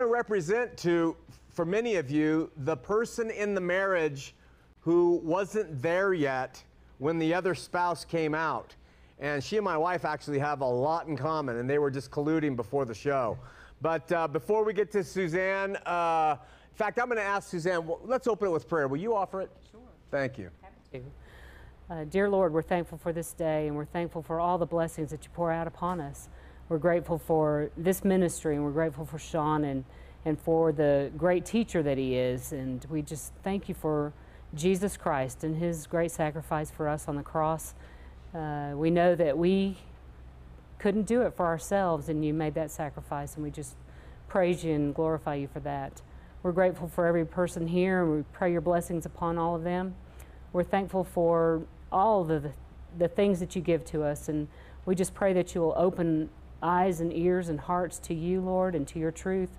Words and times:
to 0.00 0.06
represent 0.06 0.76
to, 0.76 1.16
for 1.50 1.64
many 1.64 1.94
of 1.94 2.10
you, 2.10 2.50
the 2.64 2.76
person 2.76 3.30
in 3.30 3.54
the 3.54 3.60
marriage 3.60 4.34
who 4.80 5.20
wasn't 5.22 5.80
there 5.80 6.12
yet 6.12 6.60
when 6.98 7.16
the 7.16 7.32
other 7.32 7.54
spouse 7.54 8.04
came 8.04 8.34
out. 8.34 8.74
And 9.20 9.42
she 9.42 9.56
and 9.56 9.64
my 9.64 9.76
wife 9.76 10.04
actually 10.04 10.40
have 10.40 10.62
a 10.62 10.66
lot 10.66 11.06
in 11.06 11.16
common, 11.16 11.58
and 11.58 11.70
they 11.70 11.78
were 11.78 11.92
just 11.92 12.10
colluding 12.10 12.56
before 12.56 12.84
the 12.84 12.94
show. 12.94 13.38
But 13.82 14.10
uh, 14.10 14.26
before 14.26 14.64
we 14.64 14.72
get 14.72 14.90
to 14.92 15.04
Suzanne, 15.04 15.76
uh, 15.86 16.38
in 16.72 16.76
fact, 16.76 16.98
I'm 16.98 17.06
going 17.06 17.18
to 17.18 17.22
ask 17.22 17.48
Suzanne, 17.48 17.86
well, 17.86 18.00
let's 18.04 18.26
open 18.26 18.48
it 18.48 18.50
with 18.50 18.68
prayer. 18.68 18.88
Will 18.88 18.98
you 18.98 19.14
offer 19.14 19.42
it? 19.42 19.50
Sure. 19.70 19.80
Thank 20.10 20.38
you. 20.38 20.50
Happy 20.60 21.04
to. 21.88 21.94
Uh, 21.94 22.04
dear 22.04 22.28
Lord, 22.28 22.52
we're 22.52 22.62
thankful 22.62 22.98
for 22.98 23.12
this 23.12 23.32
day 23.32 23.68
and 23.68 23.76
we're 23.76 23.84
thankful 23.84 24.22
for 24.22 24.40
all 24.40 24.58
the 24.58 24.66
blessings 24.66 25.12
that 25.12 25.22
you 25.22 25.30
pour 25.34 25.52
out 25.52 25.68
upon 25.68 26.00
us. 26.00 26.28
We're 26.74 26.78
grateful 26.78 27.18
for 27.18 27.70
this 27.76 28.02
ministry 28.02 28.56
and 28.56 28.64
we're 28.64 28.72
grateful 28.72 29.04
for 29.04 29.16
Shawn 29.16 29.62
and, 29.62 29.84
and 30.24 30.36
for 30.36 30.72
the 30.72 31.12
great 31.16 31.46
teacher 31.46 31.84
that 31.84 31.98
he 31.98 32.16
is. 32.16 32.50
And 32.50 32.84
we 32.90 33.00
just 33.00 33.32
thank 33.44 33.68
you 33.68 33.76
for 33.76 34.12
Jesus 34.56 34.96
Christ 34.96 35.44
and 35.44 35.54
his 35.54 35.86
great 35.86 36.10
sacrifice 36.10 36.72
for 36.72 36.88
us 36.88 37.06
on 37.06 37.14
the 37.14 37.22
cross. 37.22 37.74
Uh, 38.34 38.72
we 38.74 38.90
know 38.90 39.14
that 39.14 39.38
we 39.38 39.76
couldn't 40.80 41.04
do 41.04 41.22
it 41.22 41.36
for 41.36 41.46
ourselves 41.46 42.08
and 42.08 42.24
you 42.24 42.34
made 42.34 42.54
that 42.54 42.72
sacrifice 42.72 43.36
and 43.36 43.44
we 43.44 43.52
just 43.52 43.76
praise 44.26 44.64
you 44.64 44.74
and 44.74 44.96
glorify 44.96 45.36
you 45.36 45.46
for 45.46 45.60
that. 45.60 46.02
We're 46.42 46.50
grateful 46.50 46.88
for 46.88 47.06
every 47.06 47.24
person 47.24 47.68
here 47.68 48.02
and 48.02 48.16
we 48.16 48.24
pray 48.32 48.50
your 48.50 48.62
blessings 48.62 49.06
upon 49.06 49.38
all 49.38 49.54
of 49.54 49.62
them. 49.62 49.94
We're 50.52 50.64
thankful 50.64 51.04
for 51.04 51.62
all 51.92 52.24
the, 52.24 52.50
the 52.98 53.06
things 53.06 53.38
that 53.38 53.54
you 53.54 53.62
give 53.62 53.84
to 53.84 54.02
us 54.02 54.28
and 54.28 54.48
we 54.86 54.96
just 54.96 55.14
pray 55.14 55.32
that 55.34 55.54
you 55.54 55.60
will 55.60 55.74
open 55.76 56.30
eyes 56.64 57.00
and 57.00 57.12
ears 57.12 57.48
and 57.48 57.60
hearts 57.60 57.98
to 58.00 58.14
you, 58.14 58.40
Lord, 58.40 58.74
and 58.74 58.88
to 58.88 58.98
your 58.98 59.12
truth 59.12 59.50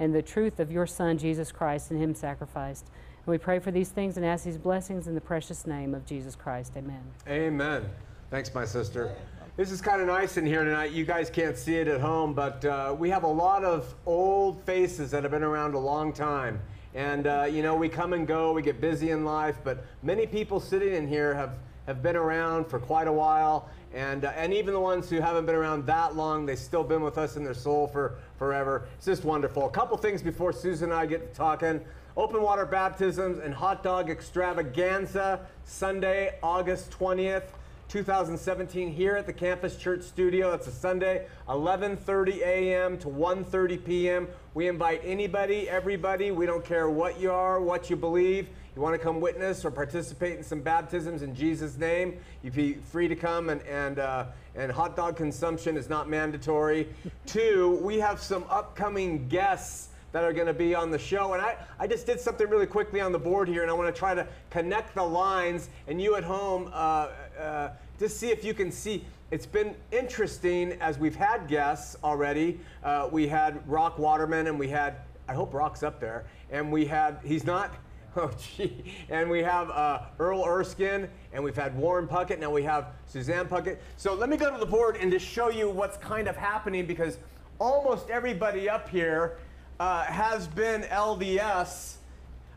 and 0.00 0.14
the 0.14 0.22
truth 0.22 0.58
of 0.58 0.72
your 0.72 0.86
Son, 0.86 1.18
Jesus 1.18 1.52
Christ, 1.52 1.90
and 1.90 2.02
Him 2.02 2.14
sacrificed. 2.14 2.86
And 3.26 3.32
we 3.32 3.38
pray 3.38 3.58
for 3.58 3.70
these 3.70 3.90
things 3.90 4.16
and 4.16 4.26
ask 4.26 4.44
these 4.44 4.58
blessings 4.58 5.06
in 5.06 5.14
the 5.14 5.20
precious 5.20 5.66
name 5.66 5.94
of 5.94 6.04
Jesus 6.04 6.34
Christ. 6.34 6.72
Amen. 6.76 7.02
Amen. 7.28 7.84
Thanks, 8.30 8.52
my 8.52 8.64
sister. 8.64 9.14
This 9.56 9.70
is 9.70 9.80
kind 9.80 10.00
of 10.00 10.08
nice 10.08 10.36
in 10.36 10.44
here 10.44 10.64
tonight. 10.64 10.90
You 10.90 11.04
guys 11.04 11.30
can't 11.30 11.56
see 11.56 11.76
it 11.76 11.86
at 11.86 12.00
home, 12.00 12.34
but 12.34 12.64
uh, 12.64 12.96
we 12.98 13.08
have 13.10 13.22
a 13.22 13.28
lot 13.28 13.62
of 13.62 13.94
old 14.04 14.60
faces 14.64 15.12
that 15.12 15.22
have 15.22 15.30
been 15.30 15.44
around 15.44 15.74
a 15.74 15.78
long 15.78 16.12
time. 16.12 16.60
And, 16.94 17.26
uh, 17.26 17.46
you 17.48 17.62
know, 17.62 17.76
we 17.76 17.88
come 17.88 18.12
and 18.12 18.26
go, 18.26 18.52
we 18.52 18.62
get 18.62 18.80
busy 18.80 19.10
in 19.10 19.24
life, 19.24 19.56
but 19.62 19.84
many 20.02 20.26
people 20.26 20.58
sitting 20.58 20.94
in 20.94 21.06
here 21.06 21.34
have, 21.34 21.58
have 21.86 22.02
been 22.02 22.16
around 22.16 22.66
for 22.66 22.80
quite 22.80 23.06
a 23.06 23.12
while. 23.12 23.68
And, 23.94 24.24
uh, 24.24 24.32
and 24.34 24.52
even 24.52 24.74
the 24.74 24.80
ones 24.80 25.08
who 25.08 25.20
haven't 25.20 25.46
been 25.46 25.54
around 25.54 25.86
that 25.86 26.16
long, 26.16 26.46
they've 26.46 26.58
still 26.58 26.82
been 26.82 27.02
with 27.02 27.16
us 27.16 27.36
in 27.36 27.44
their 27.44 27.54
soul 27.54 27.86
for 27.86 28.16
forever. 28.38 28.88
It's 28.96 29.06
just 29.06 29.24
wonderful. 29.24 29.66
A 29.66 29.70
couple 29.70 29.96
things 29.96 30.20
before 30.20 30.52
Susan 30.52 30.90
and 30.90 30.98
I 30.98 31.06
get 31.06 31.32
to 31.32 31.36
talking. 31.36 31.80
Open 32.16 32.42
water 32.42 32.66
baptisms 32.66 33.38
and 33.38 33.54
hot 33.54 33.84
dog 33.84 34.10
extravaganza, 34.10 35.46
Sunday, 35.64 36.38
August 36.42 36.90
20th. 36.90 37.44
2017 37.88 38.90
here 38.90 39.14
at 39.14 39.26
the 39.26 39.32
Campus 39.32 39.76
Church 39.76 40.02
Studio. 40.02 40.52
It's 40.52 40.66
a 40.66 40.72
Sunday, 40.72 41.26
11:30 41.48 42.40
a.m. 42.40 42.98
to 42.98 43.08
1:30 43.08 43.84
p.m. 43.84 44.28
We 44.54 44.68
invite 44.68 45.02
anybody, 45.04 45.68
everybody. 45.68 46.30
We 46.30 46.46
don't 46.46 46.64
care 46.64 46.88
what 46.88 47.20
you 47.20 47.30
are, 47.30 47.60
what 47.60 47.90
you 47.90 47.96
believe. 47.96 48.48
You 48.74 48.82
want 48.82 48.94
to 48.94 48.98
come 48.98 49.20
witness 49.20 49.64
or 49.64 49.70
participate 49.70 50.36
in 50.36 50.42
some 50.42 50.60
baptisms 50.60 51.22
in 51.22 51.34
Jesus' 51.34 51.76
name? 51.76 52.18
You'd 52.42 52.54
be 52.54 52.74
free 52.74 53.06
to 53.06 53.14
come, 53.14 53.48
and 53.48 53.62
and 53.62 54.00
uh, 54.00 54.26
and 54.56 54.72
hot 54.72 54.96
dog 54.96 55.16
consumption 55.16 55.76
is 55.76 55.88
not 55.88 56.08
mandatory. 56.08 56.88
Two, 57.26 57.78
we 57.82 58.00
have 58.00 58.20
some 58.20 58.44
upcoming 58.50 59.28
guests 59.28 59.90
that 60.10 60.24
are 60.24 60.32
going 60.32 60.46
to 60.46 60.54
be 60.54 60.74
on 60.76 60.92
the 60.92 60.98
show. 60.98 61.34
And 61.34 61.42
I, 61.42 61.56
I 61.78 61.88
just 61.88 62.06
did 62.06 62.20
something 62.20 62.48
really 62.48 62.66
quickly 62.66 63.00
on 63.00 63.10
the 63.10 63.18
board 63.18 63.48
here, 63.48 63.62
and 63.62 63.70
I 63.70 63.74
want 63.74 63.92
to 63.92 63.98
try 63.98 64.14
to 64.14 64.26
connect 64.48 64.94
the 64.94 65.02
lines. 65.02 65.68
And 65.88 66.00
you 66.00 66.14
at 66.14 66.22
home, 66.22 66.70
uh, 66.72 67.08
uh, 67.38 67.70
see 68.06 68.30
if 68.30 68.44
you 68.44 68.54
can 68.54 68.70
see. 68.70 69.04
It's 69.32 69.46
been 69.46 69.74
interesting 69.90 70.72
as 70.80 70.98
we've 70.98 71.16
had 71.16 71.48
guests 71.48 71.96
already. 72.04 72.60
Uh, 72.84 73.08
we 73.10 73.26
had 73.26 73.68
Rock 73.68 73.98
Waterman, 73.98 74.46
and 74.46 74.56
we 74.56 74.68
had, 74.68 74.98
I 75.28 75.34
hope 75.34 75.52
Rock's 75.52 75.82
up 75.82 75.98
there, 75.98 76.26
and 76.50 76.70
we 76.70 76.86
had, 76.86 77.18
he's 77.24 77.44
not, 77.44 77.74
oh 78.16 78.30
gee, 78.56 78.84
and 79.08 79.28
we 79.28 79.42
have 79.42 79.70
uh, 79.70 80.00
Earl 80.18 80.44
Erskine, 80.44 81.08
and 81.32 81.42
we've 81.42 81.56
had 81.56 81.76
Warren 81.76 82.06
Puckett, 82.06 82.38
now 82.38 82.50
we 82.50 82.62
have 82.62 82.88
Suzanne 83.06 83.46
Puckett. 83.46 83.78
So 83.96 84.14
let 84.14 84.28
me 84.28 84.36
go 84.36 84.50
to 84.50 84.58
the 84.58 84.66
board 84.66 84.96
and 85.00 85.10
just 85.10 85.26
show 85.26 85.50
you 85.50 85.70
what's 85.70 85.96
kind 85.96 86.28
of 86.28 86.36
happening 86.36 86.86
because 86.86 87.18
almost 87.58 88.10
everybody 88.10 88.68
up 88.68 88.88
here 88.88 89.38
uh, 89.80 90.04
has 90.04 90.46
been 90.46 90.82
LDS, 90.82 91.96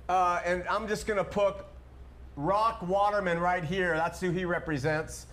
uh, 0.10 0.42
and 0.46 0.64
I'm 0.70 0.88
just 0.88 1.08
going 1.08 1.18
to 1.18 1.24
put 1.24 1.56
Rock 2.36 2.82
Waterman 2.88 3.40
right 3.40 3.64
here. 3.64 3.96
That's 3.96 4.20
who 4.20 4.32
he 4.32 4.46
represents. 4.46 5.26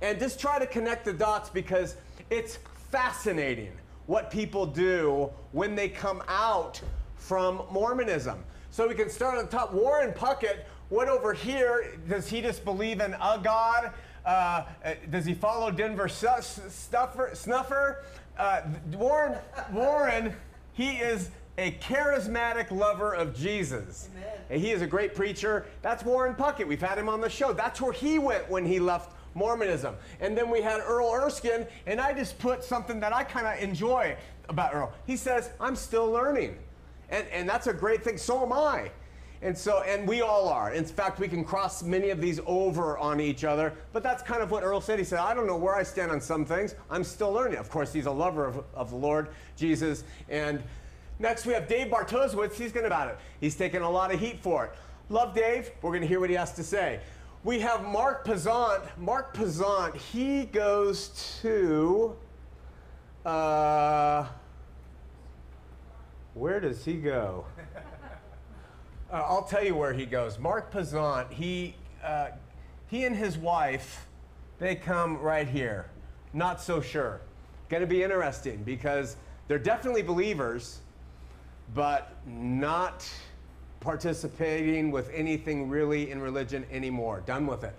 And 0.00 0.18
just 0.18 0.40
try 0.40 0.58
to 0.58 0.66
connect 0.66 1.04
the 1.04 1.12
dots 1.12 1.50
because 1.50 1.96
it's 2.30 2.58
fascinating 2.90 3.72
what 4.06 4.30
people 4.30 4.66
do 4.66 5.30
when 5.52 5.74
they 5.74 5.88
come 5.88 6.22
out 6.28 6.80
from 7.16 7.62
Mormonism. 7.70 8.42
So 8.72 8.88
we 8.88 8.94
can 8.94 9.10
start 9.10 9.36
on 9.36 9.44
the 9.44 9.50
top. 9.50 9.74
Warren 9.74 10.12
Puckett 10.12 10.60
went 10.88 11.10
over 11.10 11.34
here. 11.34 11.98
Does 12.08 12.26
he 12.26 12.40
just 12.40 12.64
believe 12.64 13.02
in 13.02 13.12
a 13.12 13.38
God? 13.44 13.92
Uh, 14.24 14.64
does 15.10 15.26
he 15.26 15.34
follow 15.34 15.70
Denver 15.70 16.08
Stuffer, 16.08 17.30
Snuffer? 17.34 18.02
Uh, 18.38 18.62
Warren, 18.94 19.38
Warren, 19.74 20.34
he 20.72 20.92
is 20.92 21.28
a 21.58 21.72
charismatic 21.82 22.70
lover 22.70 23.12
of 23.12 23.36
Jesus. 23.36 24.08
He 24.50 24.70
is 24.70 24.80
a 24.80 24.86
great 24.86 25.14
preacher. 25.14 25.66
That's 25.82 26.02
Warren 26.02 26.34
Puckett. 26.34 26.66
We've 26.66 26.80
had 26.80 26.96
him 26.96 27.10
on 27.10 27.20
the 27.20 27.28
show. 27.28 27.52
That's 27.52 27.78
where 27.78 27.92
he 27.92 28.18
went 28.18 28.48
when 28.48 28.64
he 28.64 28.80
left 28.80 29.14
Mormonism. 29.34 29.96
And 30.18 30.34
then 30.34 30.48
we 30.48 30.62
had 30.62 30.80
Earl 30.80 31.12
Erskine, 31.12 31.66
and 31.86 32.00
I 32.00 32.14
just 32.14 32.38
put 32.38 32.64
something 32.64 33.00
that 33.00 33.14
I 33.14 33.22
kind 33.22 33.46
of 33.46 33.62
enjoy 33.62 34.16
about 34.48 34.74
Earl. 34.74 34.94
He 35.06 35.18
says, 35.18 35.50
I'm 35.60 35.76
still 35.76 36.10
learning. 36.10 36.56
And, 37.12 37.28
and 37.28 37.48
that's 37.48 37.68
a 37.68 37.72
great 37.72 38.02
thing. 38.02 38.18
So 38.18 38.42
am 38.42 38.52
I. 38.52 38.90
And 39.42 39.56
so, 39.56 39.82
and 39.82 40.08
we 40.08 40.22
all 40.22 40.48
are. 40.48 40.72
In 40.72 40.84
fact, 40.84 41.20
we 41.20 41.28
can 41.28 41.44
cross 41.44 41.84
many 41.84 42.10
of 42.10 42.20
these 42.20 42.40
over 42.46 42.98
on 42.98 43.20
each 43.20 43.44
other. 43.44 43.72
But 43.92 44.02
that's 44.02 44.22
kind 44.22 44.42
of 44.42 44.50
what 44.50 44.64
Earl 44.64 44.80
said. 44.80 44.98
He 44.98 45.04
said, 45.04 45.20
I 45.20 45.34
don't 45.34 45.46
know 45.46 45.56
where 45.56 45.74
I 45.74 45.84
stand 45.84 46.10
on 46.10 46.20
some 46.20 46.44
things. 46.44 46.74
I'm 46.90 47.04
still 47.04 47.32
learning. 47.32 47.58
Of 47.58 47.70
course, 47.70 47.92
he's 47.92 48.06
a 48.06 48.10
lover 48.10 48.46
of, 48.46 48.64
of 48.74 48.90
the 48.90 48.96
Lord 48.96 49.28
Jesus. 49.56 50.02
And 50.28 50.62
Next, 51.22 51.46
we 51.46 51.52
have 51.52 51.68
Dave 51.68 51.86
Bartosiewicz. 51.86 52.54
He's 52.54 52.72
going 52.72 52.82
to 52.82 52.88
about 52.88 53.08
it. 53.08 53.18
He's 53.40 53.54
taking 53.54 53.82
a 53.82 53.88
lot 53.88 54.12
of 54.12 54.18
heat 54.18 54.40
for 54.40 54.64
it. 54.64 54.72
Love 55.08 55.34
Dave. 55.34 55.70
We're 55.80 55.90
going 55.90 56.02
to 56.02 56.08
hear 56.08 56.18
what 56.18 56.30
he 56.30 56.34
has 56.34 56.52
to 56.54 56.64
say. 56.64 56.98
We 57.44 57.60
have 57.60 57.84
Mark 57.84 58.26
Pazant. 58.26 58.82
Mark 58.98 59.32
Pazant, 59.32 59.94
he 59.94 60.46
goes 60.46 61.38
to. 61.42 62.16
Uh, 63.24 64.26
where 66.34 66.60
does 66.60 66.84
he 66.84 66.94
go? 66.94 67.44
Uh, 69.12 69.16
I'll 69.16 69.44
tell 69.44 69.62
you 69.62 69.74
where 69.74 69.92
he 69.92 70.06
goes. 70.06 70.38
Mark 70.38 70.72
Pazant, 70.72 71.30
he, 71.30 71.74
uh, 72.02 72.28
he 72.86 73.04
and 73.04 73.14
his 73.14 73.36
wife, 73.36 74.06
they 74.58 74.74
come 74.74 75.18
right 75.18 75.46
here. 75.46 75.90
Not 76.32 76.62
so 76.62 76.80
sure. 76.80 77.20
Going 77.68 77.82
to 77.82 77.86
be 77.86 78.02
interesting 78.02 78.62
because 78.64 79.16
they're 79.48 79.58
definitely 79.58 80.02
believers 80.02 80.80
but 81.74 82.14
not 82.26 83.08
participating 83.80 84.90
with 84.90 85.10
anything 85.12 85.68
really 85.68 86.10
in 86.10 86.20
religion 86.20 86.64
anymore. 86.70 87.22
Done 87.26 87.46
with 87.46 87.64
it. 87.64 87.74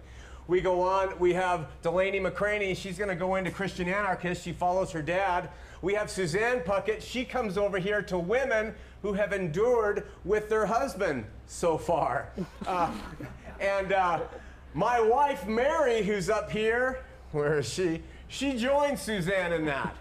We 0.47 0.61
go 0.61 0.81
on. 0.81 1.17
We 1.19 1.33
have 1.33 1.67
Delaney 1.81 2.19
McCraney. 2.19 2.75
She's 2.75 2.97
going 2.97 3.09
to 3.09 3.15
go 3.15 3.35
into 3.35 3.49
Christian 3.49 3.87
anarchist. 3.87 4.43
She 4.43 4.51
follows 4.51 4.91
her 4.91 5.01
dad. 5.01 5.49
We 5.83 5.95
have 5.95 6.09
Suzanne 6.09 6.61
Puckett. 6.61 7.01
She 7.01 7.25
comes 7.25 7.57
over 7.57 7.77
here 7.77 8.01
to 8.03 8.17
women 8.17 8.73
who 9.01 9.11
have 9.11 9.33
endured 9.33 10.07
with 10.23 10.47
their 10.47 10.65
husband 10.65 11.25
so 11.45 11.77
far. 11.77 12.29
Uh, 12.65 12.89
and 13.59 13.91
uh, 13.91 14.21
my 14.73 15.01
wife, 15.01 15.45
Mary, 15.45 16.01
who's 16.01 16.29
up 16.29 16.49
here, 16.49 17.03
where 17.33 17.59
is 17.59 17.67
she? 17.67 18.01
She 18.29 18.57
joined 18.57 18.97
Suzanne 18.97 19.51
in 19.51 19.65
that. 19.65 19.93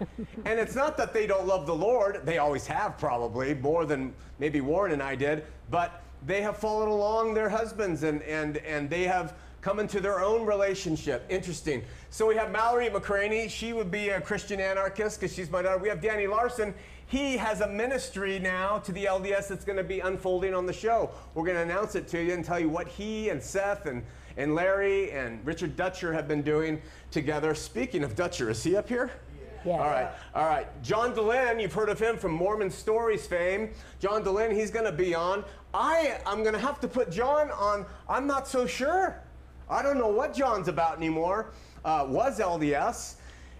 and 0.45 0.57
it's 0.57 0.73
not 0.73 0.95
that 0.95 1.13
they 1.13 1.27
don't 1.27 1.45
love 1.45 1.65
the 1.65 1.75
Lord, 1.75 2.21
they 2.23 2.37
always 2.37 2.65
have 2.67 2.97
probably, 2.97 3.53
more 3.53 3.85
than 3.85 4.13
maybe 4.39 4.61
Warren 4.61 4.93
and 4.93 5.03
I 5.03 5.15
did, 5.15 5.45
but 5.69 6.01
they 6.25 6.41
have 6.41 6.55
followed 6.55 6.87
along 6.87 7.33
their 7.33 7.49
husbands 7.49 8.03
and, 8.03 8.21
and, 8.21 8.55
and 8.57 8.89
they 8.89 9.03
have 9.03 9.33
come 9.63 9.79
into 9.79 10.01
their 10.01 10.19
own 10.19 10.45
relationship. 10.45 11.25
Interesting. 11.29 11.83
So 12.09 12.27
we 12.27 12.35
have 12.35 12.51
Mallory 12.51 12.89
McCraney. 12.89 13.49
She 13.49 13.71
would 13.71 13.89
be 13.89 14.09
a 14.09 14.19
Christian 14.19 14.59
anarchist 14.59 15.19
because 15.19 15.33
she's 15.33 15.49
my 15.49 15.61
daughter. 15.61 15.77
We 15.77 15.87
have 15.87 16.01
Danny 16.01 16.27
Larson. 16.27 16.73
He 17.05 17.37
has 17.37 17.61
a 17.61 17.67
ministry 17.67 18.39
now 18.39 18.79
to 18.79 18.91
the 18.91 19.05
LDS 19.05 19.47
that's 19.47 19.63
going 19.63 19.77
to 19.77 19.83
be 19.83 20.01
unfolding 20.01 20.53
on 20.53 20.65
the 20.65 20.73
show. 20.73 21.11
We're 21.33 21.45
going 21.45 21.55
to 21.55 21.63
announce 21.63 21.95
it 21.95 22.09
to 22.09 22.21
you 22.21 22.33
and 22.33 22.43
tell 22.43 22.59
you 22.59 22.67
what 22.67 22.87
he 22.87 23.29
and 23.29 23.41
Seth 23.41 23.85
and 23.85 24.03
and 24.35 24.55
Larry 24.55 25.11
and 25.11 25.45
Richard 25.45 25.75
Dutcher 25.75 26.11
have 26.11 26.27
been 26.27 26.41
doing 26.41 26.81
together. 27.11 27.53
Speaking 27.53 28.03
of 28.03 28.15
Dutcher, 28.15 28.49
is 28.49 28.63
he 28.63 28.75
up 28.75 28.89
here? 28.89 29.11
Yes. 29.63 29.79
All 29.79 29.85
right. 29.85 30.09
All 30.35 30.45
right. 30.45 30.83
John 30.83 31.13
Dehlin, 31.13 31.61
you've 31.61 31.73
heard 31.73 31.89
of 31.89 31.99
him 31.99 32.17
from 32.17 32.31
Mormon 32.31 32.69
Stories 32.69 33.27
fame. 33.27 33.69
John 33.99 34.23
Dehlin, 34.23 34.51
he's 34.51 34.71
going 34.71 34.85
to 34.85 34.91
be 34.91 35.13
on. 35.15 35.45
I, 35.73 36.19
I'm 36.25 36.41
going 36.41 36.53
to 36.53 36.59
have 36.59 36.79
to 36.81 36.87
put 36.87 37.11
John 37.11 37.49
on. 37.51 37.85
I'm 38.09 38.27
not 38.27 38.47
so 38.47 38.65
sure. 38.65 39.22
I 39.73 39.81
don't 39.81 39.97
know 39.97 40.07
what 40.07 40.35
John's 40.35 40.67
about 40.67 40.97
anymore. 40.97 41.47
Uh, 41.83 42.05
was 42.07 42.39
LDS 42.39 43.15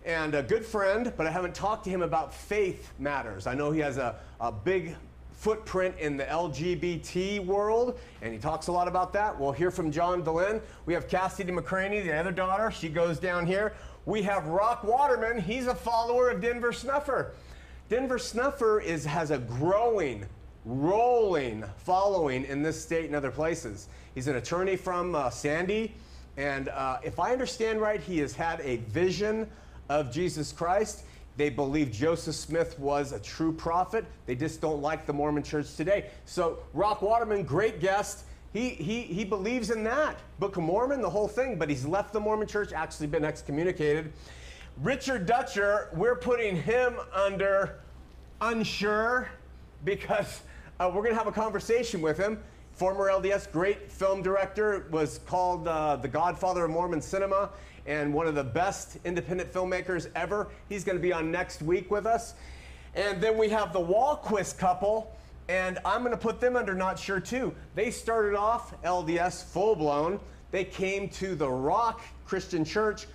and 0.05 0.35
a 0.35 0.43
good 0.43 0.63
friend, 0.63 1.11
but 1.17 1.25
I 1.25 1.31
haven't 1.31 1.55
talked 1.55 1.85
to 1.85 1.89
him 1.89 2.03
about 2.03 2.31
faith 2.31 2.91
matters. 2.99 3.47
I 3.47 3.55
know 3.55 3.71
he 3.71 3.79
has 3.79 3.97
a, 3.97 4.17
a 4.39 4.51
big 4.51 4.95
footprint 5.31 5.95
in 5.97 6.15
the 6.15 6.25
LGBT 6.25 7.43
world, 7.43 7.99
and 8.21 8.31
he 8.31 8.37
talks 8.37 8.67
a 8.67 8.71
lot 8.71 8.87
about 8.87 9.11
that. 9.13 9.37
We'll 9.39 9.53
hear 9.53 9.71
from 9.71 9.91
John 9.91 10.23
Dehlin. 10.23 10.61
We 10.85 10.93
have 10.93 11.07
Cassidy 11.07 11.51
McCraney, 11.51 12.03
the 12.03 12.15
other 12.15 12.31
daughter. 12.31 12.69
She 12.69 12.89
goes 12.89 13.17
down 13.17 13.47
here. 13.47 13.73
We 14.05 14.21
have 14.21 14.45
Rock 14.45 14.83
Waterman. 14.83 15.41
He's 15.41 15.65
a 15.65 15.73
follower 15.73 16.29
of 16.29 16.41
Denver 16.41 16.73
Snuffer. 16.73 17.33
Denver 17.89 18.19
Snuffer 18.19 18.79
is, 18.79 19.03
has 19.03 19.31
a 19.31 19.39
growing, 19.39 20.25
rolling 20.65 21.63
following 21.77 22.45
in 22.45 22.61
this 22.61 22.81
state 22.81 23.05
and 23.05 23.15
other 23.15 23.31
places. 23.31 23.87
He's 24.15 24.27
an 24.27 24.35
attorney 24.35 24.75
from 24.75 25.15
uh, 25.15 25.29
Sandy, 25.29 25.93
and 26.37 26.69
uh, 26.69 26.99
if 27.03 27.19
I 27.19 27.31
understand 27.31 27.81
right, 27.81 27.99
he 27.99 28.19
has 28.19 28.33
had 28.33 28.61
a 28.61 28.77
vision 28.77 29.49
of 29.89 30.11
Jesus 30.11 30.51
Christ. 30.51 31.03
They 31.35 31.49
believe 31.49 31.91
Joseph 31.91 32.35
Smith 32.35 32.77
was 32.77 33.11
a 33.11 33.19
true 33.19 33.51
prophet. 33.51 34.05
They 34.25 34.35
just 34.35 34.61
don't 34.61 34.81
like 34.81 35.05
the 35.05 35.13
Mormon 35.13 35.43
church 35.43 35.75
today. 35.75 36.11
So, 36.25 36.59
Rock 36.73 37.01
Waterman, 37.01 37.43
great 37.43 37.79
guest. 37.79 38.25
He, 38.53 38.69
he, 38.69 39.01
he 39.01 39.25
believes 39.25 39.71
in 39.71 39.83
that. 39.85 40.19
Book 40.39 40.57
of 40.57 40.63
Mormon, 40.63 41.01
the 41.01 41.09
whole 41.09 41.27
thing, 41.27 41.57
but 41.57 41.69
he's 41.69 41.85
left 41.85 42.13
the 42.13 42.19
Mormon 42.19 42.47
church, 42.47 42.71
actually 42.71 43.07
been 43.07 43.25
excommunicated. 43.25 44.13
Richard 44.81 45.25
Dutcher, 45.25 45.89
we're 45.93 46.15
putting 46.15 46.55
him 46.55 46.95
under 47.13 47.79
unsure 48.41 49.27
because 49.83 50.41
uh, 50.79 50.87
we're 50.87 51.01
going 51.01 51.11
to 51.11 51.17
have 51.17 51.27
a 51.27 51.31
conversation 51.31 52.01
with 52.01 52.17
him. 52.17 52.39
Former 52.71 53.09
LDS, 53.09 53.51
great 53.51 53.91
film 53.91 54.21
director, 54.23 54.87
was 54.89 55.19
called 55.25 55.67
uh, 55.67 55.95
the 55.97 56.07
Godfather 56.07 56.65
of 56.65 56.71
Mormon 56.71 57.01
cinema 57.01 57.51
and 57.85 58.13
one 58.13 58.27
of 58.27 58.35
the 58.35 58.43
best 58.43 58.97
independent 59.05 59.51
filmmakers 59.51 60.09
ever. 60.15 60.49
He's 60.69 60.83
going 60.83 60.97
to 60.97 61.01
be 61.01 61.13
on 61.13 61.29
next 61.29 61.61
week 61.61 61.91
with 61.91 62.05
us. 62.05 62.33
And 62.95 63.21
then 63.21 63.37
we 63.37 63.49
have 63.49 63.73
the 63.73 63.79
Walquist 63.79 64.57
couple, 64.57 65.15
and 65.49 65.79
I'm 65.85 66.01
going 66.01 66.11
to 66.11 66.17
put 66.17 66.39
them 66.39 66.55
under 66.55 66.73
not 66.73 66.97
sure 66.97 67.19
too. 67.19 67.53
They 67.75 67.91
started 67.91 68.35
off 68.35 68.81
LDS 68.83 69.43
full 69.43 69.75
blown. 69.75 70.19
They 70.51 70.63
came 70.63 71.09
to 71.09 71.35
the 71.35 71.49
Rock 71.49 72.01
Christian 72.25 72.63
Church 72.63 73.07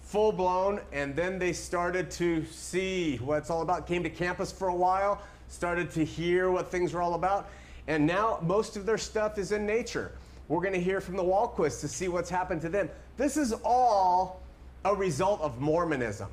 full 0.00 0.32
blown, 0.32 0.80
and 0.92 1.14
then 1.14 1.38
they 1.38 1.52
started 1.52 2.10
to 2.12 2.44
see 2.46 3.16
what 3.18 3.38
it's 3.38 3.50
all 3.50 3.60
about. 3.62 3.86
Came 3.86 4.02
to 4.02 4.10
campus 4.10 4.50
for 4.50 4.68
a 4.68 4.74
while, 4.74 5.20
started 5.48 5.90
to 5.92 6.04
hear 6.04 6.50
what 6.50 6.70
things 6.70 6.92
were 6.92 7.02
all 7.02 7.14
about, 7.14 7.48
and 7.86 8.06
now 8.06 8.38
most 8.42 8.76
of 8.76 8.86
their 8.86 8.98
stuff 8.98 9.38
is 9.38 9.52
in 9.52 9.66
nature. 9.66 10.12
We're 10.48 10.60
going 10.60 10.74
to 10.74 10.80
hear 10.80 11.00
from 11.00 11.16
the 11.16 11.22
Walquists 11.22 11.80
to 11.80 11.88
see 11.88 12.08
what's 12.08 12.30
happened 12.30 12.62
to 12.62 12.68
them. 12.68 12.88
This 13.16 13.36
is 13.36 13.52
all 13.64 14.40
a 14.84 14.94
result 14.94 15.40
of 15.40 15.60
Mormonism. 15.60 16.28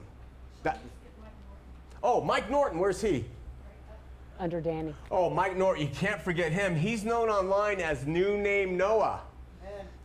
That, 0.63 0.79
oh, 2.03 2.21
Mike 2.21 2.49
Norton, 2.49 2.79
where's 2.79 3.01
he? 3.01 3.25
Under 4.39 4.59
Danny. 4.59 4.93
Oh, 5.11 5.29
Mike 5.29 5.55
Norton, 5.55 5.83
you 5.83 5.93
can't 5.93 6.21
forget 6.21 6.51
him. 6.51 6.75
He's 6.75 7.03
known 7.03 7.29
online 7.29 7.79
as 7.79 8.05
New 8.05 8.37
Name 8.37 8.77
Noah. 8.77 9.21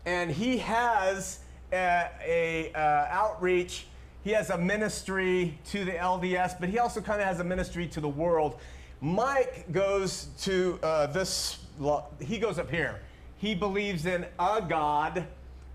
And 0.07 0.31
he 0.31 0.59
has 0.59 1.41
a, 1.73 2.09
a 2.25 2.73
uh, 2.73 3.07
outreach. 3.11 3.87
He 4.23 4.31
has 4.31 4.51
a 4.51 4.59
ministry 4.59 5.59
to 5.71 5.85
the 5.85 5.93
LDS, 5.93 6.59
but 6.59 6.69
he 6.69 6.79
also 6.79 7.01
kind 7.01 7.21
of 7.21 7.27
has 7.27 7.41
a 7.41 7.45
ministry 7.45 7.87
to 7.89 8.01
the 8.01 8.09
world. 8.09 8.59
Mike 9.01 9.73
goes 9.73 10.29
to 10.43 10.79
uh, 10.83 11.07
this, 11.07 11.59
he 12.21 12.39
goes 12.39 12.59
up 12.59 12.71
here. 12.71 13.01
He 13.39 13.55
believes 13.55 14.05
in 14.05 14.27
a 14.39 14.61
God, 14.61 15.25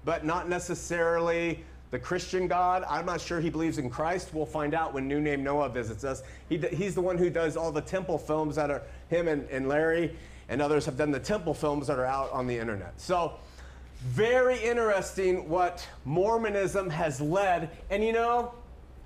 but 0.04 0.24
not 0.24 0.48
necessarily 0.48 1.64
the 1.90 1.98
Christian 1.98 2.48
God. 2.48 2.84
I'm 2.88 3.06
not 3.06 3.20
sure 3.20 3.40
he 3.40 3.50
believes 3.50 3.80
in 3.80 3.90
Christ. 3.90 4.34
We'll 4.34 4.46
find 4.46 4.76
out 4.76 4.94
when 4.94 5.08
New 5.08 5.20
Name 5.20 5.44
Noah 5.44 5.70
visits 5.70 6.04
us. 6.04 6.22
He, 6.50 6.58
he's 6.58 6.94
the 6.94 7.02
one 7.02 7.18
who 7.18 7.30
does 7.32 7.58
all 7.58 7.72
the 7.72 7.82
temple 7.82 8.20
films 8.20 8.56
that 8.58 8.70
are, 8.70 8.84
him 9.10 9.28
and, 9.28 9.50
and 9.50 9.68
Larry 9.68 10.16
and 10.50 10.62
others 10.62 10.86
have 10.86 10.98
done 10.98 11.10
the 11.10 11.20
temple 11.20 11.54
films 11.54 11.88
that 11.88 11.98
are 11.98 12.06
out 12.06 12.32
on 12.32 12.46
the 12.46 12.58
internet. 12.58 13.00
So, 13.02 13.34
very 14.04 14.60
interesting 14.60 15.50
what 15.50 15.88
Mormonism 16.04 16.92
has 16.92 17.20
led. 17.20 17.72
And 17.90 18.04
you 18.04 18.14
know, 18.14 18.54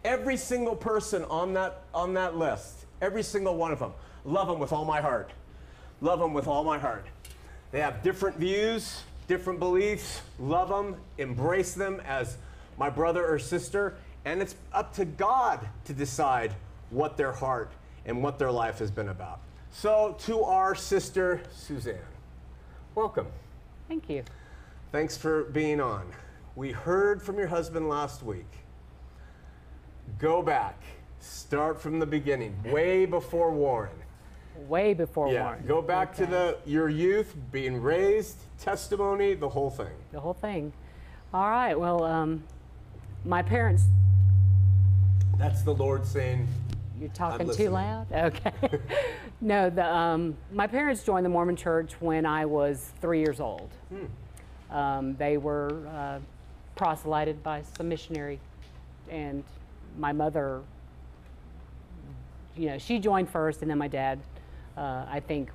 every 0.04 0.36
single 0.36 0.76
person 0.76 1.24
on 1.26 1.54
that, 1.54 1.84
on 1.94 2.14
that 2.16 2.36
list, 2.36 2.86
every 3.02 3.24
single 3.24 3.56
one 3.56 3.72
of 3.72 3.80
them, 3.80 3.94
love 4.26 4.48
them 4.48 4.60
with 4.60 4.72
all 4.72 4.86
my 4.86 5.02
heart. 5.02 5.32
Love 6.02 6.20
them 6.20 6.34
with 6.34 6.48
all 6.48 6.64
my 6.64 6.78
heart. 6.78 7.06
They 7.72 7.82
have 7.82 8.02
different 8.02 8.38
views, 8.38 9.04
different 9.28 9.60
beliefs. 9.60 10.22
Love 10.40 10.70
them, 10.70 10.96
embrace 11.18 11.74
them 11.74 12.02
as 12.06 12.38
my 12.78 12.90
brother 12.90 13.26
or 13.26 13.38
sister. 13.40 13.96
And 14.26 14.42
it's 14.42 14.56
up 14.74 14.94
to 14.96 15.06
God 15.06 15.68
to 15.86 15.94
decide 15.94 16.54
what 16.90 17.18
their 17.18 17.32
heart 17.32 17.72
and 18.06 18.24
what 18.24 18.40
their 18.40 18.52
life 18.52 18.80
has 18.80 18.92
been 18.92 19.10
about. 19.10 19.40
So, 19.72 20.16
to 20.26 20.44
our 20.44 20.74
sister, 20.74 21.42
Suzanne, 21.54 21.98
welcome. 22.96 23.28
Thank 23.88 24.10
you. 24.10 24.24
Thanks 24.92 25.16
for 25.16 25.44
being 25.44 25.80
on. 25.80 26.12
We 26.56 26.72
heard 26.72 27.22
from 27.22 27.38
your 27.38 27.48
husband 27.48 27.88
last 27.88 28.24
week. 28.24 28.48
Go 30.18 30.42
back, 30.42 30.82
start 31.20 31.80
from 31.80 32.00
the 32.00 32.06
beginning, 32.08 32.56
way 32.64 33.06
before 33.06 33.52
Warren. 33.52 33.99
Way 34.68 34.94
before 34.94 35.32
Yeah, 35.32 35.44
Warren. 35.44 35.64
go 35.68 35.82
back 35.82 36.16
to 36.18 36.26
the 36.26 36.58
your 36.66 36.90
youth, 36.90 37.36
being 37.52 37.82
raised, 37.82 38.38
testimony, 38.60 39.34
the 39.34 39.50
whole 39.50 39.70
thing. 39.70 39.94
the 40.12 40.20
whole 40.20 40.34
thing. 40.34 40.74
All 41.34 41.50
right. 41.50 41.80
Well, 41.80 42.04
um, 42.04 42.44
my 43.26 43.42
parents. 43.42 43.84
That's 45.38 45.62
the 45.62 45.74
Lord 45.74 46.06
saying, 46.06 46.48
You're 47.00 47.10
talking 47.10 47.50
too 47.54 47.70
loud. 47.70 48.12
Okay. 48.12 48.52
no, 49.42 49.70
the 49.70 49.86
um, 49.86 50.36
my 50.52 50.68
parents 50.68 51.04
joined 51.04 51.26
the 51.26 51.30
Mormon 51.30 51.56
Church 51.56 51.94
when 52.00 52.26
I 52.26 52.46
was 52.46 52.92
three 53.02 53.20
years 53.20 53.40
old. 53.40 53.70
Um, 54.72 55.16
they 55.16 55.38
were 55.38 55.88
uh, 55.88 56.20
proselyted 56.76 57.42
by 57.42 57.64
some 57.78 57.88
missionary, 57.90 58.40
and 59.10 59.44
my 59.98 60.12
mother. 60.12 60.62
You 62.58 62.68
know, 62.72 62.78
she 62.78 63.00
joined 63.00 63.30
first, 63.30 63.62
and 63.62 63.72
then 63.72 63.78
my 63.78 63.88
dad, 63.88 64.20
uh, 64.78 65.06
I 65.10 65.22
think, 65.26 65.50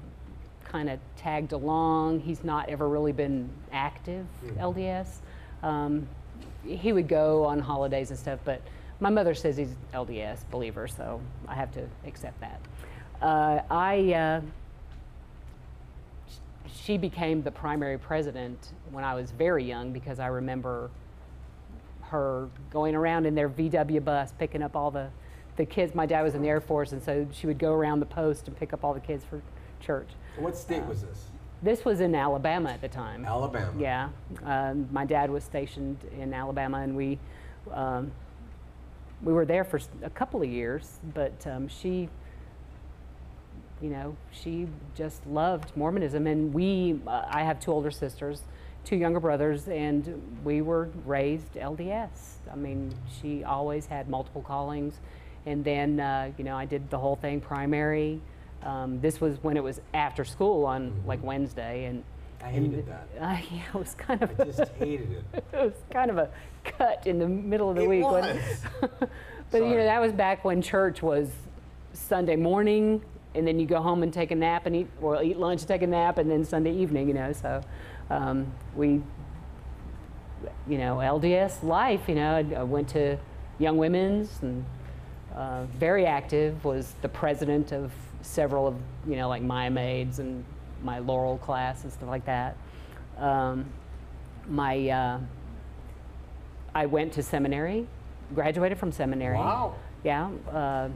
kind 0.65 0.91
of 0.91 0.99
tagged 1.17 1.53
along. 1.53 2.21
He's 2.21 2.43
not 2.43 2.69
ever 2.69 2.89
really 2.89 3.13
been 3.13 3.49
active 3.73 4.27
LDS. 4.59 5.09
Um, 5.63 6.09
he 6.67 6.93
would 6.93 7.09
go 7.09 7.45
on 7.45 7.59
holidays 7.61 8.11
and 8.11 8.19
stuff, 8.19 8.41
but 8.45 8.61
my 9.01 9.11
mother 9.11 9.35
says 9.35 9.57
he's 9.57 9.75
LDS 9.93 10.39
believer, 10.51 10.89
so 10.89 11.21
I 11.47 11.55
have 11.55 11.73
to 11.73 11.87
accept 12.07 12.41
that. 12.41 12.61
Uh, 13.21 13.61
I 13.71 14.13
uh, 14.13 14.41
she 16.85 16.99
became 16.99 17.43
the 17.43 17.51
primary 17.51 17.99
president 17.99 18.73
when 18.91 19.05
I 19.05 19.15
was 19.15 19.31
very 19.31 19.65
young 19.65 19.93
because 19.93 20.19
I 20.19 20.27
remember 20.27 20.91
her 22.03 22.49
going 22.71 22.95
around 22.95 23.27
in 23.27 23.35
their 23.35 23.49
VW 23.49 24.05
bus 24.05 24.33
picking 24.39 24.63
up 24.63 24.77
all 24.77 24.91
the, 24.91 25.09
the 25.57 25.65
kids. 25.65 25.95
My 25.95 26.07
dad 26.07 26.23
was 26.23 26.35
in 26.35 26.43
the 26.43 26.49
Air 26.49 26.61
Force, 26.61 26.93
and 26.93 27.03
so 27.03 27.27
she 27.33 27.47
would 27.47 27.59
go 27.59 27.73
around 27.73 28.01
the 28.01 28.07
post 28.07 28.49
and 28.49 28.57
pick 28.57 28.73
up 28.73 28.85
all 28.85 28.95
the 28.95 29.01
kids 29.01 29.25
for 29.25 29.41
church. 29.81 30.09
what 30.39 30.57
state 30.57 30.85
was 30.85 31.03
this? 31.03 31.27
This 31.63 31.85
was 31.85 32.01
in 32.01 32.15
Alabama 32.15 32.71
at 32.71 32.81
the 32.81 32.89
time. 32.89 33.25
Alabama. 33.25 33.73
Yeah, 33.79 34.11
um, 34.45 34.89
my 34.93 35.07
dad 35.07 35.31
was 35.31 35.45
stationed 35.45 35.99
in 36.19 36.35
Alabama, 36.35 36.79
and 36.79 36.95
we 36.95 37.19
um, 37.73 38.13
we 39.23 39.33
were 39.33 39.47
there 39.47 39.65
for 39.65 39.81
a 40.03 40.11
couple 40.11 40.43
of 40.43 40.49
years. 40.49 40.99
But 41.15 41.47
um, 41.47 41.69
she, 41.69 42.09
you 43.81 43.89
know, 43.89 44.17
she 44.31 44.67
just 44.95 45.27
loved 45.27 45.75
Mormonism, 45.77 46.27
and 46.27 46.53
we. 46.53 47.01
Uh, 47.07 47.25
I 47.29 47.45
have 47.45 47.61
two 47.61 47.73
older 47.73 47.91
sisters, 47.91 48.43
two 48.85 48.97
younger 48.97 49.21
brothers, 49.21 49.69
and 49.69 50.41
we 50.45 50.61
were 50.61 50.91
raised 51.07 51.55
LDS. 51.55 52.41
I 52.53 52.57
mean, 52.57 52.93
she 53.21 53.43
always 53.43 53.87
had 53.87 54.09
multiple 54.11 54.43
callings, 54.43 55.01
and 55.47 55.65
then 55.65 56.01
uh, 56.01 56.31
you 56.39 56.45
know 56.45 56.57
I 56.57 56.65
did 56.65 56.91
the 56.91 56.99
whole 56.99 57.17
thing 57.17 57.41
primary. 57.41 58.21
Um, 58.63 59.01
this 59.01 59.21
was 59.21 59.43
when 59.43 59.57
it 59.57 59.63
was 59.63 59.81
after 59.93 60.25
school 60.25 60.65
on 60.65 61.03
like 61.07 61.23
Wednesday, 61.23 61.85
and 61.85 62.03
I 62.43 62.51
and 62.51 62.73
hated 62.73 62.87
that. 62.89 63.09
uh, 63.21 63.37
yeah, 63.51 63.63
it 63.69 63.75
was 63.75 63.95
kind 63.95 64.23
of 64.23 64.31
I 64.41 64.45
just 64.45 64.73
hated 64.75 65.13
it. 65.13 65.45
it 65.53 65.65
was 65.65 65.75
kind 65.91 66.11
of 66.11 66.19
a 66.19 66.31
cut 66.65 67.07
in 67.07 67.19
the 67.19 67.29
middle 67.29 67.71
of 67.71 67.77
the 67.77 67.83
It 67.83 67.89
week. 67.89 68.05
it? 68.05 68.41
but 69.51 69.59
you 69.59 69.71
know, 69.71 69.85
that 69.85 70.01
was 70.01 70.13
back 70.13 70.45
when 70.45 70.63
church 70.63 71.03
was 71.03 71.31
Sunday 71.93 72.37
morning, 72.37 73.03
and 73.35 73.47
then 73.47 73.59
you 73.59 73.67
go 73.67 73.81
home 73.81 74.03
and 74.03 74.13
take 74.13 74.31
a 74.31 74.35
nap 74.35 74.67
and 74.67 74.77
eat, 74.77 74.89
or 75.01 75.23
eat 75.23 75.39
lunch, 75.39 75.61
and 75.61 75.69
take 75.69 75.83
a 75.83 75.87
nap, 75.87 76.19
and 76.19 76.31
then 76.31 76.45
Sunday 76.45 76.75
evening. 76.75 77.09
You 77.09 77.15
know, 77.15 77.33
so 77.33 77.61
um, 78.11 78.53
we, 78.75 79.03
you 80.69 80.79
know, 80.79 80.97
LDS 80.97 81.63
life. 81.63 82.09
You 82.09 82.15
know, 82.15 82.37
I, 82.37 82.61
I 82.61 82.63
went 82.63 82.89
to 82.91 83.19
Young 83.59 83.77
Women's 83.77 84.39
and 84.43 84.65
uh, 85.37 85.65
very 85.79 86.07
active, 86.07 86.65
was 86.65 86.95
the 87.03 87.09
president 87.09 87.73
of 87.73 87.93
several 88.23 88.67
of, 88.67 88.77
you 89.07 89.17
know, 89.17 89.29
like 89.29 89.43
Mia 89.43 89.71
Maids 89.71 90.19
and 90.19 90.45
my 90.83 90.99
Laurel 90.99 91.39
class 91.39 91.85
and 91.85 91.93
stuff 91.93 92.09
like 92.09 92.25
that. 92.27 92.57
Um, 93.19 93.67
my, 94.49 94.89
uh, 94.89 95.19
I 96.75 96.87
went 96.87 97.13
to 97.15 97.23
seminary, 97.23 97.87
graduated 98.35 98.79
from 98.79 98.93
seminary. 98.93 99.37
Wow. 99.37 99.75
Yeah. 100.03 100.31
Uh, 100.51 100.89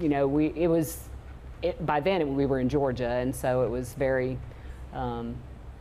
you 0.00 0.08
know, 0.08 0.26
we, 0.26 0.52
it 0.56 0.68
was, 0.68 1.08
it, 1.62 1.84
by 1.86 2.00
then 2.00 2.20
it, 2.20 2.28
we 2.28 2.46
were 2.46 2.60
in 2.60 2.68
Georgia, 2.68 3.08
and 3.08 3.34
so 3.34 3.62
it 3.62 3.70
was 3.70 3.94
very, 3.94 4.38
um, 4.92 5.36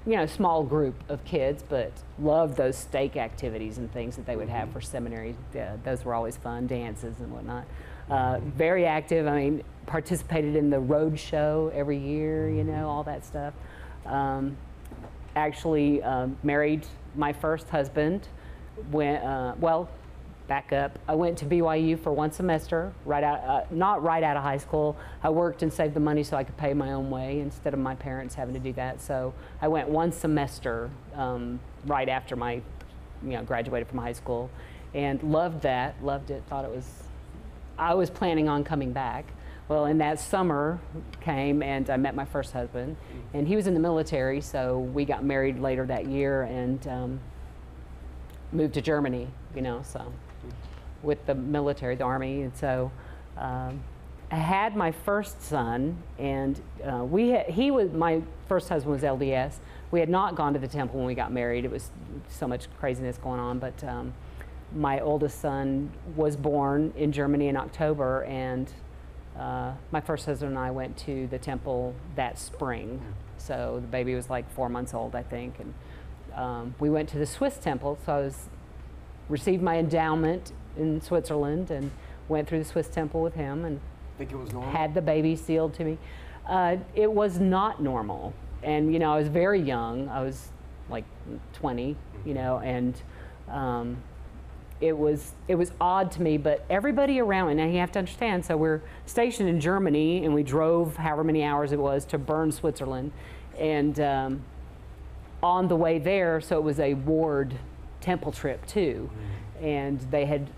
you 0.05 0.17
know, 0.17 0.25
small 0.25 0.63
group 0.63 0.95
of 1.09 1.23
kids, 1.23 1.63
but 1.67 1.91
loved 2.19 2.57
those 2.57 2.75
stake 2.77 3.15
activities 3.15 3.77
and 3.77 3.91
things 3.93 4.15
that 4.17 4.25
they 4.25 4.35
would 4.35 4.49
have 4.49 4.71
for 4.71 4.81
seminary. 4.81 5.35
Yeah, 5.53 5.77
those 5.83 6.03
were 6.03 6.13
always 6.13 6.35
fun, 6.35 6.67
dances 6.67 7.19
and 7.19 7.31
whatnot. 7.31 7.65
Uh, 8.09 8.39
very 8.39 8.85
active. 8.85 9.27
I 9.27 9.43
mean, 9.43 9.63
participated 9.85 10.55
in 10.55 10.69
the 10.69 10.79
road 10.79 11.17
show 11.17 11.71
every 11.73 11.97
year. 11.97 12.49
You 12.49 12.63
know, 12.65 12.89
all 12.89 13.03
that 13.03 13.25
stuff. 13.25 13.53
Um, 14.05 14.57
actually, 15.35 16.03
um, 16.03 16.37
married 16.43 16.85
my 17.15 17.31
first 17.31 17.69
husband. 17.69 18.27
When 18.91 19.15
uh, 19.17 19.55
well, 19.59 19.89
back 20.47 20.73
up. 20.73 20.99
I 21.07 21.15
went 21.15 21.37
to 21.39 21.45
BYU 21.45 21.97
for 21.99 22.11
one 22.11 22.31
semester, 22.31 22.93
right 23.05 23.23
out, 23.23 23.39
uh, 23.43 23.65
not 23.71 24.03
right 24.03 24.23
out 24.23 24.37
of 24.37 24.43
high 24.43 24.57
school. 24.57 24.95
I 25.23 25.29
worked 25.29 25.63
and 25.63 25.71
saved 25.71 25.93
the 25.93 25.99
money 25.99 26.23
so 26.23 26.37
I 26.37 26.43
could 26.43 26.57
pay 26.57 26.73
my 26.73 26.93
own 26.93 27.09
way 27.09 27.39
instead 27.39 27.73
of 27.73 27.79
my 27.79 27.95
parents 27.95 28.35
having 28.35 28.53
to 28.53 28.59
do 28.59 28.73
that. 28.73 29.01
So 29.01 29.33
I 29.61 29.67
went 29.67 29.89
one 29.89 30.11
semester 30.11 30.89
um, 31.15 31.59
right 31.85 32.09
after 32.09 32.35
my, 32.35 32.61
you 33.23 33.31
know, 33.31 33.43
graduated 33.43 33.87
from 33.87 33.99
high 33.99 34.13
school, 34.13 34.49
and 34.93 35.21
loved 35.23 35.61
that. 35.61 36.03
Loved 36.03 36.29
it. 36.29 36.43
Thought 36.49 36.65
it 36.65 36.71
was. 36.71 36.87
I 37.77 37.93
was 37.93 38.09
planning 38.09 38.47
on 38.47 38.63
coming 38.63 38.91
back. 38.91 39.25
Well, 39.69 39.85
in 39.85 39.97
that 39.99 40.19
summer 40.19 40.79
came 41.21 41.63
and 41.63 41.89
I 41.89 41.95
met 41.97 42.15
my 42.15 42.25
first 42.25 42.51
husband, 42.51 42.97
and 43.33 43.47
he 43.47 43.55
was 43.55 43.65
in 43.65 43.73
the 43.73 43.79
military, 43.79 44.41
so 44.41 44.79
we 44.79 45.05
got 45.05 45.23
married 45.23 45.59
later 45.59 45.85
that 45.85 46.05
year 46.05 46.43
and 46.43 46.85
um, 46.87 47.19
moved 48.51 48.73
to 48.73 48.81
Germany. 48.81 49.29
You 49.55 49.61
know, 49.61 49.81
so 49.83 50.11
with 51.03 51.25
the 51.25 51.35
military, 51.35 51.95
the 51.95 52.03
army, 52.03 52.41
and 52.41 52.55
so 52.55 52.91
um, 53.37 53.83
I 54.31 54.37
had 54.37 54.75
my 54.75 54.91
first 54.91 55.43
son, 55.43 56.01
and 56.17 56.59
uh, 56.83 57.03
we 57.03 57.29
had, 57.29 57.49
he 57.49 57.69
was 57.69 57.91
my 57.91 58.23
first 58.47 58.67
husband 58.67 58.93
was 58.93 59.03
LDS. 59.03 59.57
We 59.91 59.99
had 59.99 60.09
not 60.09 60.35
gone 60.35 60.53
to 60.53 60.59
the 60.59 60.67
temple 60.67 60.97
when 60.97 61.05
we 61.05 61.13
got 61.13 61.31
married. 61.31 61.65
It 61.65 61.71
was 61.71 61.91
so 62.29 62.47
much 62.47 62.67
craziness 62.79 63.17
going 63.17 63.39
on, 63.39 63.59
but 63.59 63.83
um, 63.83 64.11
my 64.75 64.99
oldest 65.01 65.39
son 65.39 65.91
was 66.15 66.35
born 66.35 66.93
in 66.97 67.11
Germany 67.11 67.47
in 67.47 67.55
October, 67.55 68.23
and 68.23 68.71
uh, 69.37 69.73
my 69.91 70.01
first 70.01 70.25
husband 70.25 70.49
and 70.49 70.59
I 70.59 70.71
went 70.71 70.97
to 70.99 71.27
the 71.27 71.37
temple 71.37 71.93
that 72.15 72.39
spring. 72.39 73.01
So 73.37 73.79
the 73.81 73.87
baby 73.87 74.15
was 74.15 74.31
like 74.31 74.51
four 74.53 74.67
months 74.69 74.95
old, 74.95 75.15
I 75.15 75.21
think, 75.23 75.59
and 75.59 75.73
um, 76.35 76.75
we 76.79 76.89
went 76.89 77.07
to 77.09 77.19
the 77.19 77.25
Swiss 77.27 77.57
temple. 77.57 77.99
So 78.05 78.13
I 78.13 78.17
was 78.21 78.49
received 79.29 79.61
my 79.61 79.77
endowment 79.77 80.53
in 80.77 81.01
Switzerland 81.01 81.71
and 81.71 81.91
went 82.29 82.47
through 82.47 82.59
the 82.59 82.65
Swiss 82.65 82.87
temple 82.87 83.21
with 83.21 83.35
him 83.35 83.65
and 83.65 83.79
Think 84.17 84.31
it 84.31 84.37
was 84.37 84.51
normal? 84.53 84.71
had 84.71 84.93
the 84.93 85.01
baby 85.01 85.35
sealed 85.35 85.73
to 85.75 85.83
me. 85.83 85.97
Uh, 86.47 86.77
it 86.95 87.11
was 87.11 87.39
not 87.39 87.81
normal. 87.81 88.33
And, 88.61 88.93
you 88.93 88.99
know, 88.99 89.11
I 89.13 89.17
was 89.17 89.27
very 89.27 89.59
young. 89.59 90.07
I 90.09 90.21
was 90.21 90.49
like 90.89 91.05
20, 91.53 91.95
you 92.25 92.33
know, 92.33 92.59
and 92.59 93.01
um, 93.49 93.97
it 94.81 94.97
was 94.97 95.31
it 95.47 95.55
was 95.55 95.71
odd 95.79 96.11
to 96.11 96.21
me, 96.21 96.37
but 96.37 96.65
everybody 96.69 97.19
around 97.19 97.47
me, 97.47 97.53
now 97.53 97.65
you 97.65 97.79
have 97.79 97.91
to 97.93 97.99
understand, 97.99 98.43
so 98.45 98.57
we're 98.57 98.81
stationed 99.05 99.47
in 99.47 99.59
Germany 99.59 100.25
and 100.25 100.33
we 100.33 100.43
drove 100.43 100.97
however 100.97 101.23
many 101.23 101.43
hours 101.43 101.71
it 101.71 101.79
was 101.79 102.03
to 102.05 102.17
Bern, 102.17 102.51
Switzerland. 102.51 103.11
And 103.57 103.97
um, 103.99 104.43
on 105.41 105.67
the 105.67 105.75
way 105.75 105.99
there, 105.99 106.41
so 106.41 106.57
it 106.57 106.63
was 106.63 106.79
a 106.79 106.95
ward 106.95 107.55
temple 108.01 108.31
trip 108.31 108.65
too. 108.65 109.09
And 109.61 109.99
they 110.11 110.25
had 110.25 110.49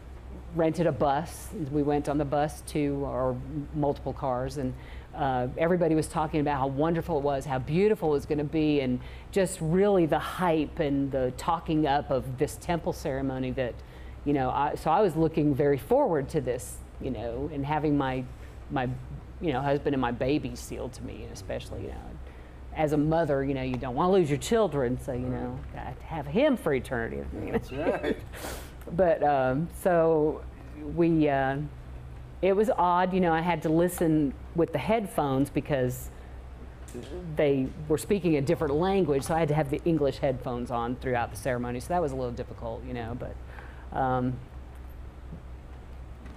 rented 0.56 0.88
a 0.88 0.92
bus. 0.92 1.50
We 1.72 1.84
went 1.84 2.10
on 2.10 2.18
the 2.18 2.26
bus 2.26 2.62
to, 2.68 3.06
or 3.06 3.38
multiple 3.74 4.14
cars, 4.14 4.58
and 4.58 4.74
uh, 5.16 5.48
everybody 5.58 5.96
was 5.96 6.08
talking 6.08 6.40
about 6.40 6.58
how 6.58 6.68
wonderful 6.68 7.18
it 7.18 7.24
was, 7.24 7.46
how 7.46 7.60
beautiful 7.60 8.10
it 8.10 8.14
was 8.14 8.26
going 8.26 8.38
to 8.38 8.44
be, 8.44 8.82
and 8.82 9.00
just 9.32 9.60
really 9.62 10.06
the 10.06 10.20
hype 10.20 10.80
and 10.80 11.12
the 11.12 11.34
talking 11.38 11.86
up 11.88 12.10
of 12.10 12.38
this 12.38 12.58
temple 12.62 12.94
ceremony 12.94 13.52
that, 13.52 13.76
you 14.24 14.34
know, 14.34 14.50
I, 14.50 14.76
so 14.76 14.90
I 14.90 15.02
was 15.02 15.16
looking 15.16 15.54
very 15.54 15.78
forward 15.78 16.30
to 16.30 16.42
this, 16.42 16.78
you 17.02 17.12
know, 17.12 17.50
and 17.54 17.66
having 17.66 17.98
my, 17.98 18.24
my, 18.72 18.90
you 19.42 19.54
know, 19.54 19.62
husband 19.62 19.94
and 19.94 20.02
my 20.02 20.12
baby 20.12 20.56
sealed 20.56 20.94
to 20.94 21.04
me, 21.04 21.24
and 21.24 21.32
especially, 21.32 21.82
you 21.84 21.90
know. 21.90 21.96
As 22.76 22.92
a 22.92 22.98
mother, 22.98 23.42
you 23.42 23.54
know, 23.54 23.62
you 23.62 23.76
don't 23.76 23.96
want 23.96 24.10
to 24.10 24.14
lose 24.14 24.30
your 24.30 24.38
children, 24.38 25.00
so, 25.00 25.14
you 25.14 25.20
know, 25.20 25.58
to 25.74 26.06
have 26.08 26.28
him 26.28 26.58
for 26.58 26.74
eternity. 26.74 27.24
That's 27.50 27.72
right. 27.72 28.18
But 28.92 29.24
um, 29.24 29.70
so 29.82 30.44
we, 30.96 31.28
uh, 31.30 31.58
it 32.42 32.56
was 32.56 32.70
odd, 32.70 33.14
you 33.14 33.20
know, 33.20 33.34
I 33.34 33.42
had 33.42 33.62
to 33.64 33.70
listen 33.70 34.34
with 34.56 34.72
the 34.72 34.80
headphones 34.80 35.50
because 35.50 36.10
they 37.36 37.68
were 37.88 37.98
speaking 37.98 38.38
a 38.38 38.42
different 38.42 38.76
language, 38.76 39.24
so 39.24 39.34
I 39.34 39.40
had 39.40 39.48
to 39.50 39.56
have 39.56 39.70
the 39.70 39.82
English 39.84 40.20
headphones 40.20 40.72
on 40.72 40.96
throughout 40.98 41.32
the 41.32 41.38
ceremony. 41.38 41.80
So 41.80 41.90
that 41.90 42.02
was 42.02 42.12
a 42.12 42.16
little 42.16 42.32
difficult, 42.32 42.86
you 42.86 42.94
know. 42.94 43.18
But 43.20 43.36
um, 43.98 44.34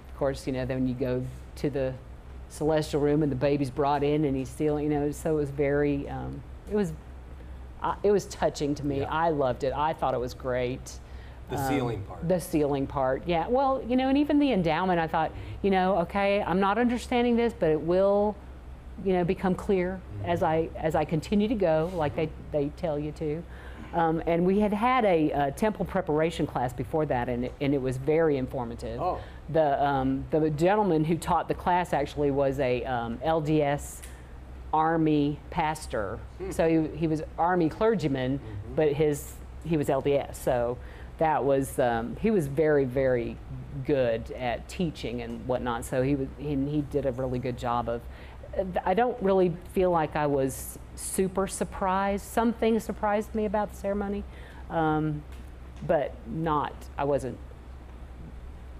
of 0.09 0.17
course, 0.17 0.47
you 0.47 0.53
know, 0.53 0.65
then 0.65 0.87
you 0.87 0.93
go 0.93 1.23
to 1.57 1.69
the 1.69 1.93
celestial 2.49 2.99
room 2.99 3.23
and 3.23 3.31
the 3.31 3.35
baby's 3.35 3.69
brought 3.69 4.03
in 4.03 4.25
and 4.25 4.35
he's 4.35 4.49
still, 4.49 4.79
you 4.81 4.89
know, 4.89 5.11
so 5.11 5.33
it 5.33 5.35
was 5.35 5.49
very, 5.49 6.09
um, 6.09 6.41
it 6.69 6.75
was, 6.75 6.91
uh, 7.81 7.95
it 8.03 8.11
was 8.11 8.25
touching 8.25 8.75
to 8.75 8.85
me. 8.85 8.99
Yeah. 8.99 9.13
I 9.13 9.29
loved 9.29 9.63
it. 9.63 9.71
I 9.73 9.93
thought 9.93 10.13
it 10.13 10.19
was 10.19 10.33
great. 10.33 10.99
The 11.49 11.57
Um, 11.57 11.67
sealing 11.67 12.01
part. 12.03 12.27
The 12.27 12.39
sealing 12.39 12.87
part, 12.87 13.23
yeah. 13.25 13.47
Well, 13.47 13.81
you 13.87 13.95
know, 13.95 14.07
and 14.09 14.17
even 14.17 14.39
the 14.39 14.51
endowment, 14.51 14.99
I 14.99 15.07
thought, 15.07 15.31
you 15.61 15.71
know, 15.71 15.97
okay, 15.99 16.41
I'm 16.43 16.59
not 16.59 16.77
understanding 16.77 17.35
this, 17.35 17.53
but 17.53 17.69
it 17.69 17.81
will, 17.81 18.35
you 19.03 19.13
know, 19.13 19.23
become 19.23 19.55
clear 19.55 19.99
as 20.23 20.43
I 20.43 20.69
as 20.75 20.93
I 20.95 21.05
continue 21.05 21.47
to 21.47 21.55
go, 21.55 21.91
like 21.95 22.15
they 22.15 22.29
they 22.51 22.69
tell 22.77 22.99
you 22.99 23.11
to. 23.13 23.43
Um, 23.91 24.21
and 24.27 24.45
we 24.45 24.59
had 24.59 24.71
had 24.71 25.03
a, 25.05 25.31
uh 25.33 25.51
temple 25.51 25.83
preparation 25.85 26.45
class 26.45 26.71
before 26.71 27.07
that, 27.07 27.27
and 27.27 27.45
it, 27.45 27.53
and 27.59 27.73
it 27.73 27.81
was 27.81 27.97
very 27.97 28.37
informative. 28.37 29.01
Oh. 29.01 29.17
The 29.49 29.83
um, 29.83 30.25
the 30.29 30.51
gentleman 30.51 31.03
who 31.05 31.17
taught 31.17 31.47
the 31.47 31.55
class 31.55 31.91
actually 31.93 32.29
was 32.29 32.59
a 32.59 32.83
um, 32.85 33.17
LDS 33.25 34.01
Army 34.71 35.39
pastor. 35.49 36.19
So 36.51 36.69
he, 36.69 36.95
he 36.97 37.07
was 37.07 37.23
Army 37.39 37.69
clergyman, 37.69 38.39
but 38.75 38.93
his 38.93 39.33
he 39.65 39.75
was 39.77 39.87
LDS. 39.87 40.35
So 40.35 40.77
that 41.19 41.43
was 41.43 41.77
um, 41.79 42.15
he 42.21 42.31
was 42.31 42.47
very 42.47 42.85
very 42.85 43.37
good 43.85 44.31
at 44.31 44.67
teaching 44.67 45.21
and 45.21 45.45
whatnot. 45.47 45.85
So 45.85 46.01
he 46.01 46.15
was 46.15 46.27
he 46.37 46.55
did 46.89 47.05
a 47.05 47.11
really 47.11 47.39
good 47.39 47.57
job 47.57 47.87
of. 47.87 48.01
I 48.83 48.95
don't 48.95 49.21
really 49.21 49.55
feel 49.73 49.91
like 49.91 50.15
I 50.15 50.25
was 50.25 50.79
super 50.95 51.47
surprised. 51.47 52.25
Some 52.25 52.51
things 52.51 52.83
surprised 52.83 53.35
me 53.35 53.45
about 53.45 53.71
the 53.71 53.77
ceremony, 53.77 54.23
um, 54.71 55.23
but 55.85 56.15
not. 56.25 56.73
I 56.97 57.03
wasn't 57.03 57.37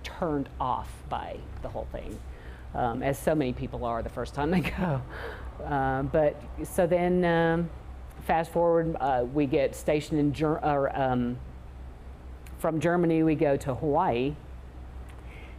turned 0.03 0.49
off 0.59 0.91
by 1.07 1.37
the 1.61 1.69
whole 1.69 1.87
thing, 1.91 2.19
um, 2.73 3.03
as 3.03 3.17
so 3.17 3.35
many 3.35 3.53
people 3.53 3.85
are 3.85 4.01
the 4.01 4.09
first 4.09 4.33
time 4.33 4.49
they 4.49 4.59
go. 4.77 5.01
Uh, 5.63 6.03
but 6.03 6.41
so 6.63 6.87
then, 6.87 7.23
um, 7.23 7.69
fast 8.25 8.51
forward, 8.51 8.95
uh, 8.99 9.25
we 9.33 9.45
get 9.45 9.75
stationed 9.75 10.19
in 10.19 10.33
Ger- 10.33 10.63
or, 10.63 10.95
um, 10.99 11.37
from 12.59 12.79
Germany. 12.79 13.23
We 13.23 13.35
go 13.35 13.57
to 13.57 13.73
Hawaii, 13.73 14.35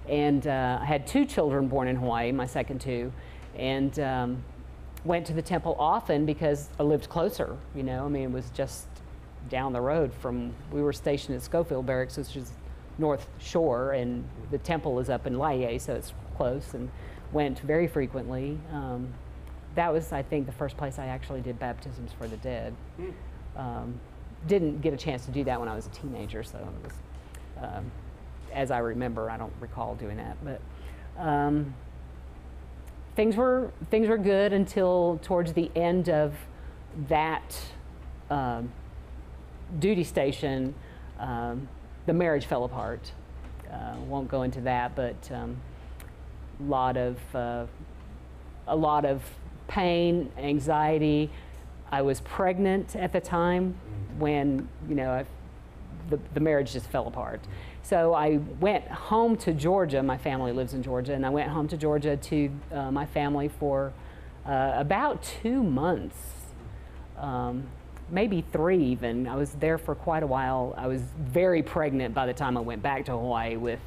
and 0.08 0.46
uh, 0.46 0.78
I 0.80 0.84
had 0.84 1.06
two 1.06 1.24
children 1.24 1.66
born 1.66 1.88
in 1.88 1.96
Hawaii, 1.96 2.30
my 2.30 2.46
second 2.46 2.80
two, 2.80 3.12
and 3.56 3.98
um, 3.98 4.44
went 5.04 5.26
to 5.26 5.32
the 5.32 5.42
temple 5.42 5.76
often 5.78 6.26
because 6.26 6.68
I 6.78 6.84
lived 6.84 7.08
closer. 7.08 7.56
You 7.74 7.82
know, 7.82 8.04
I 8.04 8.08
mean, 8.08 8.24
it 8.24 8.32
was 8.32 8.50
just 8.50 8.86
down 9.48 9.72
the 9.72 9.80
road 9.80 10.12
from. 10.14 10.54
We 10.70 10.82
were 10.82 10.92
stationed 10.92 11.36
at 11.36 11.42
Schofield 11.42 11.86
Barracks, 11.86 12.16
which 12.16 12.36
is 12.36 12.52
North 12.98 13.26
Shore, 13.38 13.92
and 13.92 14.24
the 14.50 14.58
temple 14.58 15.00
is 15.00 15.08
up 15.10 15.26
in 15.26 15.38
Laie, 15.38 15.78
so 15.78 15.94
it's 15.94 16.12
close, 16.36 16.74
and 16.74 16.90
went 17.32 17.60
very 17.60 17.86
frequently. 17.86 18.58
Um, 18.72 19.08
that 19.76 19.92
was, 19.92 20.12
I 20.12 20.22
think, 20.22 20.46
the 20.46 20.52
first 20.52 20.76
place 20.76 20.98
I 20.98 21.06
actually 21.06 21.40
did 21.40 21.58
baptisms 21.58 22.10
for 22.12 22.26
the 22.26 22.36
dead. 22.38 22.74
Um, 23.56 24.00
didn't 24.46 24.80
get 24.80 24.92
a 24.92 24.96
chance 24.96 25.24
to 25.26 25.30
do 25.30 25.44
that 25.44 25.58
when 25.60 25.68
I 25.68 25.74
was 25.74 25.86
a 25.86 25.90
teenager, 25.90 26.42
so 26.42 26.58
was, 26.82 26.92
um, 27.60 27.90
as 28.52 28.70
I 28.70 28.78
remember, 28.78 29.30
I 29.30 29.36
don't 29.36 29.52
recall 29.60 29.94
doing 29.94 30.16
that. 30.16 30.36
But 30.44 30.60
um, 31.18 31.74
things 33.16 33.36
were 33.36 33.70
things 33.90 34.08
were 34.08 34.18
good 34.18 34.52
until 34.52 35.20
towards 35.22 35.52
the 35.52 35.70
end 35.76 36.08
of 36.08 36.34
that 37.08 37.58
um, 38.30 38.72
duty 39.78 40.04
station. 40.04 40.74
Um, 41.18 41.68
the 42.06 42.12
marriage 42.12 42.46
fell 42.46 42.64
apart. 42.64 43.12
Uh, 43.70 43.94
won't 44.08 44.28
go 44.28 44.42
into 44.42 44.60
that, 44.62 44.96
but 44.96 45.30
um, 45.32 45.56
lot 46.60 46.96
of 46.96 47.16
uh, 47.34 47.66
a 48.66 48.76
lot 48.76 49.04
of 49.04 49.22
pain, 49.68 50.30
anxiety. 50.38 51.30
I 51.90 52.02
was 52.02 52.20
pregnant 52.20 52.96
at 52.96 53.12
the 53.12 53.20
time 53.20 53.74
when 54.18 54.68
you 54.88 54.94
know 54.94 55.10
I, 55.10 55.24
the 56.08 56.18
the 56.34 56.40
marriage 56.40 56.72
just 56.72 56.86
fell 56.86 57.06
apart. 57.06 57.40
So 57.82 58.14
I 58.14 58.38
went 58.60 58.86
home 58.86 59.36
to 59.38 59.52
Georgia. 59.52 60.02
My 60.02 60.18
family 60.18 60.52
lives 60.52 60.74
in 60.74 60.82
Georgia, 60.82 61.14
and 61.14 61.24
I 61.24 61.30
went 61.30 61.50
home 61.50 61.66
to 61.68 61.76
Georgia 61.76 62.16
to 62.16 62.50
uh, 62.72 62.90
my 62.90 63.06
family 63.06 63.48
for 63.48 63.92
uh, 64.46 64.72
about 64.76 65.22
two 65.22 65.62
months, 65.62 66.16
um, 67.18 67.64
maybe 68.10 68.44
three 68.52 68.82
even. 68.84 69.26
I 69.26 69.36
was 69.36 69.52
there 69.54 69.78
for 69.78 69.94
quite 69.94 70.22
a 70.22 70.26
while. 70.26 70.74
I 70.76 70.86
was 70.86 71.02
very 71.18 71.62
pregnant 71.62 72.14
by 72.14 72.26
the 72.26 72.34
time 72.34 72.56
I 72.56 72.60
went 72.60 72.82
back 72.82 73.04
to 73.06 73.12
Hawaii 73.12 73.56
with. 73.56 73.80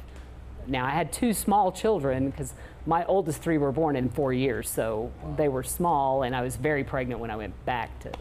Now 0.66 0.86
I 0.86 0.90
had 0.90 1.12
two 1.12 1.32
small 1.32 1.72
children 1.72 2.30
because 2.30 2.54
my 2.86 3.04
oldest 3.06 3.40
three 3.40 3.58
were 3.58 3.72
born 3.72 3.96
in 3.96 4.10
four 4.10 4.32
years, 4.32 4.68
so 4.68 5.10
they 5.36 5.48
were 5.48 5.62
small, 5.62 6.22
and 6.22 6.36
I 6.36 6.42
was 6.42 6.56
very 6.56 6.84
pregnant 6.84 7.20
when 7.20 7.30
I 7.30 7.36
went 7.36 7.64
back 7.64 7.98
to 8.00 8.12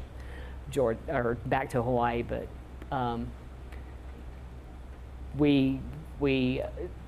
Georgia 0.72 1.00
or 1.10 1.36
back 1.46 1.70
to 1.72 1.82
Hawaii. 1.82 2.24
But 2.24 2.48
um, 2.92 3.28
we 5.38 5.82
we 6.20 6.62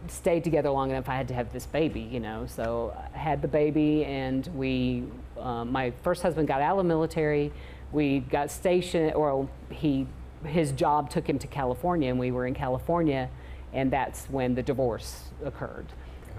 stayed 0.08 0.44
together 0.44 0.70
long 0.70 0.90
enough. 0.90 1.08
I 1.08 1.16
had 1.16 1.30
to 1.30 1.34
have 1.34 1.54
this 1.54 1.66
baby, 1.66 2.02
you 2.02 2.20
know. 2.20 2.46
So 2.46 2.96
I 3.14 3.18
had 3.18 3.42
the 3.42 3.48
baby, 3.48 4.04
and 4.06 4.48
we. 4.56 5.04
Um, 5.40 5.72
my 5.72 5.92
first 6.02 6.22
husband 6.22 6.48
got 6.48 6.62
out 6.62 6.72
of 6.72 6.78
the 6.78 6.88
military. 6.88 7.52
We 7.92 8.20
got 8.20 8.52
stationed, 8.52 9.14
or 9.14 9.48
he 9.70 10.08
his 10.46 10.74
job 10.74 11.10
took 11.10 11.28
him 11.28 11.40
to 11.40 11.48
California, 11.48 12.10
and 12.10 12.20
we 12.20 12.32
were 12.32 12.48
in 12.48 12.54
California, 12.54 13.30
and 13.72 13.92
that's 13.92 14.26
when 14.26 14.56
the 14.56 14.64
divorce 14.64 15.30
occurred. 15.42 15.86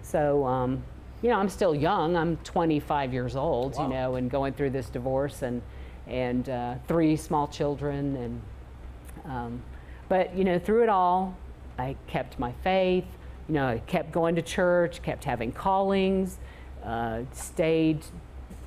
So. 0.03 0.45
Um, 0.45 0.83
you 1.23 1.31
know, 1.31 1.39
I'm 1.39 1.49
still 1.49 1.75
young. 1.75 2.17
I'm 2.17 2.37
25 2.39 3.13
years 3.13 3.37
old, 3.37 3.75
Wow. 3.77 3.83
you 3.85 3.89
know, 3.95 4.15
and 4.17 4.31
going 4.31 4.53
through 4.53 4.71
this 4.71 4.89
divorce 4.89 5.43
and 5.43 5.63
and 6.07 6.49
uh, 6.49 6.75
three 6.87 7.17
small 7.17 7.49
children 7.49 8.15
and 8.17 8.43
um, 9.25 9.63
but 10.09 10.35
you 10.37 10.45
know, 10.45 10.59
through 10.59 10.85
it 10.85 10.89
all, 10.89 11.37
I 11.79 11.97
kept 12.07 12.39
my 12.39 12.53
faith. 12.63 13.05
You 13.49 13.55
know, 13.55 13.67
I 13.67 13.79
kept 13.79 14.13
going 14.13 14.35
to 14.37 14.43
church, 14.43 15.03
kept 15.03 15.25
having 15.25 15.53
callings, 15.53 16.39
uh, 16.85 17.21
stayed, 17.33 18.05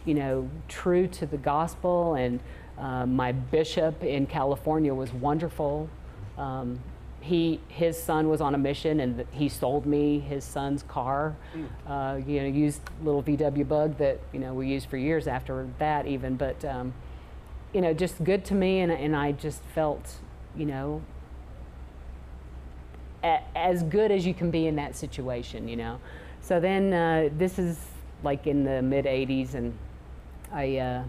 you 0.06 0.14
know, 0.14 0.50
true 0.68 1.08
to 1.08 1.26
the 1.26 1.38
gospel. 1.38 2.16
And 2.16 2.40
uh, 2.78 3.06
my 3.06 3.32
bishop 3.32 4.04
in 4.04 4.26
California 4.26 4.94
was 4.94 5.12
wonderful. 5.14 5.90
Um, 6.38 6.80
he, 7.30 7.60
his 7.68 8.02
son 8.02 8.28
was 8.28 8.42
on 8.42 8.56
a 8.56 8.58
mission, 8.58 9.00
and 9.00 9.24
he 9.32 9.50
sold 9.50 9.86
me 9.86 10.20
his 10.20 10.44
son's 10.44 10.82
car. 10.82 11.36
Uh, 11.88 12.20
you 12.26 12.42
know, 12.42 12.48
used 12.48 12.82
little 13.04 13.22
VW 13.22 13.68
Bug 13.68 13.98
that 14.00 14.20
you 14.34 14.40
know 14.40 14.54
we 14.56 14.68
used 14.68 14.90
for 14.90 14.98
years 14.98 15.28
after 15.28 15.68
that, 15.78 16.08
even. 16.08 16.36
But 16.36 16.66
um, 16.66 16.92
you 17.72 17.82
know, 17.82 17.94
just 17.94 18.24
good 18.24 18.44
to 18.46 18.56
me, 18.56 18.80
and, 18.80 18.92
and 18.92 19.16
I 19.16 19.34
just 19.34 19.62
felt, 19.76 20.16
you 20.56 20.66
know, 20.66 21.04
a, 23.24 23.42
as 23.56 23.84
good 23.84 24.12
as 24.12 24.26
you 24.26 24.34
can 24.34 24.50
be 24.50 24.66
in 24.66 24.76
that 24.78 24.96
situation, 24.96 25.68
you 25.68 25.76
know. 25.76 26.00
So 26.42 26.60
then 26.60 26.94
uh, 26.94 27.30
this 27.38 27.60
is 27.60 27.78
like 28.24 28.48
in 28.48 28.64
the 28.64 28.82
mid 28.82 29.06
80s, 29.06 29.54
and 29.54 29.78
I 30.52 30.78
uh, 30.78 31.04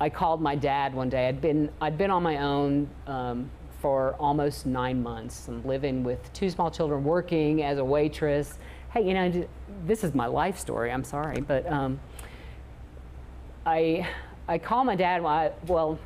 I 0.00 0.10
called 0.10 0.42
my 0.42 0.56
dad 0.56 0.94
one 0.94 1.08
day. 1.10 1.28
I'd 1.28 1.40
been 1.40 1.70
I'd 1.80 1.96
been 1.96 2.10
on 2.10 2.24
my 2.24 2.38
own 2.38 2.88
um, 3.06 3.50
for 3.86 4.16
almost 4.18 4.66
nine 4.66 5.00
months. 5.00 5.46
I'm 5.46 5.64
living 5.64 6.02
with 6.02 6.32
two 6.32 6.50
small 6.50 6.72
children, 6.72 7.04
working 7.04 7.62
as 7.62 7.78
a 7.78 7.84
waitress. 7.84 8.58
Hey, 8.92 9.06
you 9.06 9.14
know, 9.14 9.46
this 9.86 10.02
is 10.02 10.12
my 10.12 10.26
life 10.26 10.58
story. 10.58 10.90
I'm 10.90 11.04
sorry, 11.04 11.40
but. 11.40 11.70
Um, 11.70 12.00
I 13.64 14.08
I 14.48 14.58
called 14.58 14.86
my 14.86 14.96
dad. 14.96 15.24
I, 15.24 15.52
well, 15.68 16.00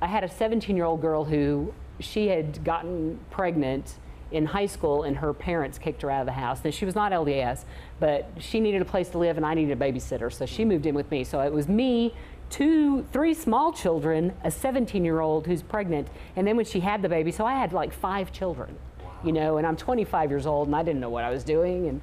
I 0.00 0.06
had 0.06 0.24
a 0.24 0.28
17 0.30 0.74
year 0.74 0.86
old 0.86 1.02
girl 1.02 1.24
who 1.24 1.74
she 1.98 2.28
had 2.28 2.64
gotten 2.64 3.18
pregnant 3.30 3.98
in 4.32 4.46
high 4.46 4.66
school, 4.66 5.02
and 5.02 5.16
her 5.18 5.34
parents 5.34 5.78
kicked 5.78 6.00
her 6.00 6.10
out 6.10 6.20
of 6.20 6.26
the 6.26 6.32
house. 6.32 6.60
And 6.64 6.72
she 6.72 6.86
was 6.86 6.94
not 6.94 7.12
LDS, 7.12 7.64
but 7.98 8.30
she 8.38 8.60
needed 8.60 8.80
a 8.80 8.84
place 8.86 9.10
to 9.10 9.18
live, 9.18 9.36
and 9.36 9.44
I 9.44 9.52
needed 9.52 9.78
a 9.78 9.84
babysitter, 9.84 10.32
so 10.32 10.46
she 10.46 10.64
moved 10.64 10.86
in 10.86 10.94
with 10.94 11.10
me. 11.10 11.24
So 11.24 11.40
it 11.40 11.52
was 11.52 11.68
me. 11.68 12.14
Two, 12.50 13.06
three 13.12 13.32
small 13.32 13.72
children, 13.72 14.34
a 14.42 14.50
17 14.50 15.04
year 15.04 15.20
old 15.20 15.46
who's 15.46 15.62
pregnant, 15.62 16.08
and 16.34 16.46
then 16.46 16.56
when 16.56 16.66
she 16.66 16.80
had 16.80 17.00
the 17.00 17.08
baby, 17.08 17.30
so 17.30 17.46
I 17.46 17.54
had 17.54 17.72
like 17.72 17.92
five 17.92 18.32
children, 18.32 18.76
you 19.24 19.32
know, 19.32 19.56
and 19.56 19.66
I'm 19.66 19.76
25 19.76 20.30
years 20.30 20.46
old 20.46 20.66
and 20.66 20.74
I 20.74 20.82
didn't 20.82 21.00
know 21.00 21.10
what 21.10 21.24
I 21.24 21.30
was 21.30 21.44
doing. 21.44 21.88
And 21.88 22.00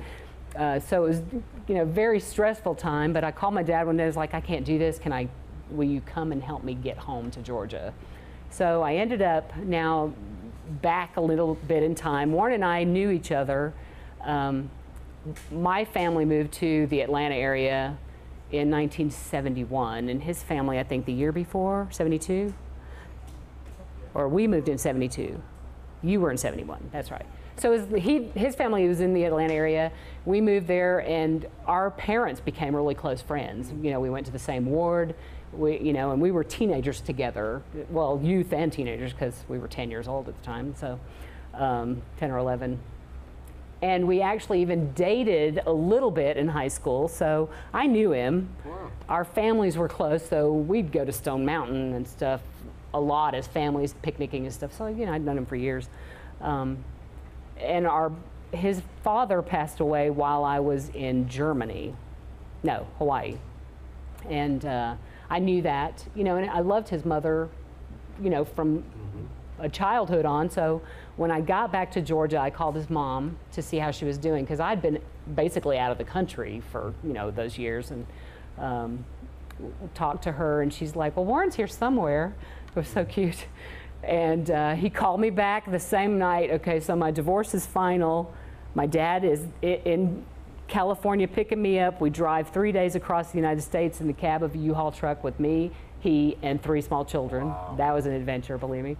uh, 0.56 0.80
so 0.80 1.06
it 1.06 1.10
was, 1.10 1.22
you 1.68 1.76
know, 1.76 1.86
very 1.86 2.20
stressful 2.20 2.76
time. 2.76 3.12
But 3.12 3.26
I 3.26 3.32
called 3.32 3.54
my 3.54 3.64
dad 3.64 3.86
one 3.86 3.98
day. 3.98 4.04
I 4.04 4.08
was 4.08 4.16
like, 4.16 4.34
I 4.34 4.42
can't 4.42 4.66
do 4.66 4.80
this. 4.80 4.98
Can 4.98 5.12
I? 5.12 5.28
Will 5.70 5.88
you 5.88 6.00
come 6.02 6.32
and 6.32 6.42
help 6.42 6.64
me 6.64 6.74
get 6.74 6.98
home 6.98 7.30
to 7.32 7.42
Georgia? 7.42 7.94
So 8.50 8.82
I 8.82 8.96
ended 8.96 9.22
up 9.22 9.56
now 9.58 10.14
back 10.82 11.18
a 11.18 11.22
little 11.22 11.56
bit 11.68 11.84
in 11.84 11.94
time. 11.94 12.32
Warren 12.32 12.54
and 12.54 12.66
I 12.66 12.86
knew 12.86 13.10
each 13.10 13.34
other. 13.34 13.74
Um, 14.24 14.70
my 15.52 15.84
family 15.84 16.24
moved 16.24 16.54
to 16.54 16.88
the 16.88 17.02
Atlanta 17.02 17.36
area 17.36 17.98
in 18.52 18.72
1971, 18.72 20.10
and 20.10 20.24
his 20.24 20.42
family, 20.42 20.80
I 20.80 20.84
think, 20.84 21.06
the 21.06 21.14
year 21.14 21.32
before, 21.32 21.88
72, 21.92 22.54
or 24.14 24.28
we 24.28 24.48
moved 24.48 24.70
in 24.70 24.78
72. 24.78 25.42
You 26.02 26.20
were 26.20 26.32
in 26.32 26.38
71. 26.38 26.90
That's 26.92 27.12
right. 27.12 27.26
So 27.58 27.72
his, 27.72 28.04
he, 28.04 28.24
his 28.36 28.56
family 28.56 28.88
was 28.88 29.02
in 29.02 29.14
the 29.14 29.24
Atlanta 29.24 29.54
area. 29.54 29.92
We 30.26 30.42
moved 30.42 30.68
there, 30.68 31.00
and 31.02 31.46
our 31.66 31.92
parents 31.92 32.40
became 32.40 32.76
really 32.76 32.96
close 32.96 33.22
friends. 33.22 33.74
You 33.82 33.92
know, 33.92 34.00
we 34.00 34.10
went 34.10 34.26
to 34.28 34.32
the 34.32 34.40
same 34.40 34.68
ward. 34.68 35.16
We, 35.54 35.80
you 35.80 35.92
know, 35.92 36.12
and 36.12 36.22
we 36.22 36.32
were 36.32 36.44
teenagers 36.44 37.02
together. 37.02 37.64
Well, 37.90 38.20
youth 38.24 38.54
and 38.54 38.72
teenagers, 38.72 39.12
because 39.12 39.44
we 39.48 39.58
were 39.58 39.68
10 39.68 39.90
years 39.90 40.08
old 40.08 40.30
at 40.30 40.40
the 40.40 40.46
time. 40.46 40.76
So, 40.76 41.00
um, 41.56 42.02
10 42.18 42.32
or 42.32 42.38
11. 42.38 42.80
And 43.82 44.08
we 44.08 44.22
actually 44.22 44.62
even 44.62 44.92
dated 44.94 45.62
a 45.66 45.72
little 45.72 46.10
bit 46.10 46.38
in 46.38 46.48
high 46.48 46.68
school. 46.68 47.08
So 47.08 47.50
I 47.74 47.86
knew 47.86 48.12
him. 48.12 48.50
Wow. 48.66 48.92
Our 49.08 49.24
families 49.24 49.78
were 49.78 49.88
close, 49.88 50.28
so 50.28 50.52
we'd 50.52 50.92
go 50.92 51.06
to 51.06 51.12
Stone 51.12 51.46
Mountain 51.46 51.94
and 51.94 52.08
stuff 52.08 52.42
a 52.94 53.00
lot 53.00 53.36
as 53.36 53.48
families, 53.48 53.94
picnicking 54.02 54.46
and 54.46 54.54
stuff. 54.54 54.76
So, 54.76 54.88
you 54.88 55.06
know, 55.06 55.14
I'd 55.14 55.24
known 55.24 55.38
him 55.38 55.46
for 55.46 55.56
years. 55.56 55.90
Um, 56.42 56.84
and 57.60 57.86
our, 57.86 58.12
his 58.52 58.82
father 59.04 59.42
passed 59.42 59.80
away 59.80 60.10
while 60.10 60.44
I 60.44 60.60
was 60.60 60.90
in 60.90 61.28
Germany. 61.28 61.96
No, 62.64 62.88
Hawaii. 62.98 63.38
And 64.30 64.66
uh, 64.66 64.96
I 65.30 65.40
knew 65.40 65.62
that, 65.62 66.06
you 66.16 66.24
know, 66.24 66.38
and 66.38 66.50
I 66.50 66.60
loved 66.60 66.90
his 66.90 67.06
mother, 67.06 67.50
you 68.22 68.30
know, 68.30 68.44
from 68.44 68.84
a 69.60 69.70
childhood 69.70 70.26
on. 70.26 70.50
So 70.50 70.82
when 71.16 71.32
I 71.32 71.42
got 71.42 71.72
back 71.72 71.92
to 71.94 72.02
Georgia, 72.02 72.40
I 72.40 72.50
called 72.50 72.76
his 72.76 72.90
mom 72.90 73.38
to 73.54 73.62
see 73.62 73.78
how 73.78 73.92
she 73.92 74.06
was 74.06 74.18
doing 74.18 74.44
because 74.44 74.60
I'd 74.60 74.82
been 74.82 75.00
basically 75.36 75.78
out 75.78 75.92
of 75.92 75.98
the 75.98 76.04
country 76.04 76.62
for 76.72 76.94
you 77.04 77.14
know 77.14 77.32
those 77.32 77.58
years 77.58 77.92
and 77.92 78.06
um, 78.58 79.06
talked 79.94 80.24
to 80.24 80.32
her, 80.32 80.62
and 80.62 80.74
she's 80.74 80.96
like, 80.96 81.16
"Well, 81.16 81.26
Warren's 81.26 81.56
here 81.56 81.68
somewhere." 81.68 82.36
It 82.70 82.76
was 82.76 82.88
so 82.88 83.06
cute. 83.06 83.46
And 84.04 84.52
uh, 84.52 84.76
he 84.76 84.90
called 84.90 85.20
me 85.20 85.32
back 85.32 85.70
the 85.70 85.80
same 85.80 86.18
night. 86.18 86.52
Okay, 86.52 86.80
so 86.80 86.96
my 86.96 87.12
divorce 87.12 87.54
is 87.54 87.66
final. 87.66 88.34
My 88.76 88.86
dad 88.86 89.26
is 89.26 89.46
in 89.64 90.24
California 90.68 91.28
picking 91.28 91.62
me 91.62 91.80
up. 91.80 92.00
We 92.00 92.10
drive 92.10 92.50
three 92.50 92.72
days 92.72 92.96
across 92.96 93.32
the 93.32 93.38
United 93.38 93.62
States 93.62 94.02
in 94.02 94.08
the 94.08 94.14
cab 94.14 94.44
of 94.44 94.54
a 94.54 94.58
U-Haul 94.58 94.92
truck 94.92 95.24
with 95.24 95.40
me, 95.40 95.72
he, 96.00 96.38
and 96.44 96.62
three 96.62 96.82
small 96.82 97.04
children. 97.06 97.54
That 97.78 97.94
was 97.94 98.06
an 98.06 98.14
adventure, 98.14 98.58
believe 98.58 98.84
me. 98.84 98.98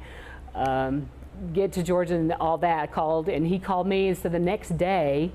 Um, 0.58 1.10
get 1.54 1.72
to 1.74 1.84
Georgia 1.84 2.16
and 2.16 2.34
all 2.34 2.58
that. 2.58 2.92
Called, 2.92 3.30
and 3.30 3.46
he 3.46 3.60
called 3.60 3.88
me. 3.88 4.10
And 4.10 4.18
so 4.18 4.28
the 4.30 4.40
next 4.40 4.78
day, 4.78 5.32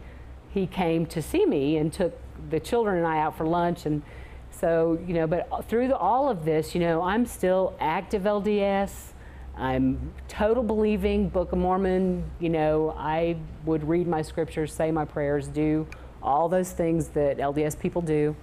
he 0.51 0.67
came 0.67 1.07
to 1.07 1.23
see 1.23 1.47
me 1.47 1.77
and 1.79 1.93
took 1.93 2.19
the 2.51 2.61
children 2.61 2.99
and 2.99 3.07
I 3.07 3.21
out 3.21 3.37
for 3.37 3.47
lunch. 3.47 3.87
And 3.87 4.03
so, 4.51 4.99
you 5.07 5.15
know, 5.15 5.27
but 5.27 5.69
through 5.69 5.89
the, 5.89 5.97
all 5.97 6.29
of 6.29 6.45
this, 6.45 6.75
you 6.75 6.81
know, 6.81 7.03
I'm 7.03 7.25
still 7.25 7.75
active 7.81 8.23
LDS. 8.23 9.13
I'm 9.57 10.13
total 10.29 10.63
believing, 10.63 11.29
Book 11.29 11.53
of 11.53 11.59
Mormon. 11.59 12.31
You 12.41 12.51
know, 12.51 12.95
I 12.99 13.37
would 13.65 13.89
read 13.89 14.07
my 14.07 14.23
scriptures, 14.23 14.73
say 14.73 14.91
my 14.91 15.05
prayers, 15.05 15.47
do 15.49 15.87
all 16.23 16.49
those 16.49 16.73
things 16.73 17.09
that 17.09 17.39
LDS 17.39 17.79
people 17.79 18.03
do. 18.03 18.37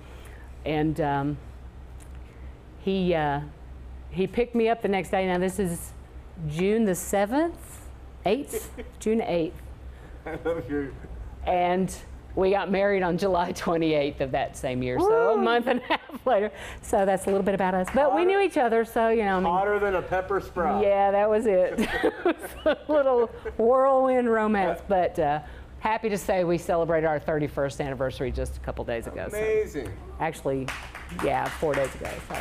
And 0.65 0.99
um, 1.01 1.37
he, 2.79 3.13
uh, 3.13 3.41
he 4.11 4.27
picked 4.27 4.55
me 4.55 4.69
up 4.69 4.81
the 4.81 4.87
next 4.87 5.09
day. 5.09 5.25
Now, 5.25 5.37
this 5.37 5.59
is 5.59 5.93
June 6.47 6.85
the 6.85 6.93
7th, 6.93 7.53
8th, 8.25 8.67
June 8.99 9.19
8th. 9.19 9.51
I 10.25 10.37
love 10.45 10.69
your. 10.69 10.91
And 11.45 11.93
we 12.35 12.51
got 12.51 12.71
married 12.71 13.01
on 13.03 13.17
July 13.17 13.51
28th 13.53 14.21
of 14.21 14.31
that 14.31 14.55
same 14.55 14.81
year, 14.83 14.99
so 14.99 15.33
a 15.33 15.37
month 15.37 15.67
and 15.67 15.81
a 15.81 15.83
half 15.83 16.01
later. 16.25 16.51
So 16.81 17.05
that's 17.05 17.25
a 17.25 17.27
little 17.27 17.43
bit 17.43 17.55
about 17.55 17.73
us. 17.73 17.87
But 17.93 18.15
we 18.15 18.23
knew 18.25 18.39
each 18.39 18.57
other, 18.57 18.85
so, 18.85 19.09
you 19.09 19.23
know, 19.23 19.37
I 19.37 19.39
mean, 19.39 19.45
Hotter 19.45 19.79
than 19.79 19.95
a 19.95 20.01
pepper 20.01 20.39
sprout. 20.39 20.83
yeah, 20.83 21.11
that 21.11 21.29
was 21.29 21.45
it. 21.45 21.79
it 21.79 22.13
was 22.23 22.35
a 22.65 22.91
little 22.91 23.27
whirlwind 23.57 24.29
romance, 24.31 24.79
but 24.87 25.17
uh, 25.17 25.39
happy 25.79 26.09
to 26.09 26.17
say 26.17 26.43
we 26.43 26.57
celebrated 26.57 27.07
our 27.07 27.19
31st 27.19 27.83
anniversary 27.85 28.31
just 28.31 28.57
a 28.57 28.59
couple 28.59 28.85
days 28.85 29.07
ago. 29.07 29.27
So 29.31 29.37
Amazing. 29.37 29.91
actually, 30.19 30.67
yeah, 31.23 31.45
four 31.45 31.73
days 31.73 31.93
ago. 31.95 32.09
So. 32.29 32.35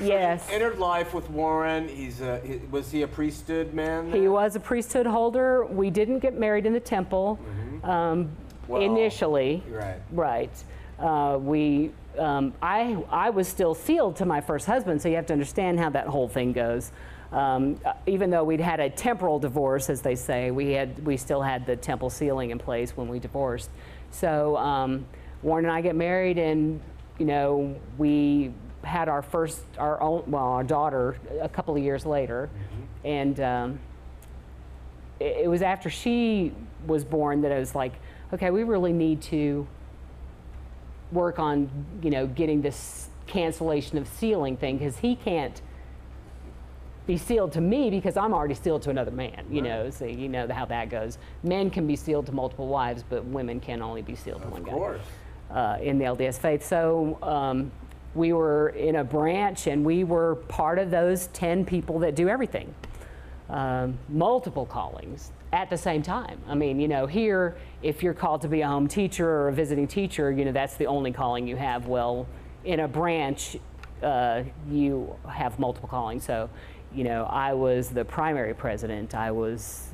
Yes. 0.00 0.46
Entered 0.50 0.78
life 0.78 1.14
with 1.14 1.28
Warren. 1.30 1.88
He's 1.88 2.20
a, 2.20 2.40
he, 2.40 2.56
was 2.70 2.90
he 2.90 3.02
a 3.02 3.08
priesthood 3.08 3.74
man? 3.74 4.12
He 4.12 4.28
was 4.28 4.56
a 4.56 4.60
priesthood 4.60 5.06
holder. 5.06 5.64
We 5.64 5.90
didn't 5.90 6.20
get 6.20 6.38
married 6.38 6.66
in 6.66 6.72
the 6.72 6.80
temple 6.80 7.38
um, 7.84 8.30
Well, 8.66 8.82
initially. 8.82 9.62
Right. 9.68 10.00
Right. 10.12 10.64
Uh, 10.98 11.38
we, 11.40 11.92
um, 12.18 12.52
I, 12.60 13.02
I 13.10 13.30
was 13.30 13.46
still 13.46 13.74
sealed 13.74 14.16
to 14.16 14.26
my 14.26 14.40
first 14.40 14.66
husband, 14.66 15.00
so 15.00 15.08
you 15.08 15.16
have 15.16 15.26
to 15.26 15.32
understand 15.32 15.78
how 15.78 15.90
that 15.90 16.06
whole 16.06 16.28
thing 16.28 16.52
goes. 16.52 16.90
Um, 17.30 17.78
uh, 17.84 17.92
even 18.06 18.30
though 18.30 18.42
we'd 18.42 18.60
had 18.60 18.80
a 18.80 18.88
temporal 18.88 19.38
divorce, 19.38 19.90
as 19.90 20.00
they 20.00 20.14
say, 20.14 20.50
we 20.50 20.72
had, 20.72 21.04
we 21.04 21.16
still 21.16 21.42
had 21.42 21.66
the 21.66 21.76
temple 21.76 22.10
sealing 22.10 22.50
in 22.50 22.58
place 22.58 22.96
when 22.96 23.06
we 23.08 23.18
divorced. 23.18 23.70
So 24.10 24.56
um, 24.56 25.06
Warren 25.42 25.66
and 25.66 25.72
I 25.72 25.80
get 25.80 25.94
married, 25.94 26.38
and 26.38 26.80
you 27.18 27.26
know 27.26 27.76
we 27.98 28.52
had 28.84 29.08
our 29.08 29.22
first, 29.22 29.62
our 29.78 30.00
own, 30.00 30.24
well, 30.26 30.44
our 30.44 30.64
daughter 30.64 31.16
a 31.40 31.48
couple 31.48 31.76
of 31.76 31.82
years 31.82 32.06
later, 32.06 32.48
and. 33.04 33.40
Um, 33.40 33.80
it 35.20 35.36
it 35.44 35.48
was 35.48 35.62
after 35.62 35.90
she 35.90 36.52
was 36.86 37.04
born 37.04 37.42
that 37.42 37.52
I 37.52 37.58
was 37.58 37.74
like, 37.74 37.94
okay, 38.32 38.50
we 38.50 38.62
really 38.64 38.92
need 38.92 39.20
to 39.22 39.66
work 41.12 41.38
on, 41.38 41.70
you 42.02 42.10
know, 42.10 42.26
getting 42.26 42.62
this 42.62 43.08
cancellation 43.26 43.98
of 43.98 44.06
sealing 44.06 44.56
thing 44.56 44.78
because 44.78 44.98
he 44.98 45.16
can't 45.16 45.60
be 47.06 47.16
sealed 47.16 47.52
to 47.52 47.60
me 47.60 47.88
because 47.90 48.16
I'm 48.16 48.34
already 48.34 48.54
sealed 48.54 48.82
to 48.82 48.90
another 48.90 49.10
man. 49.10 49.46
You 49.50 49.62
know, 49.62 49.90
so 49.90 50.04
you 50.04 50.28
know 50.28 50.46
how 50.48 50.66
that 50.66 50.90
goes. 50.90 51.18
Men 51.42 51.70
can 51.70 51.86
be 51.86 51.96
sealed 51.96 52.26
to 52.26 52.32
multiple 52.32 52.68
wives, 52.68 53.02
but 53.08 53.24
women 53.24 53.60
can 53.60 53.80
only 53.80 54.02
be 54.02 54.14
sealed 54.14 54.42
to 54.42 54.48
one 54.48 54.60
Of 54.60 54.66
guy 54.66 54.72
uh, 55.50 55.78
in 55.80 55.98
the 55.98 56.04
LDS 56.04 56.38
faith. 56.38 56.66
So 56.66 57.18
um, 57.22 57.72
we 58.18 58.32
were 58.32 58.70
in 58.70 58.96
a 58.96 59.04
branch, 59.04 59.66
and 59.68 59.84
we 59.84 60.04
were 60.04 60.34
part 60.48 60.78
of 60.78 60.90
those 60.90 61.28
10 61.28 61.64
people 61.64 62.00
that 62.00 62.14
do 62.14 62.28
everything, 62.28 62.74
um, 63.48 63.98
multiple 64.08 64.66
callings 64.66 65.30
at 65.52 65.70
the 65.70 65.78
same 65.78 66.02
time. 66.02 66.40
I 66.46 66.54
mean, 66.54 66.80
you 66.80 66.88
know, 66.88 67.06
here, 67.06 67.56
if 67.82 68.02
you're 68.02 68.14
called 68.14 68.42
to 68.42 68.48
be 68.48 68.60
a 68.60 68.68
home 68.68 68.88
teacher 68.88 69.26
or 69.26 69.48
a 69.48 69.52
visiting 69.52 69.86
teacher, 69.86 70.30
you 70.30 70.44
know, 70.44 70.52
that's 70.52 70.74
the 70.76 70.86
only 70.86 71.12
calling 71.12 71.46
you 71.46 71.56
have. 71.56 71.86
Well, 71.86 72.26
in 72.64 72.80
a 72.80 72.88
branch, 72.88 73.56
uh, 74.02 74.42
you 74.68 75.14
have 75.26 75.58
multiple 75.58 75.88
callings. 75.88 76.24
So, 76.24 76.50
you 76.94 77.04
know, 77.04 77.24
I 77.24 77.54
was 77.54 77.88
the 77.88 78.04
primary 78.04 78.52
president. 78.52 79.14
I 79.14 79.30
was 79.30 79.88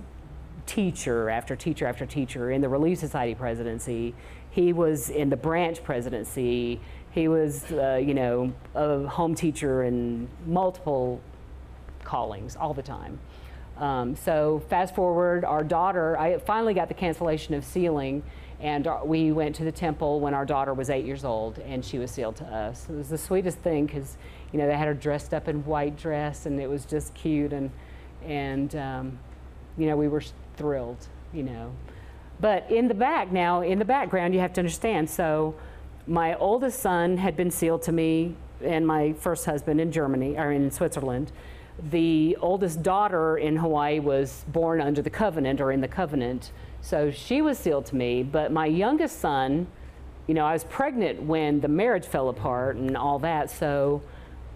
teacher 0.67 1.29
after 1.29 1.55
teacher 1.55 1.87
after 1.87 2.07
teacher 2.07 2.51
in 2.51 2.61
the 2.61 2.69
Relief 2.69 2.99
Society 2.99 3.35
presidency. 3.35 4.15
He 4.51 4.73
was 4.73 5.11
in 5.11 5.31
the 5.31 5.37
branch 5.37 5.83
presidency. 5.83 6.81
He 7.15 7.29
was, 7.29 7.71
uh, 7.71 8.01
you 8.05 8.13
know, 8.13 8.53
a 8.75 9.07
home 9.07 9.37
teacher 9.37 9.85
in 9.85 10.29
multiple 10.47 11.21
callings 12.03 12.57
all 12.57 12.75
the 12.75 12.83
time. 12.83 13.21
Um, 13.79 14.17
so 14.17 14.63
fast 14.69 14.95
forward, 14.97 15.45
our 15.45 15.63
daughter, 15.63 16.19
I 16.19 16.39
finally 16.39 16.75
got 16.75 16.89
the 16.89 16.95
cancellation 16.95 17.55
of 17.55 17.65
sealing, 17.65 18.25
and 18.61 18.89
we 19.05 19.31
went 19.31 19.55
to 19.57 19.65
the 19.65 19.73
temple 19.73 20.19
when 20.19 20.35
our 20.35 20.45
daughter 20.45 20.75
was 20.75 20.91
eight 20.91 21.05
years 21.05 21.25
old, 21.25 21.59
and 21.61 21.85
she 21.85 21.99
was 21.99 22.11
sealed 22.11 22.37
to 22.37 22.45
us. 22.45 22.89
It 22.89 22.95
was 22.95 23.09
the 23.09 23.19
sweetest 23.19 23.59
thing 23.59 23.87
because, 23.87 24.17
you 24.53 24.59
know, 24.59 24.67
they 24.67 24.77
had 24.77 24.89
her 24.89 24.95
dressed 24.95 25.33
up 25.35 25.47
in 25.47 25.65
white 25.65 25.97
dress, 25.97 26.47
and 26.47 26.61
it 26.61 26.69
was 26.69 26.85
just 26.85 27.15
cute, 27.15 27.53
and 27.53 27.71
and 28.25 28.75
um, 28.75 29.19
you 29.77 29.87
know, 29.87 29.97
we 29.97 30.09
were 30.09 30.23
thrilled, 30.57 31.07
you 31.33 31.43
know. 31.43 31.73
But 32.41 32.71
in 32.71 32.89
the 32.89 32.95
back 32.95 33.31
now, 33.31 33.61
in 33.61 33.79
the 33.79 33.85
background, 33.85 34.35
you 34.35 34.41
have 34.41 34.53
to 34.55 34.61
understand. 34.61 35.09
So, 35.11 35.55
my 36.07 36.35
oldest 36.37 36.81
son 36.81 37.17
had 37.17 37.37
been 37.37 37.51
sealed 37.51 37.83
to 37.83 37.93
me, 37.93 38.37
and 38.63 38.87
my 38.87 39.13
first 39.15 39.45
husband 39.45 39.81
in 39.81 39.91
Germany 39.91 40.37
or 40.37 40.53
in 40.53 40.71
Switzerland. 40.71 41.33
The 41.91 42.37
oldest 42.41 42.83
daughter 42.83 43.37
in 43.37 43.57
Hawaii 43.57 43.99
was 43.99 44.45
born 44.49 44.81
under 44.81 45.03
the 45.03 45.11
covenant 45.11 45.61
or 45.61 45.73
in 45.73 45.81
the 45.81 45.89
covenant, 45.89 46.53
so 46.81 47.11
she 47.11 47.43
was 47.43 47.59
sealed 47.59 47.87
to 47.87 47.97
me. 47.97 48.23
But 48.23 48.53
my 48.53 48.67
youngest 48.67 49.19
son, 49.19 49.67
you 50.27 50.35
know, 50.35 50.47
I 50.47 50.53
was 50.53 50.65
pregnant 50.65 51.23
when 51.23 51.61
the 51.61 51.69
marriage 51.69 52.07
fell 52.07 52.29
apart 52.29 52.77
and 52.77 52.97
all 52.97 53.19
that, 53.21 53.51
so 53.51 54.03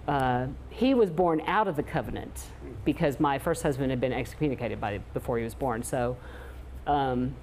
uh, 0.06 0.46
he 0.70 0.94
was 0.94 1.10
born 1.10 1.42
out 1.46 1.66
of 1.66 1.76
the 1.76 1.82
covenant 1.82 2.44
because 2.84 3.18
my 3.18 3.38
first 3.38 3.62
husband 3.62 3.90
had 3.90 4.00
been 4.00 4.12
excommunicated 4.12 4.80
by 4.80 4.98
before 5.12 5.38
he 5.38 5.44
was 5.44 5.54
born. 5.54 5.82
So, 5.82 6.16
um, 6.86 7.34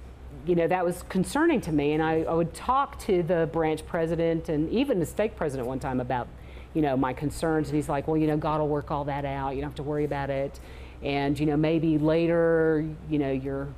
you 0.46 0.54
know, 0.54 0.66
that 0.66 0.84
was 0.84 1.02
concerning 1.08 1.60
to 1.62 1.72
me, 1.72 1.92
and 1.92 2.02
I, 2.02 2.22
I 2.22 2.34
would 2.34 2.52
talk 2.54 2.98
to 3.00 3.22
the 3.22 3.48
branch 3.52 3.86
president 3.86 4.48
and 4.48 4.68
even 4.70 5.00
the 5.00 5.06
stake 5.06 5.36
president 5.36 5.68
one 5.68 5.78
time 5.78 6.00
about, 6.00 6.28
you 6.74 6.82
know, 6.82 6.96
my 6.96 7.12
concerns, 7.12 7.68
and 7.68 7.76
he's 7.76 7.88
like, 7.88 8.06
well, 8.06 8.16
you 8.16 8.26
know, 8.26 8.36
God 8.36 8.60
will 8.60 8.68
work 8.68 8.90
all 8.90 9.04
that 9.04 9.24
out. 9.24 9.54
You 9.54 9.60
don't 9.60 9.70
have 9.70 9.76
to 9.76 9.82
worry 9.82 10.04
about 10.04 10.30
it, 10.30 10.60
and 11.02 11.38
you 11.38 11.46
know, 11.46 11.56
maybe 11.56 11.98
later, 11.98 12.86
you 13.08 13.18
know, 13.18 13.30
your 13.30 13.68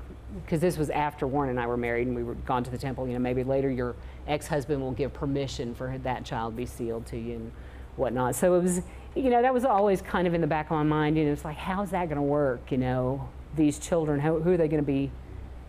because 0.44 0.61
this 0.61 0.77
was 0.77 0.90
after 0.90 1.27
Warren 1.27 1.51
and 1.51 1.59
I 1.59 1.66
were 1.66 1.77
married 1.77 2.07
and 2.07 2.14
we 2.14 2.23
were 2.23 2.35
gone 2.35 2.62
to 2.64 2.71
the 2.71 2.79
temple. 2.79 3.07
You 3.07 3.14
know, 3.14 3.18
maybe 3.18 3.44
later 3.44 3.71
your 3.71 3.94
ex-husband 4.27 4.81
will 4.81 4.92
give 4.92 5.12
permission 5.12 5.75
for 5.75 5.97
that 5.99 6.25
child 6.25 6.53
to 6.53 6.57
be 6.57 6.66
sealed 6.66 7.07
to 7.07 7.18
you 7.18 7.37
and 7.37 7.53
whatnot. 7.97 8.37
So 8.37 8.55
it 8.55 8.62
was, 8.62 8.83
you 9.14 9.31
know, 9.31 9.42
that 9.42 9.53
was 9.53 9.64
always 9.64 10.03
kind 10.03 10.27
of 10.27 10.35
in 10.35 10.40
the 10.40 10.47
back 10.47 10.66
of 10.66 10.73
my 10.73 10.83
mind. 10.83 11.16
You 11.16 11.25
know, 11.25 11.33
it's 11.33 11.44
like, 11.44 11.57
how's 11.57 11.90
that 11.90 12.07
going 12.07 12.16
to 12.16 12.23
work? 12.23 12.71
You 12.71 12.79
know, 12.79 13.29
these 13.57 13.79
children, 13.79 14.21
how, 14.21 14.38
who 14.38 14.53
are 14.53 14.57
they 14.57 14.68
going 14.68 14.83
to 14.83 14.87
be 14.87 15.11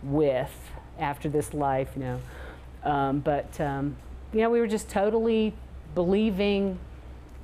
with 0.02 0.52
after 1.00 1.28
this 1.28 1.52
life? 1.54 1.88
You 1.96 2.02
know, 2.02 2.20
um, 2.90 3.20
but 3.20 3.60
um, 3.60 3.96
you 4.32 4.40
know, 4.42 4.50
we 4.50 4.60
were 4.60 4.66
just 4.68 4.88
totally 4.88 5.54
believing, 5.94 6.78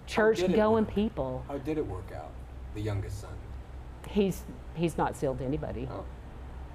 church-going 0.06 0.86
people. 0.86 1.44
How 1.48 1.58
did 1.58 1.78
it 1.78 1.86
work 1.86 2.12
out? 2.14 2.30
The 2.74 2.82
youngest 2.82 3.20
son. 3.22 3.30
He's 4.08 4.42
he's 4.74 4.96
not 4.96 5.16
sealed 5.16 5.38
to 5.38 5.44
anybody. 5.44 5.88
Oh. 5.90 6.04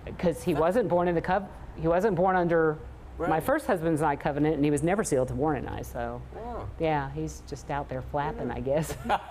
because 0.06 0.44
he 0.44 0.54
wasn't 0.54 0.90
born 0.90 1.08
in 1.08 1.16
the 1.16 1.22
cov 1.22 1.44
he 1.80 1.88
wasn't 1.88 2.16
born 2.16 2.36
under 2.36 2.78
my 3.20 3.40
first 3.40 3.68
husband's 3.68 4.02
and 4.02 4.10
I 4.10 4.16
covenant 4.16 4.56
and 4.56 4.66
he 4.66 4.72
was 4.72 4.82
never 4.82 5.04
sealed 5.04 5.28
to 5.28 5.36
Warren 5.36 5.68
and 5.68 5.76
I 5.80 5.84
so 5.84 6.20
Wow. 6.36 6.68
yeah 6.80 7.12
he's 7.14 7.44
just 7.48 7.70
out 7.70 7.88
there 7.88 8.02
flapping 8.02 8.50
I 8.50 8.62
guess 8.62 8.96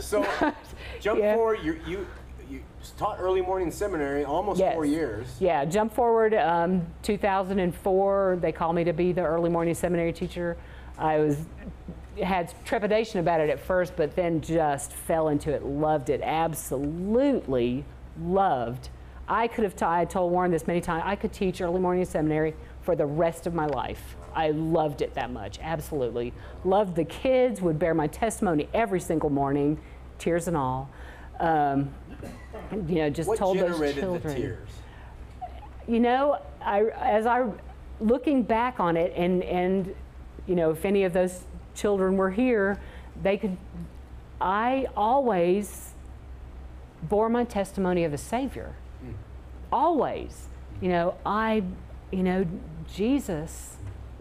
So, 0.00 0.26
jump 1.00 1.20
Yeah. 1.20 1.34
forward. 1.34 1.58
You, 1.62 1.78
you 1.86 2.06
you 2.50 2.60
taught 2.98 3.18
early 3.20 3.40
morning 3.40 3.70
seminary 3.70 4.24
almost 4.24 4.58
Yes. 4.58 4.74
four 4.74 4.84
years. 4.84 5.36
yeah 5.38 5.64
jump 5.64 5.94
forward 5.94 6.34
um, 6.34 6.84
2004 7.02 8.38
they 8.40 8.52
called 8.52 8.74
me 8.74 8.84
to 8.84 8.92
be 8.92 9.12
the 9.12 9.22
early 9.22 9.50
morning 9.50 9.74
seminary 9.74 10.12
teacher. 10.12 10.56
I 10.98 11.18
was 11.18 11.38
had 12.22 12.52
trepidation 12.64 13.20
about 13.20 13.40
it 13.40 13.48
at 13.50 13.60
first 13.60 13.94
but 13.96 14.16
then 14.16 14.40
just 14.40 14.92
fell 14.92 15.28
into 15.28 15.52
it 15.52 15.64
loved 15.64 16.10
it 16.10 16.20
absolutely 16.22 17.84
loved. 18.20 18.88
I 19.28 19.46
could 19.46 19.62
have 19.62 19.80
I 19.82 20.04
told 20.04 20.32
Warren 20.32 20.50
this 20.50 20.66
many 20.66 20.80
times 20.80 21.04
I 21.06 21.14
could 21.14 21.32
teach 21.32 21.60
early 21.60 21.80
morning 21.80 22.04
seminary 22.04 22.54
for 22.82 22.96
the 22.96 23.06
rest 23.06 23.46
of 23.46 23.54
my 23.54 23.66
life. 23.66 24.16
I 24.34 24.50
loved 24.50 25.02
it 25.02 25.14
that 25.14 25.30
much 25.30 25.58
absolutely. 25.62 26.32
Loved 26.64 26.96
the 26.96 27.04
kids 27.04 27.60
would 27.60 27.78
bear 27.78 27.94
my 27.94 28.08
testimony 28.08 28.68
every 28.74 29.00
single 29.00 29.30
morning 29.30 29.78
tears 30.18 30.48
and 30.48 30.56
all. 30.56 30.90
Um, 31.38 31.94
you 32.72 32.96
know 32.96 33.10
just 33.10 33.28
What 33.28 33.38
told 33.38 33.58
those 33.58 33.72
generated 33.72 34.02
children 34.02 34.34
the 34.34 34.40
tears? 34.40 34.68
you 35.90 36.00
know, 36.00 36.38
I, 36.60 36.84
as 37.00 37.26
I 37.26 37.46
looking 38.00 38.42
back 38.42 38.80
on 38.80 38.96
it, 38.96 39.12
and 39.16 39.42
and 39.42 39.94
you 40.46 40.54
know, 40.54 40.70
if 40.70 40.84
any 40.84 41.04
of 41.04 41.12
those 41.12 41.44
children 41.74 42.16
were 42.16 42.30
here, 42.30 42.80
they 43.22 43.36
could. 43.36 43.56
I 44.40 44.86
always 44.96 45.92
bore 47.02 47.28
my 47.28 47.44
testimony 47.44 48.04
of 48.04 48.12
the 48.12 48.18
Savior. 48.18 48.74
Hmm. 49.00 49.12
Always, 49.72 50.48
you 50.80 50.88
know, 50.88 51.14
I, 51.26 51.62
you 52.10 52.22
know, 52.22 52.46
Jesus 52.92 53.76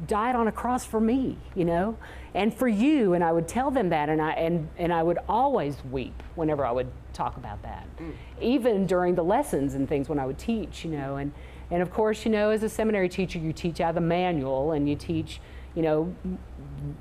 died 0.08 0.36
on 0.36 0.48
a 0.48 0.52
cross 0.52 0.86
for 0.86 1.00
me, 1.00 1.38
you 1.56 1.66
know, 1.66 1.98
and 2.34 2.54
for 2.54 2.68
you, 2.68 3.14
and 3.14 3.24
I 3.24 3.32
would 3.32 3.48
tell 3.48 3.72
them 3.72 3.90
that, 3.90 4.10
and 4.10 4.22
I 4.22 4.32
and 4.32 4.70
and 4.78 4.92
I 4.92 5.04
would 5.04 5.20
always 5.28 5.84
weep 5.92 6.24
whenever 6.36 6.66
I 6.66 6.72
would 6.72 6.92
talk 7.20 7.38
about 7.38 7.62
that, 7.64 7.86
mm. 7.98 8.14
even 8.42 8.86
during 8.86 9.14
the 9.16 9.24
lessons 9.24 9.76
and 9.76 9.88
things 9.88 10.08
when 10.10 10.20
I 10.20 10.26
would 10.26 10.38
teach, 10.38 10.86
you 10.86 10.92
know, 10.92 11.18
and 11.18 11.32
and 11.72 11.82
of 11.84 11.92
course, 11.92 12.26
you 12.26 12.32
know, 12.32 12.50
as 12.50 12.64
a 12.64 12.70
seminary 12.70 13.10
teacher, 13.10 13.38
you 13.38 13.54
teach 13.54 13.80
out 13.82 13.90
of 13.90 13.96
the 13.96 14.02
manual, 14.02 14.72
and 14.72 14.90
you 14.90 14.96
teach, 14.96 15.40
you 15.76 15.84
know, 15.84 16.16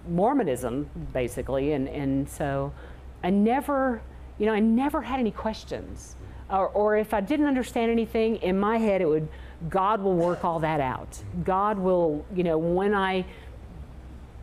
Mormonism 0.08 0.90
basically, 1.12 1.72
and 1.72 1.88
and 1.88 2.28
so 2.28 2.72
I 3.22 3.30
never, 3.30 4.02
you 4.38 4.46
know, 4.46 4.52
I 4.52 4.60
never 4.60 5.00
had 5.02 5.20
any 5.20 5.30
questions, 5.30 6.16
or 6.50 6.68
or 6.68 6.96
if 6.96 7.14
I 7.14 7.20
didn't 7.20 7.46
understand 7.46 7.90
anything 7.90 8.36
in 8.36 8.58
my 8.58 8.78
head, 8.78 9.00
it 9.00 9.08
would. 9.08 9.28
God 9.68 10.00
will 10.00 10.14
work 10.14 10.44
all 10.44 10.60
that 10.60 10.80
out. 10.80 11.20
God 11.42 11.80
will, 11.80 12.24
you 12.32 12.44
know, 12.44 12.58
when 12.58 12.94
I 12.94 13.24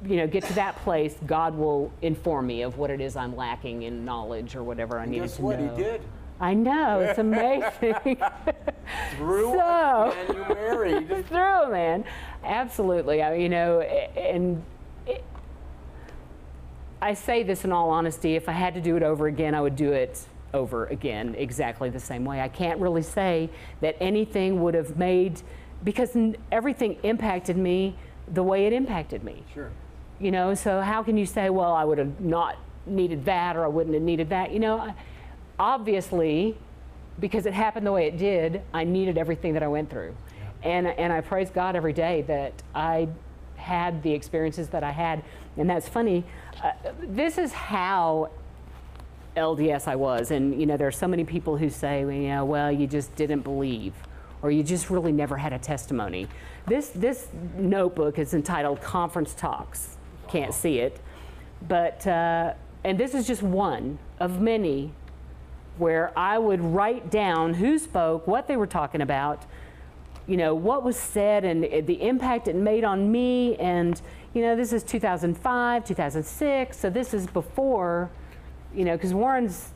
you 0.04 0.18
know, 0.18 0.28
get 0.28 0.44
to 0.46 0.54
that 0.54 0.76
place, 0.78 1.16
God 1.26 1.56
will 1.56 1.92
inform 2.02 2.48
me 2.48 2.62
of 2.64 2.78
what 2.78 2.90
it 2.90 3.02
is 3.02 3.16
I'm 3.16 3.36
lacking 3.36 3.84
in 3.84 4.06
knowledge 4.06 4.56
or 4.56 4.64
whatever 4.64 5.00
I 5.00 5.04
And 5.04 5.12
needed 5.12 5.28
guess 5.28 5.36
to 5.38 5.42
what? 5.42 5.60
know. 5.60 5.76
He 5.76 5.84
did. 5.84 6.02
I 6.40 6.54
know, 6.54 7.00
it's 7.00 7.18
amazing. 7.20 7.96
Through 9.16 9.54
So- 9.54 9.60
a 9.60 10.14
man 10.14 10.36
you 10.36 10.56
married. 10.56 11.08
Through, 11.28 11.72
man. 11.72 12.04
Absolutely. 12.44 13.22
I, 13.24 13.36
you 13.36 13.48
know, 13.50 13.80
and 13.82 14.62
it, 15.08 15.24
I 17.02 17.14
say 17.14 17.44
this 17.44 17.64
in 17.64 17.72
all 17.72 17.90
honesty. 17.90 18.36
If 18.36 18.50
I 18.50 18.52
had 18.52 18.74
to 18.76 18.82
do 18.82 18.96
it 18.98 19.04
over 19.04 19.28
again, 19.28 19.56
I 19.56 19.62
would 19.62 19.76
do 19.76 19.94
it 19.94 20.28
over 20.54 20.86
again 20.88 21.36
exactly 21.38 21.90
the 21.90 22.00
same 22.00 22.26
way. 22.26 22.42
I 22.42 22.48
can't 22.50 22.80
really 22.80 23.02
say 23.02 23.50
that 23.82 23.96
anything 24.00 24.62
would 24.62 24.74
have 24.74 24.98
made, 24.98 25.42
because 25.84 26.18
everything 26.52 26.98
impacted 27.04 27.58
me 27.58 27.96
the 28.34 28.44
way 28.44 28.66
it 28.66 28.74
impacted 28.74 29.24
me. 29.24 29.44
Sure. 29.54 29.72
You 30.20 30.32
know, 30.32 30.54
so 30.54 30.82
how 30.82 31.04
can 31.04 31.18
you 31.18 31.26
say, 31.26 31.50
well, 31.50 31.74
I 31.74 31.84
would 31.84 31.98
have 31.98 32.22
not 32.22 32.58
needed 32.86 33.26
that 33.26 33.56
or 33.56 33.66
I 33.66 33.68
wouldn't 33.68 33.94
have 33.94 34.04
needed 34.04 34.30
that? 34.30 34.52
You 34.52 34.60
know, 34.60 34.94
obviously, 35.60 36.58
because 37.20 37.46
it 37.46 37.54
happened 37.54 37.86
the 37.86 37.92
way 37.92 38.08
it 38.08 38.18
did, 38.18 38.62
I 38.74 38.84
needed 38.84 39.18
everything 39.18 39.54
that 39.54 39.64
I 39.64 39.68
went 39.68 39.90
through. 39.90 40.16
And, 40.64 40.88
and 40.88 41.12
I 41.12 41.22
praise 41.22 41.50
God 41.50 41.76
every 41.76 41.94
day 41.94 42.24
that 42.24 42.54
I 42.74 43.08
had 43.56 44.04
the 44.04 44.12
experiences 44.12 44.70
that 44.70 44.84
I 44.84 44.92
had. 44.92 45.24
And 45.58 45.70
that's 45.70 45.88
funny. 45.88 46.24
Uh, 46.64 46.72
this 47.02 47.38
is 47.38 47.52
how 47.52 48.32
LDS 49.36 49.88
I 49.88 49.96
was. 49.96 50.32
And, 50.32 50.60
you 50.60 50.66
know, 50.66 50.78
there 50.78 50.88
are 50.88 50.92
so 50.94 51.08
many 51.08 51.24
people 51.24 51.58
who 51.58 51.70
say, 51.70 52.06
well, 52.06 52.16
you 52.16 52.28
know, 52.30 52.46
well, 52.46 52.72
you 52.72 52.88
just 52.88 53.16
didn't 53.16 53.42
believe 53.42 53.94
or 54.42 54.52
you 54.52 54.64
just 54.64 54.90
really 54.90 55.12
never 55.12 55.38
had 55.38 55.54
a 55.54 55.60
testimony. 55.60 56.28
This, 56.68 56.90
this 56.90 57.28
notebook 57.58 58.20
is 58.20 58.34
entitled 58.34 58.82
Conference 58.82 59.34
Talks. 59.34 59.95
Can't 60.28 60.54
see 60.54 60.80
it. 60.80 61.00
But, 61.68 62.06
uh, 62.06 62.54
and 62.84 63.00
this 63.00 63.14
is 63.14 63.26
just 63.26 63.42
one 63.42 64.00
of 64.20 64.42
many 64.42 64.92
where 65.78 66.18
I 66.18 66.38
would 66.38 66.62
write 66.62 67.10
down 67.12 67.56
who 67.56 67.78
spoke, 67.78 68.28
what 68.28 68.48
they 68.48 68.56
were 68.56 68.68
talking 68.68 69.02
about, 69.02 69.46
you 70.28 70.38
know, 70.38 70.56
what 70.56 70.84
was 70.84 70.96
said 70.96 71.44
and 71.46 71.64
the 71.64 72.02
impact 72.02 72.48
it 72.48 72.56
made 72.56 72.84
on 72.84 73.12
me. 73.12 73.56
And, 73.58 74.02
you 74.34 74.42
know, 74.42 74.56
this 74.56 74.74
is 74.74 74.84
2005, 74.84 75.86
2006. 75.86 76.78
So 76.78 76.90
this 76.90 77.14
is 77.14 77.28
before, 77.28 78.10
you 78.74 78.86
know, 78.86 78.96
because 78.96 79.14
Warren's, 79.14 79.72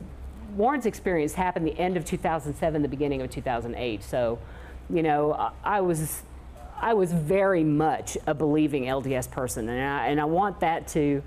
Warren's 0.56 0.86
experience 0.86 1.34
happened 1.34 1.66
the 1.66 1.78
end 1.78 1.96
of 1.96 2.04
2007, 2.04 2.82
the 2.82 2.88
beginning 2.88 3.22
of 3.22 3.30
2008. 3.30 4.02
So, 4.02 4.38
you 4.88 5.02
know, 5.02 5.32
I, 5.34 5.52
I 5.64 5.80
was, 5.80 6.22
I 6.80 6.94
was 6.94 7.12
very 7.12 7.62
much 7.62 8.16
a 8.26 8.34
believing 8.34 8.84
LDS 8.84 9.30
person. 9.30 9.68
And 9.68 9.80
I, 9.80 10.06
and 10.08 10.20
I 10.20 10.24
want 10.24 10.60
that 10.60 10.88
to 10.88 11.22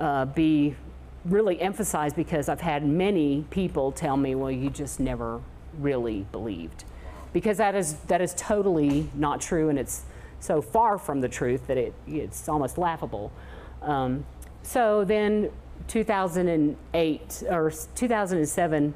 uh, 0.00 0.26
be 0.26 0.76
really 1.24 1.60
emphasized 1.60 2.16
because 2.16 2.48
I've 2.48 2.60
had 2.60 2.86
many 2.86 3.44
people 3.50 3.92
tell 3.92 4.16
me, 4.16 4.34
well, 4.34 4.50
you 4.50 4.70
just 4.70 5.00
never 5.00 5.40
really 5.78 6.26
believed 6.32 6.84
because 7.32 7.56
that 7.58 7.74
is 7.74 7.94
that 8.08 8.20
is 8.20 8.34
totally 8.34 9.08
not 9.14 9.40
true, 9.40 9.68
and 9.68 9.78
it's 9.78 10.02
so 10.40 10.60
far 10.60 10.98
from 10.98 11.20
the 11.20 11.28
truth 11.28 11.66
that 11.66 11.78
it 11.78 11.94
it's 12.06 12.48
almost 12.48 12.78
laughable. 12.78 13.32
Um, 13.80 14.24
so 14.62 15.04
then, 15.04 15.50
2008 15.88 17.42
or 17.50 17.72
2007, 17.94 18.94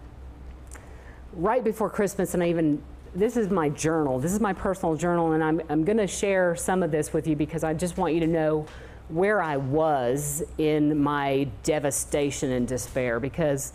right 1.33 1.65
before 1.65 1.91
Christmas, 1.91 2.35
and 2.35 2.43
I 2.43 2.51
even 2.51 2.83
this 3.17 3.37
is 3.37 3.51
my 3.51 3.69
journal. 3.71 4.19
This 4.19 4.33
is 4.33 4.41
my 4.41 4.53
personal 4.53 4.95
journal, 4.95 5.33
and 5.33 5.43
I'm 5.43 5.61
I'm 5.69 5.85
going 5.85 5.99
to 5.99 6.07
share 6.07 6.55
some 6.55 6.83
of 6.83 6.91
this 6.91 7.13
with 7.13 7.27
you 7.27 7.35
because 7.35 7.65
I 7.65 7.75
just 7.75 7.97
want 7.97 8.15
you 8.15 8.21
to 8.21 8.27
know 8.27 8.67
where 9.09 9.41
I 9.41 9.57
was 9.57 10.43
in 10.59 11.03
my 11.03 11.49
devastation 11.63 12.53
and 12.53 12.69
despair 12.69 13.21
because 13.21 13.73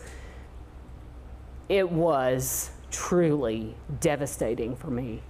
it 1.69 1.89
was 1.89 2.69
truly 2.91 3.75
devastating 4.01 4.75
for 4.75 4.91
me. 4.91 5.21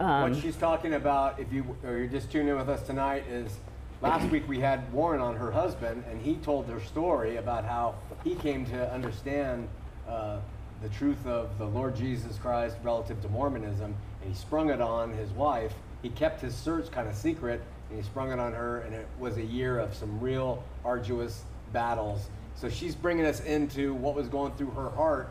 Um, 0.00 0.32
what 0.32 0.42
she's 0.42 0.56
talking 0.56 0.94
about, 0.94 1.38
if 1.38 1.52
you 1.52 1.76
or 1.84 1.98
you're 1.98 2.06
just 2.06 2.32
tuning 2.32 2.48
in 2.48 2.56
with 2.56 2.68
us 2.68 2.82
tonight, 2.82 3.24
is 3.28 3.58
last 4.00 4.28
week 4.30 4.48
we 4.48 4.58
had 4.58 4.90
Warren 4.92 5.20
on 5.20 5.36
her 5.36 5.52
husband, 5.52 6.02
and 6.10 6.20
he 6.20 6.36
told 6.36 6.66
their 6.66 6.80
story 6.80 7.36
about 7.36 7.64
how 7.64 7.94
he 8.24 8.34
came 8.34 8.66
to 8.66 8.92
understand 8.92 9.68
uh, 10.08 10.38
the 10.84 10.90
truth 10.90 11.26
of 11.26 11.56
the 11.56 11.64
Lord 11.64 11.96
Jesus 11.96 12.36
Christ 12.36 12.76
relative 12.82 13.20
to 13.22 13.28
Mormonism, 13.30 13.94
and 14.20 14.30
he 14.30 14.38
sprung 14.38 14.68
it 14.68 14.82
on 14.82 15.14
his 15.14 15.30
wife. 15.30 15.72
He 16.02 16.10
kept 16.10 16.42
his 16.42 16.54
search 16.54 16.90
kind 16.90 17.08
of 17.08 17.14
secret, 17.14 17.62
and 17.88 17.98
he 17.98 18.04
sprung 18.04 18.30
it 18.30 18.38
on 18.38 18.52
her, 18.52 18.80
and 18.82 18.94
it 18.94 19.08
was 19.18 19.38
a 19.38 19.42
year 19.42 19.78
of 19.78 19.94
some 19.94 20.20
real 20.20 20.62
arduous 20.84 21.44
battles. 21.72 22.28
So 22.54 22.68
she's 22.68 22.94
bringing 22.94 23.24
us 23.24 23.40
into 23.40 23.94
what 23.94 24.14
was 24.14 24.28
going 24.28 24.52
through 24.52 24.72
her 24.72 24.90
heart 24.90 25.30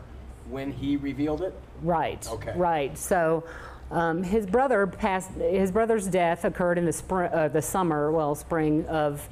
when 0.50 0.72
he 0.72 0.96
revealed 0.96 1.40
it. 1.40 1.54
Right. 1.82 2.28
Okay. 2.28 2.52
Right. 2.56 2.98
So, 2.98 3.44
um, 3.92 4.24
his 4.24 4.46
brother 4.46 4.88
passed. 4.88 5.30
His 5.34 5.70
brother's 5.70 6.08
death 6.08 6.44
occurred 6.44 6.78
in 6.78 6.84
the 6.84 6.92
spring, 6.92 7.30
uh, 7.32 7.46
the 7.46 7.62
summer, 7.62 8.10
well, 8.10 8.34
spring 8.34 8.86
of 8.86 9.28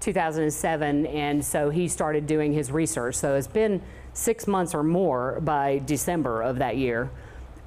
2007, 0.00 1.06
and 1.06 1.44
so 1.44 1.70
he 1.70 1.86
started 1.86 2.26
doing 2.26 2.52
his 2.52 2.72
research. 2.72 3.14
So 3.14 3.36
it's 3.36 3.46
been 3.46 3.80
six 4.20 4.46
months 4.46 4.74
or 4.74 4.82
more 4.82 5.40
by 5.40 5.82
December 5.86 6.42
of 6.42 6.58
that 6.58 6.76
year, 6.76 7.10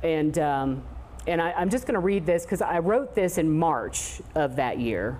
and 0.03 0.37
um, 0.39 0.83
and 1.27 1.41
I, 1.41 1.51
I'm 1.53 1.69
just 1.69 1.85
going 1.85 1.95
to 1.95 1.99
read 1.99 2.25
this 2.25 2.43
because 2.43 2.61
I 2.61 2.79
wrote 2.79 3.15
this 3.15 3.37
in 3.37 3.49
March 3.49 4.21
of 4.35 4.55
that 4.57 4.79
year. 4.79 5.17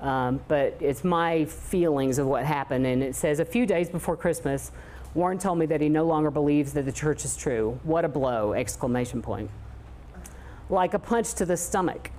Um, 0.00 0.40
but 0.48 0.76
it's 0.80 1.02
my 1.02 1.46
feelings 1.46 2.18
of 2.18 2.26
what 2.26 2.44
happened. 2.44 2.86
And 2.86 3.02
it 3.02 3.14
says, 3.14 3.40
a 3.40 3.44
few 3.44 3.64
days 3.64 3.88
before 3.88 4.16
Christmas, 4.16 4.70
Warren 5.14 5.38
told 5.38 5.58
me 5.58 5.66
that 5.66 5.80
he 5.80 5.88
no 5.88 6.04
longer 6.04 6.30
believes 6.30 6.72
that 6.74 6.84
the 6.84 6.92
church 6.92 7.24
is 7.24 7.36
true. 7.36 7.78
What 7.84 8.04
a 8.04 8.08
blow! 8.08 8.52
Exclamation 8.52 9.22
point. 9.22 9.50
Like 10.68 10.94
a 10.94 10.98
punch 10.98 11.34
to 11.34 11.46
the 11.46 11.56
stomach. 11.56 12.10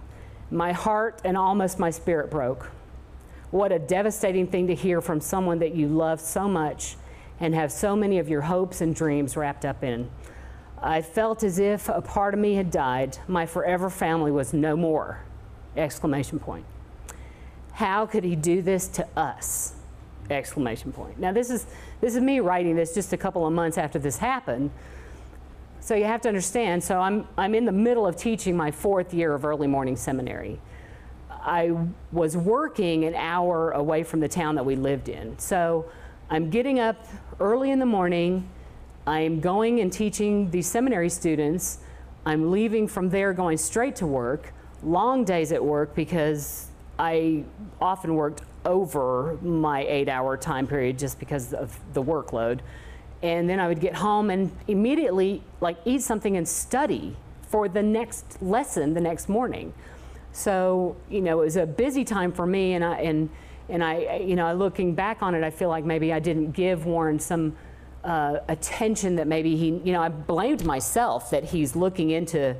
My 0.50 0.72
heart 0.72 1.22
and 1.24 1.38
almost 1.38 1.78
my 1.80 1.90
spirit 1.90 2.32
broke. 2.32 2.72
What 3.52 3.72
a 3.72 3.80
devastating 3.80 4.48
thing 4.48 4.68
to 4.68 4.76
hear 4.76 5.00
from 5.00 5.22
someone 5.22 5.60
that 5.60 5.76
you 5.76 5.88
love 5.88 6.20
so 6.20 6.48
much 6.48 6.98
and 7.40 7.54
have 7.54 7.72
so 7.72 7.96
many 7.96 8.20
of 8.20 8.30
your 8.30 8.42
hopes 8.42 8.82
and 8.82 8.96
dreams 8.96 9.36
wrapped 9.36 9.66
up 9.66 9.84
in. 9.84 10.10
I 10.82 11.02
felt 11.02 11.44
as 11.44 11.60
if 11.60 11.90
a 11.90 12.02
part 12.02 12.34
of 12.34 12.40
me 12.40 12.54
had 12.54 12.72
died. 12.72 13.18
My 13.28 13.46
forever 13.46 13.90
family 13.90 14.32
was 14.32 14.54
no 14.54 14.76
more. 14.76 15.24
Exclamation 15.76 16.40
point. 16.40 16.66
How 17.74 18.06
could 18.06 18.24
he 18.24 18.36
do 18.36 18.62
this 18.62 18.88
to 18.90 19.08
us? 19.18 19.74
Exclamation 20.30 20.92
point. 20.92 21.20
Now 21.20 21.32
this 21.32 21.50
is 21.50 21.66
this 22.02 22.16
is 22.16 22.22
me 22.22 22.40
writing 22.40 22.76
this 22.76 22.94
just 22.94 23.14
a 23.14 23.18
couple 23.18 23.46
of 23.46 23.54
months 23.54 23.78
after 23.78 24.00
this 24.00 24.18
happened. 24.18 24.72
So 25.82 25.94
you 25.94 26.06
have 26.06 26.22
to 26.22 26.28
understand. 26.28 26.84
So 26.84 27.00
I'm 27.00 27.28
I'm 27.38 27.54
in 27.54 27.66
the 27.66 27.72
middle 27.72 28.08
of 28.08 28.16
teaching 28.16 28.56
my 28.56 28.72
fourth 28.72 29.14
year 29.14 29.34
of 29.34 29.46
early 29.46 29.68
morning 29.68 29.96
seminary. 29.96 30.60
I 31.30 31.76
was 32.12 32.36
working 32.36 33.06
an 33.06 33.14
hour 33.14 33.72
away 33.72 34.04
from 34.04 34.20
the 34.20 34.28
town 34.28 34.56
that 34.56 34.66
we 34.66 34.76
lived 34.76 35.10
in. 35.10 35.38
So 35.38 35.86
I'm 36.30 36.50
getting 36.50 36.80
up 36.80 37.06
early 37.40 37.72
in 37.72 37.80
the 37.80 37.86
morning. 37.86 38.48
I'm 39.08 39.40
going 39.40 39.80
and 39.80 39.92
teaching 39.92 40.50
these 40.52 40.68
seminary 40.68 41.10
students. 41.10 41.80
I'm 42.26 42.52
leaving 42.52 42.88
from 42.88 43.10
there 43.10 43.34
going 43.34 43.58
straight 43.58 43.96
to 43.98 44.08
work. 44.08 44.54
Long 44.84 45.24
days 45.24 45.52
at 45.52 45.64
work 45.64 45.96
because 45.96 46.68
I 46.98 47.44
often 47.82 48.16
worked 48.16 48.42
over 48.66 49.38
my 49.42 49.86
eight 49.86 50.10
hour 50.10 50.38
time 50.38 50.66
period 50.66 50.98
just 50.98 51.20
because 51.20 51.54
of 51.54 51.78
the 51.94 52.02
workload. 52.02 52.62
And 53.22 53.50
then 53.50 53.60
I 53.60 53.68
would 53.68 53.80
get 53.80 53.96
home 53.96 54.30
and 54.30 54.52
immediately 54.68 55.44
like 55.62 55.78
eat 55.86 56.02
something 56.02 56.38
and 56.38 56.48
study 56.48 57.16
for 57.48 57.68
the 57.68 57.84
next 57.84 58.42
lesson 58.42 58.94
the 58.94 59.02
next 59.02 59.30
morning. 59.30 59.74
So, 60.32 60.96
you 61.10 61.22
know, 61.22 61.42
it 61.42 61.46
was 61.46 61.58
a 61.58 61.66
busy 61.66 62.04
time 62.04 62.32
for 62.32 62.46
me 62.46 62.74
and 62.74 62.84
I 62.84 63.00
and 63.00 63.30
and 63.70 63.84
I 63.84 64.18
you 64.18 64.36
know, 64.36 64.54
looking 64.54 64.96
back 64.96 65.22
on 65.22 65.36
it, 65.36 65.44
I 65.44 65.50
feel 65.50 65.70
like 65.70 65.86
maybe 65.86 66.14
I 66.14 66.20
didn't 66.20 66.52
give 66.52 66.86
Warren 66.86 67.20
some 67.20 67.56
uh, 68.04 68.40
attention 68.48 69.16
that 69.16 69.28
maybe 69.28 69.56
he, 69.56 69.82
you 69.84 69.92
know, 69.92 70.02
I 70.02 70.10
blamed 70.10 70.64
myself 70.64 71.32
that 71.32 71.44
he's 71.44 71.76
looking 71.76 72.12
into 72.12 72.56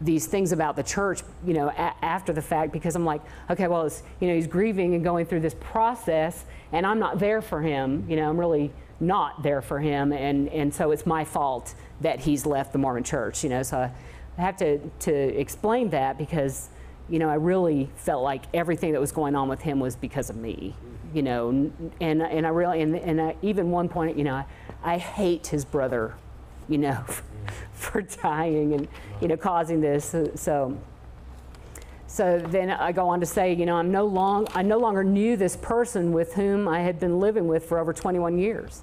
these 0.00 0.26
things 0.26 0.52
about 0.52 0.76
the 0.76 0.82
church, 0.82 1.22
you 1.44 1.54
know, 1.54 1.70
after 1.70 2.32
the 2.32 2.42
fact 2.42 2.72
because 2.72 2.94
I'm 2.94 3.04
like, 3.04 3.22
okay, 3.50 3.66
well, 3.66 3.86
it's, 3.86 4.02
you 4.20 4.28
know, 4.28 4.34
he's 4.34 4.46
grieving 4.46 4.94
and 4.94 5.02
going 5.02 5.26
through 5.26 5.40
this 5.40 5.56
process, 5.58 6.44
and 6.72 6.86
I'm 6.86 6.98
not 6.98 7.18
there 7.18 7.40
for 7.40 7.62
him. 7.62 8.04
You 8.08 8.16
know, 8.16 8.28
I'm 8.28 8.38
really 8.38 8.72
not 9.00 9.42
there 9.42 9.62
for 9.62 9.78
him, 9.78 10.12
and 10.12 10.48
and 10.48 10.72
so 10.72 10.90
it's 10.90 11.06
my 11.06 11.24
fault 11.24 11.74
that 12.00 12.20
he's 12.20 12.46
left 12.46 12.72
the 12.72 12.78
Mormon 12.78 13.04
Church. 13.04 13.42
You 13.42 13.50
know, 13.50 13.62
so 13.62 13.90
I 14.38 14.40
have 14.40 14.56
to 14.58 14.78
to 15.00 15.12
explain 15.12 15.90
that 15.90 16.18
because, 16.18 16.68
you 17.08 17.18
know, 17.18 17.28
I 17.28 17.34
really 17.34 17.88
felt 17.96 18.22
like 18.22 18.44
everything 18.54 18.92
that 18.92 19.00
was 19.00 19.12
going 19.12 19.34
on 19.36 19.48
with 19.48 19.60
him 19.60 19.80
was 19.80 19.96
because 19.96 20.30
of 20.30 20.36
me. 20.36 20.74
You 21.14 21.22
know, 21.22 21.48
and 22.00 22.22
and 22.22 22.46
I 22.46 22.50
really 22.50 22.82
and 22.82 22.96
and 22.96 23.20
I, 23.20 23.36
even 23.42 23.70
one 23.70 23.88
point, 23.88 24.18
you 24.18 24.24
know, 24.24 24.34
I, 24.34 24.44
I 24.84 24.98
hate 24.98 25.46
his 25.46 25.64
brother 25.64 26.14
you 26.68 26.78
know, 26.78 27.04
for 27.72 28.02
dying 28.02 28.74
and, 28.74 28.88
you 29.20 29.28
know, 29.28 29.36
causing 29.36 29.80
this. 29.80 30.04
So- 30.04 30.32
So, 30.34 30.76
so 32.08 32.40
then 32.40 32.70
I 32.70 32.92
go 32.92 33.08
on 33.08 33.20
to 33.20 33.26
say, 33.26 33.52
you 33.52 33.66
know, 33.66 33.76
I'm 33.76 33.90
no 33.92 34.04
long, 34.06 34.46
I 34.54 34.62
no 34.62 34.78
longer 34.78 35.04
knew 35.04 35.36
this 35.36 35.56
person 35.56 36.12
with 36.12 36.34
whom 36.34 36.66
I 36.66 36.80
had 36.80 36.98
been 36.98 37.20
living 37.20 37.46
with 37.46 37.64
for 37.66 37.78
over 37.78 37.92
21 37.92 38.38
years. 38.38 38.82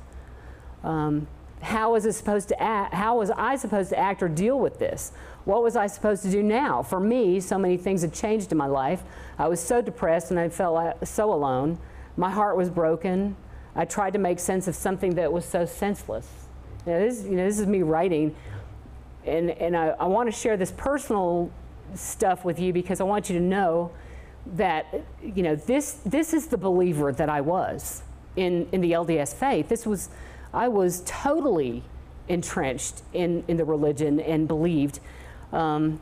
Um, 0.84 1.28
how 1.64 1.94
was 1.94 2.06
it 2.06 2.14
supposed 2.14 2.50
to 2.50 2.62
act? 2.62 2.94
How 2.94 3.18
was 3.18 3.32
I 3.32 3.56
supposed 3.56 3.90
to 3.90 3.98
act 3.98 4.22
or 4.22 4.28
deal 4.28 4.60
with 4.60 4.80
this? 4.80 5.12
What 5.46 5.64
was 5.64 5.76
I 5.76 5.88
supposed 5.88 6.24
to 6.24 6.32
do 6.32 6.44
now? 6.44 6.84
For 6.84 7.00
me, 7.00 7.40
so 7.40 7.58
many 7.58 7.78
things 7.78 8.02
had 8.02 8.14
changed 8.14 8.52
in 8.52 8.58
my 8.58 8.68
life. 8.68 9.04
I 9.38 9.48
was 9.48 9.60
so 9.60 9.82
depressed 9.82 10.32
and 10.32 10.40
I 10.40 10.50
felt 10.50 11.08
so 11.08 11.34
alone. 11.34 11.80
My 12.18 12.30
heart 12.30 12.56
was 12.58 12.70
broken. 12.70 13.36
I 13.76 13.86
tried 13.86 14.14
to 14.14 14.20
make 14.20 14.40
sense 14.40 14.68
of 14.68 14.76
something 14.76 15.16
that 15.16 15.32
was 15.32 15.46
so 15.46 15.66
senseless. 15.66 16.28
Now, 16.86 17.00
this, 17.00 17.24
you 17.24 17.32
know, 17.32 17.46
this 17.46 17.60
is 17.60 17.66
me 17.66 17.82
writing, 17.82 18.36
and, 19.26 19.50
and 19.52 19.76
I, 19.76 19.90
I 20.00 20.06
want 20.06 20.28
to 20.28 20.38
share 20.38 20.58
this 20.58 20.72
personal 20.72 21.50
stuff 21.96 22.44
with 22.44 22.60
you 22.60 22.74
because 22.74 23.00
I 23.00 23.06
want 23.06 23.30
you 23.30 23.38
to 23.40 23.44
know 23.44 23.92
that, 24.56 24.86
you 25.24 25.44
know, 25.44 25.56
this, 25.56 25.94
this 26.06 26.34
is 26.34 26.48
the 26.48 26.58
believer 26.58 27.12
that 27.14 27.30
I 27.30 27.42
was 27.42 28.04
in, 28.36 28.68
in 28.72 28.82
the 28.82 28.92
LDS 28.92 29.34
faith. 29.34 29.70
This 29.70 29.86
was, 29.86 30.10
I 30.54 30.68
was 30.68 31.02
totally 31.06 31.84
entrenched 32.28 33.02
in, 33.14 33.44
in 33.48 33.58
the 33.58 33.66
religion 33.66 34.20
and 34.20 34.48
believed. 34.48 35.00
Um, 35.52 36.00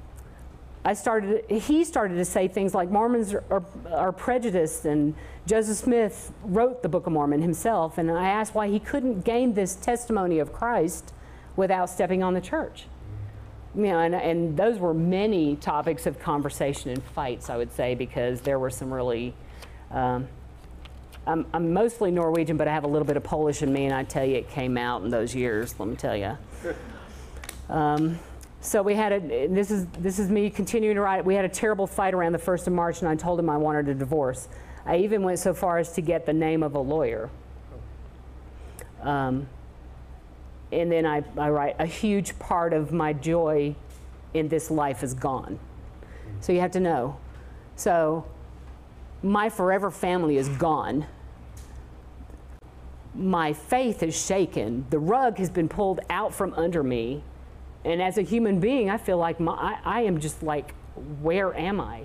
I 0.83 0.93
started, 0.93 1.45
he 1.49 1.83
started 1.83 2.15
to 2.15 2.25
say 2.25 2.47
things 2.47 2.73
like 2.73 2.89
Mormons 2.89 3.33
are, 3.33 3.43
are, 3.49 3.63
are, 3.91 4.11
prejudiced, 4.11 4.85
and 4.85 5.13
Joseph 5.45 5.77
Smith 5.77 6.31
wrote 6.43 6.81
the 6.81 6.89
Book 6.89 7.05
of 7.05 7.13
Mormon 7.13 7.41
himself. 7.41 7.97
And 7.97 8.09
I 8.09 8.29
asked 8.29 8.55
why 8.55 8.67
he 8.67 8.79
couldn't 8.79 9.21
gain 9.21 9.53
this 9.53 9.75
testimony 9.75 10.39
of 10.39 10.51
Christ 10.51 11.13
without 11.55 11.89
stepping 11.89 12.23
on 12.23 12.33
the 12.33 12.41
church. 12.41 12.87
You 13.75 13.83
know, 13.83 13.99
and, 13.99 14.15
and 14.15 14.57
those 14.57 14.79
were 14.79 14.93
many 14.93 15.55
topics 15.55 16.05
of 16.05 16.19
conversation 16.19 16.89
and 16.89 17.03
fights, 17.03 17.49
I 17.49 17.57
would 17.57 17.71
say, 17.71 17.95
because 17.95 18.41
there 18.41 18.59
were 18.59 18.69
some 18.69 18.91
really. 18.91 19.33
Um, 19.91 20.27
I'm, 21.27 21.45
I'm 21.53 21.71
mostly 21.71 22.09
Norwegian, 22.11 22.57
but 22.57 22.67
I 22.67 22.73
have 22.73 22.83
a 22.83 22.87
little 22.87 23.05
bit 23.05 23.15
of 23.15 23.23
Polish 23.23 23.61
in 23.61 23.71
me, 23.71 23.85
and 23.85 23.93
I 23.93 24.03
tell 24.03 24.25
you, 24.25 24.37
it 24.37 24.49
came 24.49 24.77
out 24.77 25.03
in 25.03 25.09
those 25.09 25.35
years, 25.35 25.79
let 25.79 25.87
me 25.87 25.95
tell 25.95 26.15
you. 26.15 26.37
Um, 27.69 28.19
so 28.59 28.81
we 28.81 28.95
had 28.95 29.11
a, 29.11 29.47
this 29.47 29.71
is, 29.71 29.85
this 29.99 30.19
is 30.19 30.29
me 30.29 30.49
continuing 30.49 30.95
to 30.95 31.01
write. 31.01 31.23
We 31.23 31.35
had 31.35 31.45
a 31.45 31.49
terrible 31.49 31.87
fight 31.87 32.13
around 32.13 32.33
the 32.33 32.39
1st 32.39 32.67
of 32.67 32.73
March, 32.73 32.99
and 33.01 33.09
I 33.09 33.15
told 33.15 33.39
him 33.39 33.49
I 33.49 33.57
wanted 33.57 33.87
a 33.87 33.93
divorce. 33.93 34.47
I 34.85 34.97
even 34.97 35.23
went 35.23 35.39
so 35.39 35.53
far 35.53 35.77
as 35.77 35.93
to 35.93 36.01
get 36.01 36.25
the 36.25 36.33
name 36.33 36.63
of 36.63 36.75
a 36.75 36.79
lawyer. 36.79 37.29
Um, 39.01 39.47
and 40.71 40.91
then 40.91 41.05
I, 41.05 41.23
I 41.37 41.49
write, 41.49 41.75
a 41.79 41.85
huge 41.85 42.37
part 42.39 42.73
of 42.73 42.91
my 42.91 43.13
joy 43.13 43.75
in 44.33 44.47
this 44.47 44.71
life 44.71 45.03
is 45.03 45.13
gone. 45.13 45.59
So 46.39 46.53
you 46.53 46.61
have 46.61 46.71
to 46.71 46.79
know. 46.79 47.17
So 47.75 48.25
my 49.23 49.49
forever 49.49 49.91
family 49.91 50.37
is 50.37 50.49
gone. 50.49 51.05
My 53.13 53.53
faith 53.53 54.03
is 54.03 54.19
shaken. 54.19 54.85
The 54.89 54.99
rug 54.99 55.37
has 55.37 55.49
been 55.49 55.67
pulled 55.69 55.99
out 56.09 56.33
from 56.33 56.53
under 56.53 56.81
me 56.81 57.23
and 57.83 58.01
as 58.01 58.17
a 58.17 58.21
human 58.21 58.59
being, 58.59 58.89
I 58.89 58.97
feel 58.97 59.17
like 59.17 59.39
my, 59.39 59.53
I, 59.53 59.79
I 59.83 60.01
am 60.01 60.19
just 60.19 60.43
like, 60.43 60.73
where 61.21 61.53
am 61.55 61.79
I? 61.79 62.03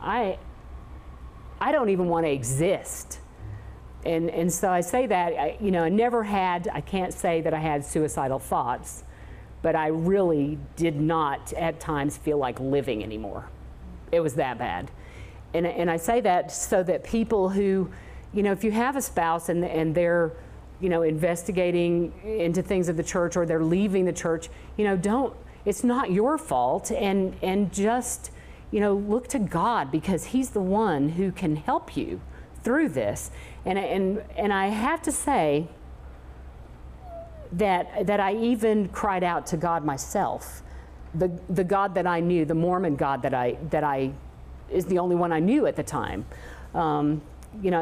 I, 0.00 0.38
I 1.60 1.72
don't 1.72 1.90
even 1.90 2.08
want 2.08 2.26
to 2.26 2.30
exist. 2.30 3.20
And, 4.04 4.30
and 4.30 4.52
so 4.52 4.70
I 4.70 4.80
say 4.80 5.06
that, 5.06 5.32
I, 5.34 5.56
you 5.60 5.70
know, 5.70 5.84
I 5.84 5.90
never 5.90 6.24
had, 6.24 6.68
I 6.72 6.80
can't 6.80 7.12
say 7.12 7.40
that 7.42 7.54
I 7.54 7.58
had 7.58 7.84
suicidal 7.84 8.38
thoughts, 8.38 9.04
but 9.62 9.76
I 9.76 9.88
really 9.88 10.58
did 10.74 10.98
not 10.98 11.52
at 11.52 11.78
times 11.78 12.16
feel 12.16 12.38
like 12.38 12.58
living 12.58 13.02
anymore. 13.04 13.48
It 14.10 14.20
was 14.20 14.34
that 14.34 14.58
bad. 14.58 14.90
And, 15.54 15.66
and 15.66 15.90
I 15.90 15.96
say 15.96 16.20
that 16.20 16.52
so 16.52 16.82
that 16.84 17.04
people 17.04 17.48
who, 17.48 17.90
you 18.32 18.42
know, 18.42 18.52
if 18.52 18.62
you 18.62 18.70
have 18.70 18.96
a 18.96 19.02
spouse 19.02 19.48
and, 19.48 19.64
and 19.64 19.94
they're, 19.94 20.32
you 20.80 20.88
know, 20.88 21.02
investigating 21.02 22.12
into 22.24 22.62
things 22.62 22.88
of 22.88 22.96
the 22.96 23.02
church 23.02 23.36
or 23.36 23.44
they're 23.44 23.64
leaving 23.64 24.04
the 24.04 24.12
church, 24.12 24.48
you 24.76 24.84
know, 24.84 24.96
don't, 24.96 25.34
it's 25.64 25.84
not 25.84 26.10
your 26.10 26.38
fault. 26.38 26.90
And, 26.90 27.36
and 27.42 27.72
just, 27.72 28.30
you 28.70 28.80
know, 28.80 28.94
look 28.94 29.28
to 29.28 29.38
God 29.38 29.90
because 29.90 30.26
He's 30.26 30.50
the 30.50 30.62
one 30.62 31.10
who 31.10 31.32
can 31.32 31.56
help 31.56 31.96
you 31.96 32.20
through 32.62 32.90
this. 32.90 33.30
And, 33.64 33.78
and, 33.78 34.22
and 34.36 34.52
I 34.52 34.68
have 34.68 35.02
to 35.02 35.12
say 35.12 35.68
that, 37.52 38.06
that 38.06 38.20
I 38.20 38.34
even 38.36 38.88
cried 38.88 39.24
out 39.24 39.46
to 39.48 39.56
God 39.56 39.84
myself. 39.84 40.62
The, 41.14 41.28
the 41.48 41.64
God 41.64 41.94
that 41.96 42.06
I 42.06 42.20
knew, 42.20 42.44
the 42.44 42.54
Mormon 42.54 42.94
God 42.94 43.22
that 43.22 43.34
I, 43.34 43.58
that 43.70 43.82
I 43.82 44.12
is 44.70 44.86
the 44.86 44.98
only 44.98 45.16
one 45.16 45.32
I 45.32 45.40
knew 45.40 45.66
at 45.66 45.76
the 45.76 45.82
time. 45.82 46.24
Um, 46.74 47.22
you 47.62 47.70
know, 47.70 47.80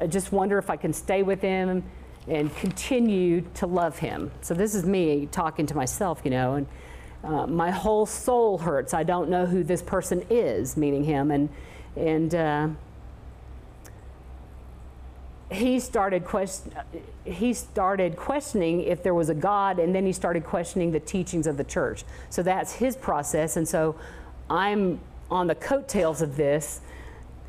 I 0.00 0.06
just 0.06 0.32
wonder 0.32 0.58
if 0.58 0.70
I 0.70 0.76
can 0.76 0.92
stay 0.92 1.22
with 1.22 1.40
him 1.40 1.84
and 2.26 2.54
continue 2.56 3.42
to 3.54 3.66
love 3.66 3.98
him. 3.98 4.30
So 4.40 4.54
this 4.54 4.74
is 4.74 4.84
me 4.84 5.26
talking 5.30 5.66
to 5.66 5.76
myself, 5.76 6.20
you 6.24 6.30
know, 6.30 6.54
and 6.54 6.66
uh, 7.22 7.46
my 7.46 7.70
whole 7.70 8.06
soul 8.06 8.58
hurts. 8.58 8.92
I 8.92 9.02
don't 9.02 9.30
know 9.30 9.46
who 9.46 9.62
this 9.62 9.82
person 9.82 10.24
is, 10.30 10.76
meaning 10.76 11.04
him, 11.04 11.30
and 11.30 11.48
and 11.96 12.34
uh, 12.34 12.68
he 15.50 15.80
started 15.80 16.24
he 17.24 17.54
started 17.54 18.16
questioning 18.16 18.82
if 18.82 19.02
there 19.02 19.14
was 19.14 19.28
a 19.30 19.34
God, 19.34 19.78
and 19.78 19.94
then 19.94 20.04
he 20.04 20.12
started 20.12 20.44
questioning 20.44 20.92
the 20.92 21.00
teachings 21.00 21.46
of 21.46 21.56
the 21.56 21.64
church. 21.64 22.04
So 22.28 22.42
that's 22.42 22.72
his 22.74 22.96
process, 22.96 23.56
and 23.56 23.66
so 23.66 23.96
I'm 24.50 25.00
on 25.34 25.48
the 25.48 25.54
coattails 25.56 26.22
of 26.22 26.36
this. 26.36 26.80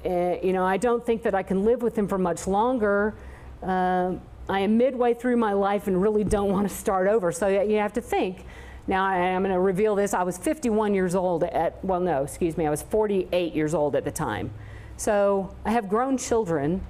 Uh, 0.04 0.38
you 0.44 0.54
know, 0.54 0.66
I 0.66 0.78
don't 0.78 1.06
think 1.06 1.22
that 1.24 1.36
I 1.36 1.44
can 1.44 1.64
live 1.64 1.84
with 1.84 1.96
him 1.96 2.08
for 2.08 2.18
much 2.18 2.48
longer. 2.48 3.14
Uh, 3.62 4.16
I 4.50 4.60
am 4.60 4.78
midway 4.78 5.14
through 5.14 5.38
my 5.38 5.54
life 5.54 5.88
and 5.88 6.02
really 6.02 6.24
don't 6.24 6.52
want 6.52 6.68
to 6.68 6.76
start 6.76 7.08
over. 7.08 7.32
So 7.32 7.48
you 7.48 7.78
have 7.78 7.94
to 7.94 8.02
think. 8.02 8.46
Now, 8.88 9.06
I'm 9.06 9.44
going 9.44 9.54
to 9.54 9.60
reveal 9.60 9.96
this. 9.96 10.14
I 10.14 10.24
was 10.24 10.38
51 10.38 10.94
years 10.94 11.16
old 11.16 11.44
at, 11.44 11.84
well, 11.84 12.00
no, 12.00 12.24
excuse 12.24 12.58
me, 12.58 12.68
I 12.68 12.70
was 12.70 12.82
48 12.84 13.54
years 13.54 13.74
old 13.74 13.96
at 13.96 14.04
the 14.04 14.12
time. 14.12 14.52
So 14.98 15.56
I 15.64 15.72
have 15.72 15.90
grown 15.90 16.18
children. 16.18 16.86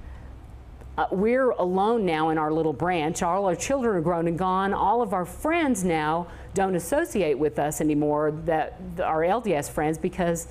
Uh, 0.97 1.07
we're 1.11 1.51
alone 1.51 2.05
now 2.05 2.29
in 2.29 2.37
our 2.37 2.51
little 2.51 2.73
branch. 2.73 3.21
All 3.21 3.45
our 3.45 3.55
children 3.55 3.95
are 3.95 4.01
grown 4.01 4.27
and 4.27 4.37
gone. 4.37 4.73
All 4.73 5.01
of 5.01 5.13
our 5.13 5.25
friends 5.25 5.83
now 5.83 6.27
don't 6.53 6.75
associate 6.75 7.37
with 7.37 7.59
us 7.59 7.81
anymore, 7.81 8.31
that 8.45 8.79
our 9.01 9.21
LDS 9.21 9.69
friends, 9.69 9.97
because 9.97 10.47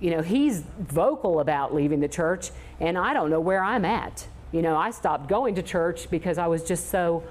you 0.00 0.10
know 0.10 0.22
he's 0.22 0.62
vocal 0.78 1.40
about 1.40 1.74
leaving 1.74 2.00
the 2.00 2.08
church, 2.08 2.50
and 2.80 2.96
I 2.98 3.12
don't 3.12 3.30
know 3.30 3.40
where 3.40 3.62
I'm 3.62 3.84
at. 3.84 4.26
You 4.52 4.62
know, 4.62 4.76
I 4.76 4.90
stopped 4.90 5.28
going 5.28 5.54
to 5.56 5.62
church 5.62 6.10
because 6.10 6.38
I 6.38 6.46
was 6.46 6.62
just 6.62 6.90
so. 6.90 7.22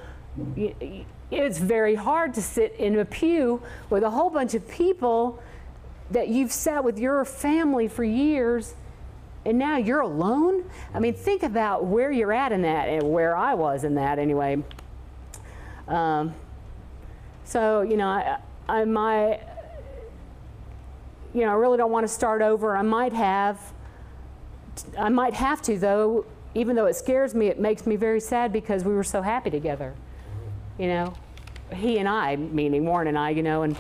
It's 1.30 1.58
very 1.58 1.96
hard 1.96 2.34
to 2.36 2.42
sit 2.42 2.76
in 2.78 2.98
a 3.00 3.06
pew 3.06 3.62
with 3.90 4.04
a 4.04 4.10
whole 4.10 4.30
bunch 4.30 4.54
of 4.54 4.68
people 4.68 5.42
that 6.12 6.30
you've 6.30 6.52
sat 6.52 6.84
with 6.84 6.98
your 7.00 7.26
family 7.26 7.88
for 7.88 8.04
years 8.04 8.76
and 9.48 9.58
now 9.58 9.78
you're 9.78 10.02
alone. 10.02 10.70
I 10.94 11.00
mean, 11.00 11.14
think 11.14 11.42
about 11.42 11.86
where 11.86 12.12
you're 12.12 12.34
at 12.34 12.52
in 12.52 12.64
that 12.64 12.90
and 12.90 13.04
where 13.04 13.36
I 13.36 13.54
was 13.54 13.86
in 13.86 13.96
that 13.96 14.20
anyway. 14.20 14.62
Um, 15.88 16.34
so, 17.46 17.82
you 17.82 17.96
know, 17.96 18.10
I, 18.10 18.40
I 18.68 18.84
might, 18.84 19.40
you 21.34 21.42
know, 21.42 21.50
I 21.50 21.56
really 21.56 21.78
don't 21.78 21.92
want 21.92 22.04
to 22.04 22.14
start 22.14 22.42
over. 22.42 22.76
I 22.76 22.82
might 22.82 23.14
have, 23.14 23.60
I 24.98 25.10
might 25.10 25.34
have 25.34 25.62
to 25.64 25.78
though 25.78 26.26
even 26.58 26.76
though 26.76 26.88
it 26.88 26.96
scares 26.96 27.36
me, 27.36 27.48
it 27.48 27.60
makes 27.60 27.86
me 27.86 27.96
very 27.96 28.20
sad 28.20 28.52
because 28.52 28.84
we 28.84 28.96
were 28.96 29.04
so 29.04 29.22
happy 29.22 29.52
together. 29.52 29.94
You 30.80 30.88
know, 30.88 31.14
he 31.72 32.00
and 32.00 32.10
I, 32.10 32.36
meaning 32.36 32.84
Warren 32.84 33.08
and 33.08 33.18
I, 33.18 33.30
you 33.30 33.44
know, 33.44 33.62
and 33.62 33.78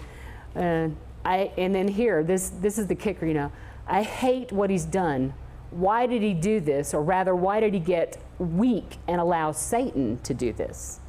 uh, 0.55 0.89
I, 1.25 1.51
and 1.57 1.73
then 1.73 1.87
here, 1.87 2.23
this 2.23 2.49
this 2.49 2.77
is 2.77 2.85
the 2.85 2.93
kicker, 2.93 3.25
you 3.25 3.33
know. 3.33 3.51
I 3.87 4.03
hate 4.03 4.51
what 4.51 4.69
he's 4.69 4.85
done. 4.85 5.33
Why 5.71 6.05
did 6.05 6.21
he 6.21 6.35
do 6.35 6.59
this? 6.59 6.93
Or 6.93 7.01
rather, 7.01 7.35
why 7.35 7.59
did 7.59 7.73
he 7.73 7.79
get 7.79 8.21
weak 8.37 8.97
and 9.07 9.19
allow 9.19 9.51
Satan 9.53 10.19
to 10.19 10.35
do 10.35 10.53
this? 10.53 10.99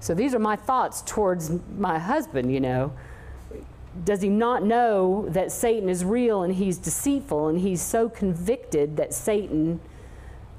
So 0.00 0.14
these 0.14 0.34
are 0.34 0.38
my 0.38 0.56
thoughts 0.56 1.02
towards 1.06 1.50
my 1.76 1.98
husband, 1.98 2.52
you 2.52 2.60
know. 2.60 2.92
Does 4.04 4.22
he 4.22 4.28
not 4.28 4.62
know 4.62 5.26
that 5.30 5.50
Satan 5.52 5.88
is 5.88 6.04
real 6.04 6.42
and 6.42 6.54
he's 6.54 6.78
deceitful 6.78 7.48
and 7.48 7.60
he's 7.60 7.82
so 7.82 8.08
convicted 8.08 8.96
that 8.96 9.12
Satan 9.12 9.80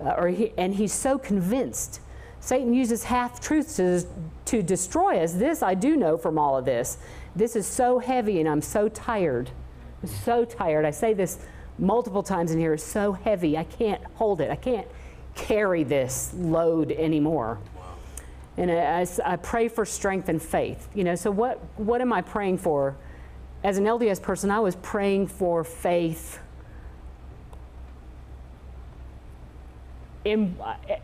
uh, 0.01 0.15
or 0.17 0.29
he, 0.29 0.53
and 0.57 0.75
he's 0.75 0.93
so 0.93 1.17
convinced. 1.17 2.01
Satan 2.39 2.73
uses 2.73 3.03
half 3.03 3.39
truths 3.39 3.75
to, 3.75 4.03
to 4.45 4.63
destroy 4.63 5.19
us. 5.19 5.33
This 5.33 5.61
I 5.61 5.73
do 5.73 5.97
know 5.97 6.17
from 6.17 6.37
all 6.37 6.57
of 6.57 6.65
this. 6.65 6.97
This 7.35 7.55
is 7.55 7.67
so 7.67 7.99
heavy, 7.99 8.39
and 8.39 8.47
I'm 8.47 8.61
so 8.61 8.87
tired. 8.87 9.51
I'm 10.01 10.09
so 10.09 10.45
tired. 10.45 10.85
I 10.85 10.91
say 10.91 11.13
this 11.13 11.39
multiple 11.77 12.23
times 12.23 12.51
in 12.51 12.59
here. 12.59 12.73
It's 12.73 12.83
so 12.83 13.11
heavy. 13.11 13.57
I 13.57 13.65
can't 13.65 14.03
hold 14.15 14.39
it. 14.41 14.49
I 14.49 14.55
can't 14.55 14.87
carry 15.35 15.83
this 15.83 16.33
load 16.33 16.91
anymore. 16.91 17.59
And 18.57 18.71
I, 18.71 19.01
I, 19.01 19.33
I 19.33 19.35
pray 19.35 19.67
for 19.67 19.85
strength 19.85 20.29
and 20.29 20.41
faith. 20.41 20.87
You 20.93 21.03
know, 21.03 21.15
so 21.15 21.31
what, 21.31 21.59
what 21.77 22.01
am 22.01 22.13
I 22.13 22.21
praying 22.21 22.59
for? 22.59 22.95
As 23.63 23.77
an 23.77 23.85
LDS 23.85 24.21
person, 24.21 24.51
I 24.51 24.59
was 24.59 24.75
praying 24.77 25.27
for 25.27 25.63
faith 25.63 26.39
in, 30.23 30.55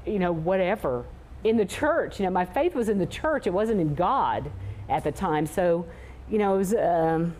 you 0.05 0.19
know, 0.19 0.31
whatever, 0.31 1.05
in 1.43 1.57
the 1.57 1.65
church. 1.65 2.19
You 2.19 2.25
know, 2.25 2.31
my 2.31 2.45
faith 2.45 2.75
was 2.75 2.87
in 2.89 2.97
the 2.97 3.05
church. 3.05 3.45
It 3.45 3.53
wasn't 3.53 3.81
in 3.81 3.93
God 3.95 4.49
at 4.89 5.03
the 5.03 5.11
time. 5.11 5.45
So, 5.45 5.85
you 6.29 6.37
know, 6.37 6.55
it 6.55 6.57
was 6.59 6.73
um, 6.75 7.35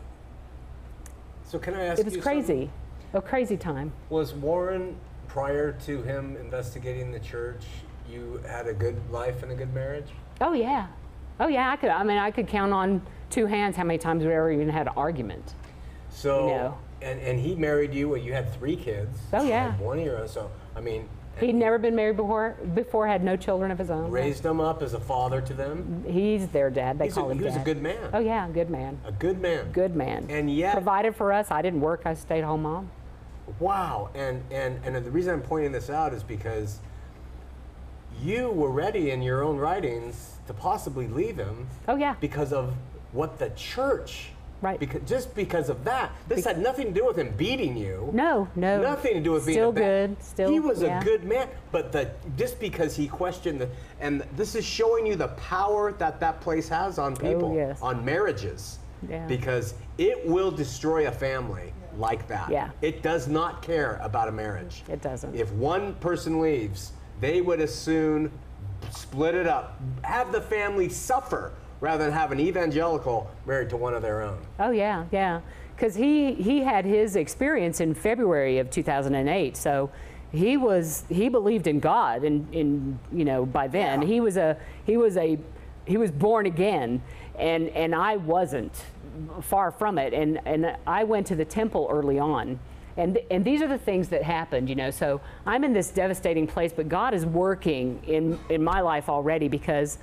So 1.45 1.59
can 1.59 1.75
I 1.75 1.85
ask 1.85 1.99
it 1.99 2.05
was 2.05 2.17
crazy, 2.17 2.47
something? 2.47 2.71
a 3.13 3.21
crazy 3.21 3.57
time. 3.57 3.93
Was 4.09 4.33
Warren 4.33 4.95
prior 5.27 5.71
to 5.85 6.01
him 6.03 6.35
investigating 6.37 7.11
the 7.11 7.19
church? 7.19 7.63
You 8.09 8.41
had 8.47 8.67
a 8.67 8.73
good 8.73 8.99
life 9.11 9.43
and 9.43 9.51
a 9.51 9.55
good 9.55 9.73
marriage. 9.73 10.07
Oh 10.41 10.53
yeah, 10.53 10.87
oh 11.39 11.47
yeah. 11.47 11.71
I 11.71 11.75
could. 11.77 11.89
I 11.89 12.03
mean, 12.03 12.17
I 12.17 12.31
could 12.31 12.47
count 12.47 12.73
on 12.73 13.01
two 13.29 13.45
hands 13.45 13.75
how 13.75 13.83
many 13.83 13.97
times 13.97 14.23
we 14.23 14.31
ever 14.33 14.51
even 14.51 14.69
had 14.69 14.87
an 14.87 14.93
argument. 14.97 15.53
So 16.09 16.47
No. 16.47 16.77
and 17.01 17.19
and 17.19 17.39
he 17.39 17.55
married 17.55 17.93
you. 17.93 18.09
Well, 18.09 18.19
you 18.21 18.33
had 18.33 18.53
three 18.53 18.75
kids. 18.75 19.17
Oh, 19.33 19.43
yeah. 19.45 19.73
one 19.77 19.99
of 19.99 20.05
your 20.05 20.17
own. 20.19 20.27
So 20.27 20.49
I 20.75 20.81
mean, 20.81 21.07
He'd 21.41 21.53
never 21.55 21.77
been 21.77 21.95
married 21.97 22.15
before. 22.15 22.55
Before 22.75 23.05
had 23.07 23.21
no 23.21 23.35
children 23.35 23.69
of 23.69 23.77
his 23.77 23.89
own. 23.91 24.09
raised 24.09 24.41
them 24.41 24.61
up 24.61 24.81
as 24.81 24.93
a 24.93 24.99
father 25.01 25.41
to 25.41 25.53
them. 25.53 26.05
He's 26.07 26.47
their 26.47 26.69
dad. 26.69 26.97
They 26.97 27.05
He's 27.05 27.15
call 27.15 27.27
a, 27.27 27.31
him 27.33 27.39
he 27.39 27.43
was 27.43 27.55
dad. 27.55 27.61
a 27.61 27.65
good 27.65 27.81
man. 27.81 28.09
Oh 28.13 28.19
yeah, 28.19 28.47
a 28.47 28.49
good 28.51 28.69
man. 28.69 28.97
A 29.05 29.11
good 29.11 29.41
man. 29.41 29.69
Good 29.73 29.97
man. 29.97 30.27
And 30.29 30.49
yet, 30.49 30.71
Provided 30.73 31.13
for 31.13 31.33
us. 31.33 31.51
I 31.51 31.61
didn't 31.61 31.81
work. 31.81 32.03
I 32.05 32.13
stayed 32.13 32.45
home 32.45 32.61
mom. 32.63 32.89
wow. 33.59 34.09
And 34.15 34.41
and 34.49 34.79
and 34.85 34.95
the 35.05 35.11
reason 35.11 35.33
I'm 35.33 35.41
pointing 35.41 35.73
this 35.73 35.89
out 35.89 36.13
is 36.13 36.23
because 36.23 36.79
you 38.23 38.49
were 38.49 38.71
ready 38.71 39.11
in 39.11 39.21
your 39.21 39.43
own 39.43 39.57
writings 39.57 40.35
to 40.47 40.53
possibly 40.53 41.07
leave 41.07 41.35
him 41.35 41.67
Oh 41.89 41.97
yeah. 41.97 42.15
because 42.21 42.53
of 42.53 42.73
what 43.15 43.39
the 43.39 43.49
church. 43.51 44.27
Right. 44.61 44.79
Because 44.79 45.01
just 45.07 45.35
because 45.35 45.69
of 45.69 45.83
that, 45.83 46.11
this 46.27 46.45
had 46.45 46.59
nothing 46.59 46.87
to 46.87 46.93
do 46.93 47.05
with 47.05 47.17
him 47.17 47.33
beating 47.37 47.77
you. 47.77 48.09
No, 48.13 48.47
no. 48.55 48.81
Nothing 48.81 49.15
to 49.15 49.19
do 49.21 49.31
with 49.33 49.45
being 49.45 49.57
Still 49.57 49.69
a 49.69 49.73
bad. 49.73 50.09
good. 50.09 50.23
Still. 50.23 50.49
he 50.49 50.59
was 50.59 50.81
yeah. 50.81 50.99
a 50.99 51.03
good 51.03 51.23
man, 51.23 51.49
but 51.71 51.91
the 51.91 52.09
just 52.37 52.59
because 52.59 52.95
he 52.95 53.07
questioned 53.07 53.61
the, 53.61 53.69
and 53.99 54.21
this 54.35 54.55
is 54.55 54.65
showing 54.65 55.05
you 55.05 55.15
the 55.15 55.27
power 55.29 55.91
that 55.93 56.19
that 56.19 56.41
place 56.41 56.67
has 56.69 56.97
on 56.97 57.13
oh, 57.13 57.15
people, 57.15 57.51
Oh, 57.51 57.55
yes. 57.55 57.79
on 57.81 58.03
marriages, 58.03 58.79
Yeah. 59.07 59.27
because 59.27 59.75
it 59.97 60.25
will 60.25 60.51
destroy 60.51 61.07
a 61.07 61.11
family 61.11 61.73
like 61.97 62.27
that. 62.29 62.49
Yeah. 62.49 62.69
It 62.81 63.03
does 63.03 63.27
not 63.27 63.61
care 63.61 63.99
about 64.01 64.29
a 64.29 64.31
marriage. 64.31 64.83
It 64.89 65.01
doesn't. 65.01 65.35
If 65.35 65.51
one 65.53 65.93
person 65.95 66.39
leaves, 66.41 66.91
they 67.21 67.41
would 67.41 67.59
as 67.59 67.73
soon 67.75 68.31
split 68.89 69.35
it 69.35 69.47
up, 69.47 69.79
have 70.03 70.31
the 70.31 70.41
family 70.41 70.89
suffer 70.89 71.51
rather 71.81 72.03
than 72.05 72.13
have 72.13 72.31
an 72.31 72.39
evangelical 72.39 73.29
married 73.45 73.69
to 73.69 73.77
one 73.77 73.93
of 73.93 74.01
their 74.01 74.21
own. 74.21 74.37
Oh 74.59 74.71
yeah, 74.71 75.05
yeah. 75.11 75.41
Because 75.75 75.95
he 75.95 76.33
he 76.33 76.61
had 76.61 76.85
his 76.85 77.15
experience 77.15 77.81
in 77.81 77.93
February 77.93 78.59
of 78.59 78.69
2008, 78.69 79.57
so 79.57 79.89
he 80.31 80.57
was 80.57 81.03
he 81.09 81.29
believed 81.29 81.67
in 81.67 81.79
God, 81.79 82.23
and 82.23 82.53
in 82.53 82.99
you 83.11 83.25
know 83.25 83.45
by 83.45 83.67
then 83.67 84.01
Yeah. 84.01 84.07
he 84.07 84.21
was 84.21 84.37
a 84.37 84.57
he 84.85 84.97
was 84.97 85.17
a 85.17 85.37
he 85.85 85.97
was 85.97 86.11
born 86.11 86.45
again, 86.45 87.01
and 87.37 87.69
and 87.69 87.93
I 87.93 88.15
wasn't 88.17 88.73
far 89.41 89.71
from 89.71 89.97
it, 89.97 90.13
and 90.13 90.39
and 90.45 90.75
I 90.87 91.03
went 91.03 91.27
to 91.27 91.35
the 91.35 91.45
temple 91.45 91.87
early 91.91 92.19
on. 92.19 92.59
And, 92.97 93.19
and 93.29 93.43
these 93.43 93.61
are 93.61 93.67
the 93.67 93.77
things 93.77 94.07
that 94.07 94.23
happened, 94.23 94.69
you 94.69 94.75
know. 94.75 94.89
So 94.89 95.19
I'm 95.45 95.65
in 95.65 95.73
this 95.73 95.89
devastating 95.89 96.47
place, 96.47 96.71
but 96.71 96.87
God 96.87 97.13
is 97.13 97.25
working 97.25 98.01
in, 98.07 98.39
in 98.47 98.63
my 98.63 98.79
life 98.79 99.09
already 99.09 99.49
because 99.49 99.97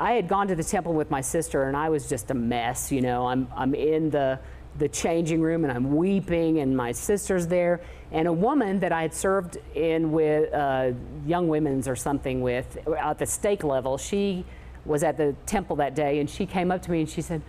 I 0.00 0.12
had 0.12 0.28
gone 0.28 0.48
to 0.48 0.54
the 0.54 0.64
temple 0.64 0.94
with 0.94 1.10
my 1.10 1.20
sister 1.20 1.64
and 1.64 1.76
I 1.76 1.88
was 1.88 2.08
just 2.08 2.30
a 2.30 2.34
mess, 2.34 2.90
you 2.90 3.00
know. 3.00 3.26
I'm, 3.26 3.48
I'm 3.54 3.74
in 3.74 4.10
the, 4.10 4.38
the 4.78 4.88
changing 4.88 5.40
room 5.40 5.64
and 5.64 5.72
I'm 5.72 5.94
weeping, 5.94 6.58
and 6.60 6.76
my 6.76 6.92
sister's 6.92 7.46
there. 7.46 7.80
And 8.10 8.26
a 8.26 8.32
woman 8.32 8.80
that 8.80 8.92
I 8.92 9.02
had 9.02 9.14
served 9.14 9.58
in 9.74 10.12
with 10.12 10.52
uh, 10.52 10.92
Young 11.26 11.48
Women's 11.48 11.88
or 11.88 11.96
something 11.96 12.40
with 12.40 12.78
at 12.98 13.18
the 13.18 13.26
stake 13.26 13.64
level, 13.64 13.98
she 13.98 14.44
was 14.84 15.02
at 15.02 15.16
the 15.16 15.34
temple 15.46 15.76
that 15.76 15.94
day 15.94 16.18
and 16.18 16.28
she 16.28 16.44
came 16.44 16.70
up 16.70 16.82
to 16.82 16.90
me 16.90 17.00
and 17.00 17.08
she 17.08 17.22
said, 17.22 17.40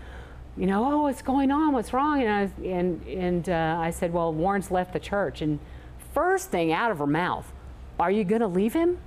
you 0.56 0.68
know, 0.68 0.86
oh, 0.86 1.02
what's 1.04 1.22
going 1.22 1.52
on? 1.52 1.74
What's 1.74 1.94
wrong? 1.94 2.22
And 2.22 2.30
I, 2.30 2.68
and, 2.68 3.08
and 3.08 3.50
uh, 3.50 3.78
I 3.80 3.90
said, 3.90 4.14
well, 4.14 4.32
Warren's 4.32 4.70
left 4.70 4.94
the 4.94 5.00
church. 5.00 5.42
And 5.42 5.60
first 6.14 6.52
thing 6.52 6.72
out 6.72 6.92
of 6.92 7.00
her 7.00 7.08
mouth, 7.08 7.52
are 8.00 8.12
you 8.12 8.24
going 8.24 8.42
to 8.42 8.48
leave 8.48 8.74
him? 8.74 9.00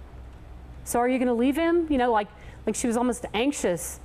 So 0.85 0.99
are 0.99 1.09
you 1.09 1.19
going 1.19 1.29
to 1.29 1.35
leave 1.35 1.57
him? 1.57 1.87
You 1.91 1.99
know, 1.99 2.11
like, 2.11 2.29
like 2.67 2.75
she 2.75 2.87
was 2.87 2.97
almost 2.97 3.25
anxious, 3.33 4.01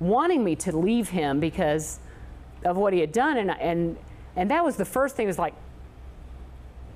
wanting 0.00 0.42
me 0.44 0.56
to 0.56 0.76
leave 0.76 1.08
him 1.10 1.40
because 1.40 1.98
of 2.64 2.76
what 2.76 2.92
he 2.92 3.00
had 3.00 3.12
done. 3.12 3.36
And, 3.36 3.50
and, 3.50 3.96
and 4.36 4.50
that 4.50 4.64
was 4.64 4.76
the 4.76 4.84
first 4.84 5.16
thing 5.16 5.26
was 5.26 5.38
like, 5.38 5.54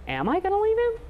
am 0.07 0.29
I 0.29 0.41
going 0.41 0.53
to 0.53 0.61
leave 0.61 0.79
him? 0.79 1.03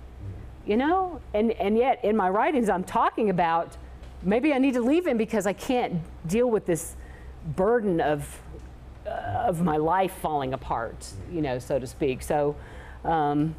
You 0.66 0.76
know? 0.78 1.20
And, 1.34 1.52
and 1.52 1.76
yet 1.76 2.04
in 2.04 2.16
my 2.16 2.28
writings, 2.28 2.68
I'm 2.68 2.84
talking 2.84 3.30
about 3.30 3.76
maybe 4.22 4.52
I 4.52 4.58
need 4.58 4.74
to 4.74 4.80
leave 4.80 5.06
him 5.06 5.16
because 5.16 5.46
I 5.46 5.52
can't 5.52 6.00
deal 6.26 6.50
with 6.50 6.66
this 6.66 6.96
burden 7.54 8.00
of, 8.00 8.40
uh, 9.06 9.10
of 9.10 9.62
my 9.62 9.76
life 9.76 10.12
falling 10.12 10.52
apart, 10.54 11.12
you 11.30 11.40
know, 11.40 11.58
so 11.58 11.78
to 11.78 11.86
speak. 11.86 12.22
So, 12.22 12.56
um, 13.04 13.54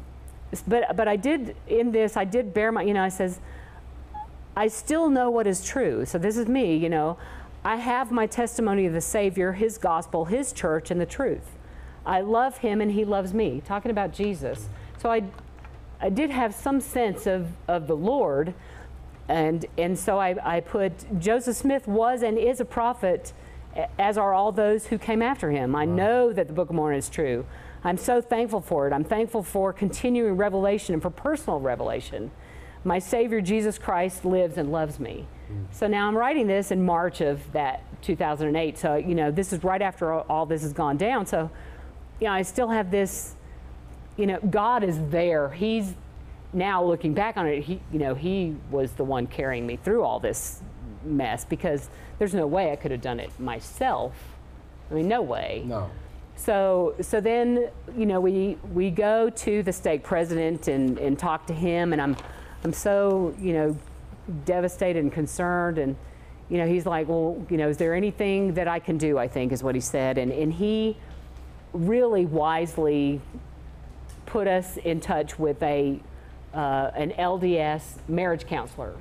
but, 0.66 0.96
but 0.96 1.08
I 1.08 1.16
did, 1.16 1.56
in 1.68 1.92
this, 1.92 2.16
I 2.16 2.24
did 2.24 2.52
bear 2.52 2.72
my, 2.72 2.82
you 2.82 2.92
know, 2.92 3.02
I 3.02 3.08
says, 3.08 3.40
I 4.60 4.68
still 4.68 5.08
know 5.08 5.30
what 5.30 5.46
is 5.46 5.64
true. 5.64 6.04
So 6.04 6.18
this 6.18 6.36
is 6.36 6.46
me, 6.46 6.76
you 6.76 6.90
know. 6.90 7.16
I 7.64 7.76
have 7.76 8.12
my 8.12 8.26
testimony 8.26 8.84
of 8.84 8.92
the 8.92 9.00
Savior, 9.00 9.52
His 9.52 9.78
gospel, 9.78 10.26
His 10.26 10.52
church, 10.52 10.90
and 10.90 11.00
the 11.00 11.06
truth. 11.06 11.56
I 12.04 12.20
love 12.20 12.58
Him 12.58 12.82
and 12.82 12.92
He 12.92 13.06
loves 13.06 13.32
me. 13.32 13.62
Talking 13.64 13.90
about 13.90 14.12
Jesus. 14.12 14.68
So 14.98 15.10
I, 15.10 15.22
I 15.98 16.10
did 16.10 16.28
have 16.28 16.54
some 16.54 16.78
sense 16.82 17.26
of, 17.26 17.48
of 17.68 17.86
the 17.86 17.96
Lord. 17.96 18.52
And, 19.30 19.64
and 19.78 19.98
so 19.98 20.18
I, 20.18 20.36
I 20.56 20.60
put 20.60 21.18
Joseph 21.18 21.56
Smith 21.56 21.88
was 21.88 22.22
and 22.22 22.36
is 22.36 22.60
a 22.60 22.66
prophet, 22.66 23.32
as 23.98 24.18
are 24.18 24.34
all 24.34 24.52
those 24.52 24.88
who 24.88 24.98
came 24.98 25.22
after 25.22 25.50
him. 25.50 25.74
I 25.74 25.86
know 25.86 26.34
that 26.34 26.48
the 26.48 26.52
Book 26.52 26.68
of 26.68 26.76
Mormon 26.76 26.98
is 26.98 27.08
true. 27.08 27.46
I'm 27.82 27.96
so 27.96 28.20
thankful 28.20 28.60
for 28.60 28.86
it. 28.86 28.92
I'm 28.92 29.04
thankful 29.04 29.42
for 29.42 29.72
continuing 29.72 30.36
revelation 30.36 30.92
and 30.92 31.00
for 31.00 31.08
personal 31.08 31.60
revelation. 31.60 32.30
My 32.84 32.98
Savior 32.98 33.40
Jesus 33.40 33.78
Christ 33.78 34.24
lives 34.24 34.56
and 34.56 34.72
loves 34.72 34.98
me. 34.98 35.26
So 35.72 35.86
now 35.86 36.06
I'm 36.06 36.16
writing 36.16 36.46
this 36.46 36.70
in 36.70 36.84
March 36.84 37.20
of 37.20 37.40
that 37.52 37.82
2008. 38.02 38.78
So, 38.78 38.94
you 38.96 39.14
know, 39.14 39.30
this 39.30 39.52
is 39.52 39.64
right 39.64 39.82
after 39.82 40.12
all, 40.12 40.26
all 40.28 40.46
this 40.46 40.62
has 40.62 40.72
gone 40.72 40.96
down. 40.96 41.26
So, 41.26 41.50
you 42.20 42.26
know, 42.26 42.32
I 42.32 42.42
still 42.42 42.68
have 42.68 42.90
this, 42.90 43.34
you 44.16 44.26
know, 44.26 44.38
God 44.48 44.84
is 44.84 44.98
there. 45.10 45.50
He's 45.50 45.94
now 46.52 46.84
looking 46.84 47.14
back 47.14 47.36
on 47.36 47.46
it, 47.46 47.62
he, 47.62 47.80
you 47.92 47.98
know, 47.98 48.14
he 48.14 48.56
was 48.70 48.92
the 48.92 49.04
one 49.04 49.26
carrying 49.26 49.66
me 49.66 49.76
through 49.76 50.02
all 50.02 50.18
this 50.18 50.62
mess 51.04 51.44
because 51.44 51.88
there's 52.18 52.34
no 52.34 52.46
way 52.46 52.72
I 52.72 52.76
could 52.76 52.90
have 52.90 53.00
done 53.00 53.20
it 53.20 53.30
myself. 53.38 54.12
I 54.90 54.94
mean, 54.94 55.08
no 55.08 55.22
way. 55.22 55.62
No. 55.64 55.90
So, 56.36 56.94
so 57.00 57.20
then, 57.20 57.68
you 57.96 58.06
know, 58.06 58.20
we, 58.20 58.56
we 58.72 58.90
go 58.90 59.30
to 59.30 59.62
the 59.62 59.72
stake 59.72 60.02
president 60.02 60.68
and, 60.68 60.98
and 60.98 61.18
talk 61.18 61.46
to 61.46 61.52
him, 61.52 61.92
and 61.92 62.00
I'm, 62.00 62.16
I'm 62.64 62.72
so, 62.72 63.34
you 63.40 63.52
know, 63.52 63.76
devastated 64.44 65.00
and 65.00 65.12
concerned. 65.12 65.78
And, 65.78 65.96
you 66.48 66.58
know, 66.58 66.66
he's 66.66 66.86
like, 66.86 67.08
well, 67.08 67.44
you 67.48 67.56
know, 67.56 67.68
is 67.68 67.76
there 67.76 67.94
anything 67.94 68.54
that 68.54 68.68
I 68.68 68.78
can 68.78 68.98
do? 68.98 69.18
I 69.18 69.28
think 69.28 69.52
is 69.52 69.62
what 69.62 69.74
he 69.74 69.80
said. 69.80 70.18
And, 70.18 70.32
and 70.32 70.52
he 70.52 70.96
really 71.72 72.26
wisely 72.26 73.20
put 74.26 74.46
us 74.46 74.76
in 74.76 75.00
touch 75.00 75.38
with 75.38 75.62
a, 75.62 76.00
uh, 76.54 76.90
an 76.94 77.12
LDS 77.12 77.82
marriage 78.08 78.46
counselor. 78.46 78.94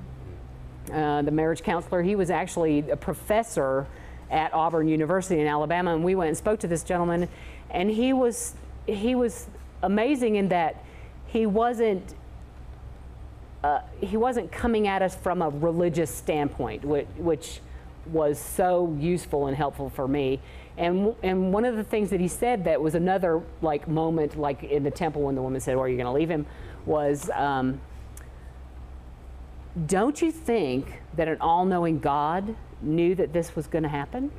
Uh, 0.91 1.21
the 1.21 1.31
marriage 1.31 1.61
counselor, 1.61 2.01
he 2.01 2.15
was 2.15 2.29
actually 2.29 2.89
a 2.89 2.97
professor 2.97 3.85
at 4.31 4.53
Auburn 4.53 4.87
University 4.87 5.39
in 5.39 5.47
Alabama, 5.47 5.93
and 5.93 6.03
we 6.03 6.15
went 6.15 6.29
and 6.29 6.37
spoke 6.37 6.59
to 6.59 6.67
this 6.67 6.83
gentleman, 6.83 7.27
and 7.69 7.89
he 7.89 8.13
was 8.13 8.55
he 8.85 9.13
was 9.13 9.47
amazing 9.83 10.35
in 10.35 10.49
that 10.49 10.83
he 11.27 11.45
wasn't 11.45 12.15
uh, 13.63 13.81
he 14.01 14.17
wasn't 14.17 14.51
coming 14.51 14.87
at 14.87 15.01
us 15.01 15.15
from 15.15 15.41
a 15.41 15.49
religious 15.49 16.13
standpoint, 16.13 16.83
which, 16.85 17.07
which 17.17 17.61
was 18.07 18.39
so 18.39 18.95
useful 18.99 19.47
and 19.47 19.55
helpful 19.55 19.89
for 19.89 20.07
me. 20.07 20.39
And 20.77 21.13
and 21.23 21.51
one 21.51 21.65
of 21.65 21.75
the 21.75 21.83
things 21.83 22.09
that 22.11 22.21
he 22.21 22.29
said 22.29 22.63
that 22.63 22.81
was 22.81 22.95
another 22.95 23.41
like 23.61 23.87
moment, 23.87 24.39
like 24.39 24.63
in 24.63 24.83
the 24.83 24.91
temple 24.91 25.23
when 25.23 25.35
the 25.35 25.41
woman 25.41 25.59
said, 25.59 25.75
"Well, 25.75 25.83
are 25.83 25.89
you 25.89 25.97
going 25.97 26.05
to 26.05 26.13
leave 26.13 26.29
him?" 26.29 26.45
was. 26.85 27.29
Um, 27.33 27.81
don't 29.85 30.21
you 30.21 30.31
think 30.31 31.01
that 31.15 31.27
an 31.27 31.37
all 31.39 31.65
knowing 31.65 31.99
God 31.99 32.55
knew 32.81 33.15
that 33.15 33.33
this 33.33 33.55
was 33.55 33.67
going 33.67 33.83
to 33.83 33.89
happen? 33.89 34.31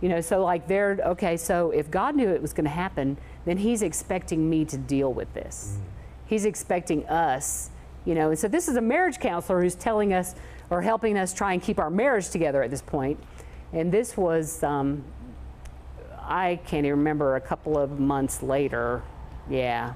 You 0.00 0.08
know, 0.08 0.20
so 0.20 0.42
like 0.42 0.66
they're, 0.66 0.98
okay, 1.04 1.36
so 1.36 1.70
if 1.70 1.90
God 1.90 2.14
knew 2.14 2.28
it 2.28 2.40
was 2.40 2.52
going 2.52 2.64
to 2.64 2.70
happen, 2.70 3.18
then 3.44 3.58
He's 3.58 3.82
expecting 3.82 4.48
me 4.48 4.64
to 4.66 4.78
deal 4.78 5.12
with 5.12 5.32
this. 5.34 5.78
He's 6.30 6.44
expecting 6.44 7.04
us, 7.08 7.70
you 8.04 8.14
know, 8.14 8.30
and 8.30 8.38
so 8.38 8.46
this 8.46 8.68
is 8.68 8.76
a 8.76 8.80
marriage 8.80 9.18
counselor 9.18 9.60
who's 9.60 9.74
telling 9.74 10.12
us 10.12 10.36
or 10.70 10.80
helping 10.80 11.18
us 11.18 11.34
try 11.34 11.54
and 11.54 11.60
keep 11.60 11.80
our 11.80 11.90
marriage 11.90 12.30
together 12.30 12.62
at 12.62 12.70
this 12.70 12.82
point. 12.82 13.18
And 13.72 13.90
this 13.90 14.16
was, 14.16 14.62
um, 14.62 15.02
I 16.22 16.60
can't 16.66 16.86
even 16.86 16.98
remember, 17.00 17.34
a 17.34 17.40
couple 17.40 17.76
of 17.76 17.98
months 17.98 18.44
later. 18.44 19.02
Yeah, 19.48 19.94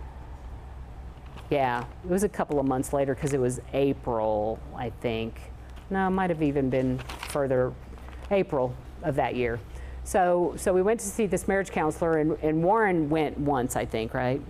yeah, 1.50 1.84
it 2.04 2.10
was 2.10 2.24
a 2.24 2.28
couple 2.28 2.58
of 2.58 2.66
months 2.66 2.92
later 2.92 3.14
because 3.14 3.32
it 3.32 3.40
was 3.40 3.60
April, 3.72 4.58
I 4.74 4.90
think. 4.90 5.40
no, 5.88 6.08
it 6.08 6.10
might 6.10 6.30
have 6.30 6.42
even 6.42 6.68
been 6.68 6.98
further, 7.28 7.72
April 8.32 8.74
of 9.04 9.14
that 9.14 9.36
year. 9.36 9.60
So, 10.02 10.54
so 10.56 10.72
we 10.72 10.82
went 10.82 10.98
to 10.98 11.06
see 11.06 11.26
this 11.26 11.46
marriage 11.46 11.70
counselor, 11.70 12.18
and, 12.18 12.32
and 12.42 12.64
Warren 12.64 13.08
went 13.08 13.38
once, 13.38 13.76
I 13.76 13.84
think, 13.84 14.14
right? 14.14 14.42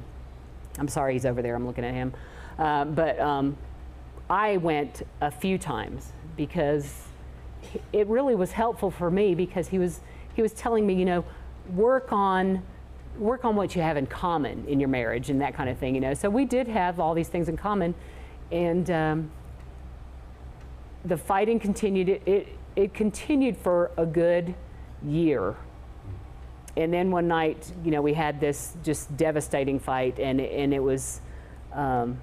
I'm 0.78 0.88
sorry, 0.88 1.12
he's 1.12 1.26
over 1.26 1.42
there. 1.42 1.54
I'm 1.54 1.66
looking 1.66 1.84
at 1.84 1.94
him. 1.94 2.12
Uh, 2.58 2.84
but 2.84 3.18
um, 3.20 3.56
I 4.28 4.56
went 4.56 5.02
a 5.20 5.30
few 5.30 5.58
times 5.58 6.12
because 6.36 7.04
it 7.92 8.06
really 8.06 8.34
was 8.34 8.52
helpful 8.52 8.90
for 8.90 9.10
me 9.10 9.34
because 9.34 9.68
he 9.68 9.78
was 9.78 10.00
he 10.34 10.42
was 10.42 10.52
telling 10.52 10.86
me, 10.86 10.94
you 10.94 11.04
know, 11.04 11.24
work 11.74 12.12
on 12.12 12.62
work 13.18 13.44
on 13.44 13.54
what 13.54 13.76
you 13.76 13.82
have 13.82 13.96
in 13.96 14.06
common 14.06 14.64
in 14.66 14.80
your 14.80 14.88
marriage 14.88 15.30
and 15.30 15.40
that 15.40 15.54
kind 15.54 15.70
of 15.70 15.78
thing, 15.78 15.94
you 15.94 16.00
know. 16.00 16.14
So 16.14 16.28
we 16.28 16.44
did 16.44 16.66
have 16.68 16.98
all 16.98 17.14
these 17.14 17.28
things 17.28 17.48
in 17.48 17.56
common, 17.56 17.94
and 18.50 18.90
um, 18.90 19.30
the 21.04 21.16
fighting 21.16 21.60
continued. 21.60 22.08
It, 22.08 22.22
it 22.26 22.48
it 22.76 22.94
continued 22.94 23.56
for 23.56 23.92
a 23.96 24.06
good 24.06 24.54
year. 25.06 25.54
And 26.76 26.92
then 26.92 27.10
one 27.10 27.28
night, 27.28 27.70
you 27.84 27.90
know, 27.90 28.02
we 28.02 28.14
had 28.14 28.40
this 28.40 28.76
just 28.82 29.16
devastating 29.16 29.78
fight, 29.78 30.18
and 30.18 30.40
and 30.40 30.74
it 30.74 30.82
was. 30.82 31.20
Um, 31.72 32.18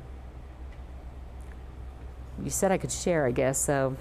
you 2.43 2.49
said 2.49 2.71
I 2.71 2.77
could 2.77 2.91
share, 2.91 3.25
I 3.25 3.31
guess. 3.31 3.63
So 3.63 3.95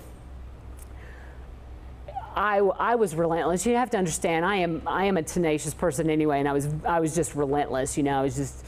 I, 2.34 2.58
I 2.58 2.94
was 2.94 3.14
relentless. 3.14 3.66
You 3.66 3.76
have 3.76 3.90
to 3.90 3.98
understand, 3.98 4.44
I 4.44 4.56
am 4.56 4.82
I 4.86 5.04
am 5.04 5.16
a 5.16 5.22
tenacious 5.22 5.74
person 5.74 6.08
anyway, 6.08 6.38
and 6.38 6.48
I 6.48 6.52
was 6.52 6.68
I 6.86 7.00
was 7.00 7.14
just 7.14 7.34
relentless. 7.34 7.96
You 7.96 8.04
know, 8.04 8.18
I 8.18 8.22
was 8.22 8.36
just 8.36 8.64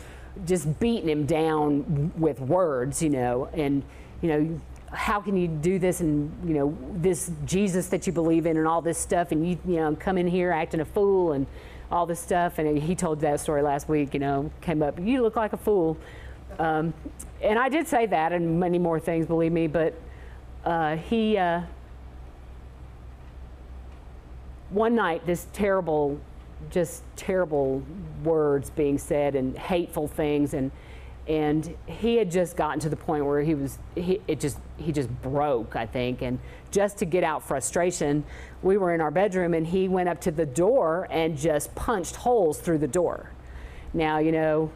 just 0.47 0.79
beating 0.81 1.09
him 1.09 1.27
down 1.27 2.13
with 2.17 2.41
words. 2.41 3.03
You 3.03 3.11
know, 3.11 3.49
and 3.53 3.83
you 4.21 4.29
know 4.29 4.61
how 4.91 5.21
can 5.21 5.37
you 5.37 5.49
do 5.49 5.79
this 5.79 6.01
and 6.01 6.31
you 6.47 6.55
know 6.55 6.77
this 6.97 7.31
Jesus 7.47 7.87
that 7.89 8.07
you 8.07 8.13
believe 8.13 8.47
in 8.47 8.57
and 8.57 8.67
all 8.67 8.83
this 8.83 8.99
stuff 8.99 9.33
and 9.33 9.49
you 9.49 9.59
you 9.67 9.77
know 9.77 9.97
come 9.99 10.19
in 10.19 10.27
here 10.27 10.53
acting 10.53 10.81
a 10.81 10.85
fool 10.85 11.33
and 11.33 11.47
all 11.93 12.07
this 12.07 12.19
stuff 12.19 12.59
and 12.59 12.79
he 12.79 12.95
told 12.95 13.21
that 13.21 13.39
story 13.39 13.63
last 13.63 13.89
week 13.89 14.15
you 14.15 14.21
know 14.21 14.51
came 14.63 14.83
up 14.83 14.99
you 14.99 15.23
look 15.23 15.37
like 15.37 15.53
a 15.53 15.57
fool. 15.57 15.97
Um, 16.59 16.93
and 17.41 17.59
I 17.59 17.69
did 17.69 17.89
say 17.89 18.07
that 18.07 18.33
and 18.33 18.59
many 18.59 18.79
more 18.79 18.99
things 18.99 19.27
believe 19.27 19.53
me 19.53 19.67
but 19.67 19.95
uh, 20.65 20.97
he 20.97 21.37
uh, 21.37 21.63
one 24.71 24.95
night 24.95 25.27
this 25.27 25.47
terrible 25.53 26.19
just 26.71 27.03
terrible 27.17 27.83
words 28.25 28.71
being 28.71 28.99
said 28.99 29.35
and 29.35 29.57
hateful 29.59 30.09
things 30.09 30.55
and 30.55 30.71
and 31.29 31.77
he 31.87 32.17
had 32.17 32.31
just 32.31 32.57
gotten 32.57 32.81
to 32.81 32.89
the 32.89 32.97
point 32.97 33.25
where 33.25 33.41
he 33.43 33.55
was 33.55 33.79
he 33.95 34.21
it 34.27 34.41
just 34.41 34.59
he 34.77 34.91
just 34.91 35.09
broke 35.23 35.77
i 35.77 35.87
think. 35.87 36.23
And 36.23 36.39
just 36.71 36.99
to 36.99 37.05
get 37.05 37.23
out 37.23 37.43
frustration 37.43 38.25
we 38.63 38.77
were 38.77 38.95
in 38.95 39.01
our 39.01 39.11
bedroom 39.11 39.55
and 39.55 39.67
he 39.67 39.89
went 39.89 40.09
up 40.09 40.21
to 40.23 40.31
the 40.31 40.47
door 40.47 41.07
and 41.11 41.37
just 41.37 41.75
punched 41.75 42.17
holes 42.17 42.59
through 42.59 42.79
the 42.79 42.89
door. 42.89 43.31
Now 43.95 44.19
you 44.19 44.33
know 44.33 44.73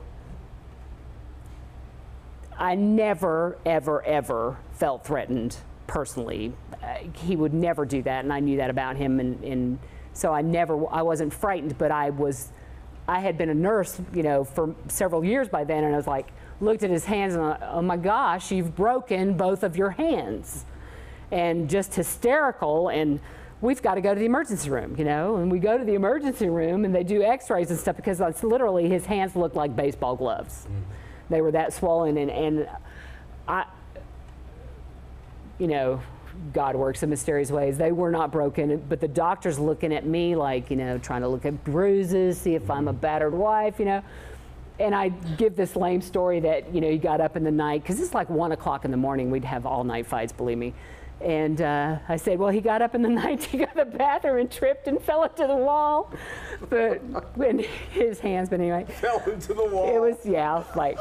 i 2.58 2.74
never 2.74 3.58
ever 3.66 4.02
ever 4.04 4.56
felt 4.72 5.04
threatened 5.04 5.56
personally. 5.86 6.52
Uh, 6.82 6.98
he 7.12 7.36
would 7.36 7.54
never 7.54 7.84
do 7.84 8.02
that 8.02 8.24
and 8.24 8.32
i 8.32 8.38
knew 8.38 8.56
that 8.58 8.70
about 8.70 8.96
him. 8.96 9.18
And, 9.18 9.42
and 9.42 9.78
so 10.12 10.32
i 10.32 10.42
never 10.42 10.86
i 10.92 11.02
wasn't 11.02 11.34
frightened 11.34 11.76
but 11.76 11.90
i 11.90 12.10
was 12.10 12.52
I 13.08 13.20
had 13.20 13.38
been 13.38 13.50
a 13.50 13.54
nurse, 13.54 14.00
you 14.12 14.22
know, 14.22 14.44
for 14.44 14.74
several 14.88 15.24
years 15.24 15.48
by 15.48 15.64
then, 15.64 15.84
and 15.84 15.94
I 15.94 15.96
was 15.96 16.06
like, 16.06 16.28
looked 16.60 16.82
at 16.82 16.90
his 16.90 17.04
hands 17.04 17.34
and 17.34 17.44
I, 17.44 17.58
oh 17.70 17.82
my 17.82 17.96
gosh, 17.96 18.50
you've 18.50 18.74
broken 18.74 19.36
both 19.36 19.62
of 19.62 19.76
your 19.76 19.90
hands, 19.90 20.64
and 21.30 21.68
just 21.68 21.94
hysterical. 21.94 22.88
And 22.88 23.20
we've 23.60 23.82
got 23.82 23.94
to 23.94 24.00
go 24.00 24.14
to 24.14 24.18
the 24.18 24.26
emergency 24.26 24.70
room, 24.70 24.96
you 24.98 25.04
know. 25.04 25.36
And 25.36 25.50
we 25.50 25.58
go 25.58 25.78
to 25.78 25.84
the 25.84 25.94
emergency 25.94 26.48
room 26.48 26.84
and 26.84 26.94
they 26.94 27.04
do 27.04 27.22
X-rays 27.22 27.70
and 27.70 27.78
stuff 27.78 27.96
because 27.96 28.18
that's 28.18 28.42
literally 28.42 28.88
his 28.88 29.06
hands 29.06 29.36
looked 29.36 29.56
like 29.56 29.76
baseball 29.76 30.16
gloves. 30.16 30.66
Mm. 30.66 30.82
They 31.28 31.40
were 31.40 31.52
that 31.52 31.72
swollen, 31.72 32.16
and 32.18 32.30
and 32.30 32.68
I, 33.48 33.66
you 35.58 35.66
know, 35.66 36.00
God 36.52 36.76
works 36.76 37.02
in 37.02 37.10
mysterious 37.10 37.50
ways. 37.50 37.78
They 37.78 37.92
were 37.92 38.10
not 38.10 38.32
broken, 38.32 38.84
but 38.88 39.00
the 39.00 39.08
doctor's 39.08 39.58
looking 39.58 39.92
at 39.92 40.06
me 40.06 40.36
like, 40.36 40.70
you 40.70 40.76
know, 40.76 40.98
trying 40.98 41.22
to 41.22 41.28
look 41.28 41.44
at 41.44 41.64
bruises, 41.64 42.38
see 42.38 42.54
if 42.54 42.70
I'm 42.70 42.88
a 42.88 42.92
battered 42.92 43.34
wife, 43.34 43.78
you 43.78 43.84
know. 43.84 44.02
And 44.78 44.94
I 44.94 45.08
give 45.08 45.56
this 45.56 45.74
lame 45.74 46.02
story 46.02 46.40
that, 46.40 46.74
you 46.74 46.80
know, 46.80 46.90
he 46.90 46.98
got 46.98 47.20
up 47.20 47.36
in 47.36 47.44
the 47.44 47.50
night, 47.50 47.82
because 47.82 48.00
it's 48.00 48.12
like 48.14 48.28
one 48.28 48.52
o'clock 48.52 48.84
in 48.84 48.90
the 48.90 48.96
morning. 48.96 49.30
We'd 49.30 49.44
have 49.44 49.64
all 49.64 49.84
night 49.84 50.06
fights, 50.06 50.32
believe 50.32 50.58
me. 50.58 50.74
And 51.20 51.62
uh, 51.62 51.98
I 52.08 52.16
said, 52.16 52.38
well, 52.38 52.50
he 52.50 52.60
got 52.60 52.82
up 52.82 52.94
in 52.94 53.02
the 53.02 53.08
night 53.24 53.40
to 53.42 53.58
go 53.58 53.64
to 53.64 53.74
the 53.74 53.84
bathroom 53.84 54.38
and 54.38 54.50
tripped 54.50 54.86
and 54.86 55.00
fell 55.00 55.24
into 55.24 55.46
the 55.46 55.56
wall. 55.56 56.12
But 56.68 57.02
when 57.36 57.60
his 57.90 58.20
hands, 58.20 58.50
but 58.50 58.60
anyway. 58.60 58.84
Fell 59.00 59.22
into 59.30 59.54
the 59.54 59.64
wall. 59.64 59.94
It 59.94 59.98
was, 59.98 60.16
yeah, 60.24 60.62
like, 60.74 60.98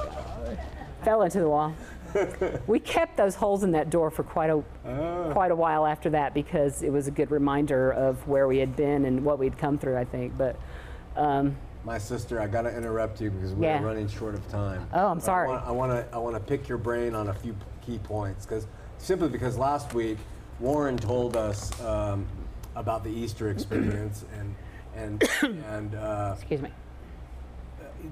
fell 1.03 1.23
into 1.23 1.39
the 1.39 1.49
wall. 1.49 1.73
we 2.67 2.79
kept 2.79 3.17
those 3.17 3.35
holes 3.35 3.63
in 3.63 3.71
that 3.71 3.89
door 3.89 4.09
for 4.09 4.23
quite 4.23 4.49
a 4.49 4.63
uh. 4.87 5.31
quite 5.33 5.51
a 5.51 5.55
while 5.55 5.85
after 5.85 6.09
that 6.09 6.33
because 6.33 6.83
it 6.83 6.91
was 6.91 7.07
a 7.07 7.11
good 7.11 7.31
reminder 7.31 7.91
of 7.91 8.27
where 8.27 8.47
we 8.47 8.57
had 8.57 8.75
been 8.75 9.05
and 9.05 9.23
what 9.23 9.39
we'd 9.39 9.57
come 9.57 9.77
through. 9.77 9.97
I 9.97 10.05
think, 10.05 10.37
but. 10.37 10.59
Um, 11.15 11.55
my 11.85 11.99
sister, 11.99 12.41
I 12.41 12.47
got 12.47 12.63
to 12.63 12.75
interrupt 12.75 13.21
you 13.21 13.29
because 13.29 13.53
we're 13.53 13.67
yeah. 13.67 13.81
running 13.81 14.07
short 14.07 14.33
of 14.33 14.45
time. 14.49 14.87
Oh, 14.91 15.07
I'm 15.07 15.17
but 15.17 15.23
sorry. 15.23 15.51
I 15.51 15.71
want 15.71 15.91
to 15.91 16.15
I 16.15 16.17
want 16.17 16.35
to 16.35 16.39
pick 16.39 16.67
your 16.67 16.79
brain 16.79 17.13
on 17.13 17.29
a 17.29 17.33
few 17.33 17.55
key 17.85 17.99
points 17.99 18.45
because 18.45 18.65
simply 18.97 19.29
because 19.29 19.57
last 19.57 19.93
week 19.93 20.17
Warren 20.59 20.97
told 20.97 21.37
us 21.37 21.79
um, 21.81 22.25
about 22.75 23.03
the 23.03 23.11
Easter 23.11 23.49
experience 23.49 24.25
and 24.39 24.55
and 24.95 25.23
and 25.65 25.95
uh, 25.95 26.33
excuse 26.35 26.61
me 26.61 26.71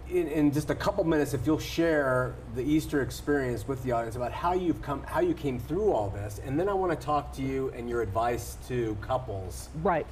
in, 0.10 0.28
in, 0.28 0.52
just 0.52 0.70
a 0.70 0.76
couple 0.76 1.04
minutes, 1.04 1.34
if 1.34 1.46
you'll 1.46 1.60
share 1.60 2.36
the 2.56 2.62
Easter 2.62 3.02
experience 3.02 3.68
with 3.68 3.82
the 3.84 3.92
audience 3.92 4.16
about 4.16 4.32
how 4.32 4.54
you've 4.54 4.82
come, 4.82 5.04
how 5.04 5.20
you 5.22 5.34
came 5.34 5.60
through 5.60 5.92
all 5.92 6.10
this, 6.10 6.40
and 6.46 6.60
then 6.60 6.70
I 6.70 6.74
want 6.74 6.98
to 6.98 7.06
talk 7.06 7.34
to 7.34 7.42
you 7.42 7.72
and 7.76 7.90
your 7.90 8.02
advice 8.02 8.58
to 8.68 8.98
couples. 9.02 9.70
Right. 9.82 10.06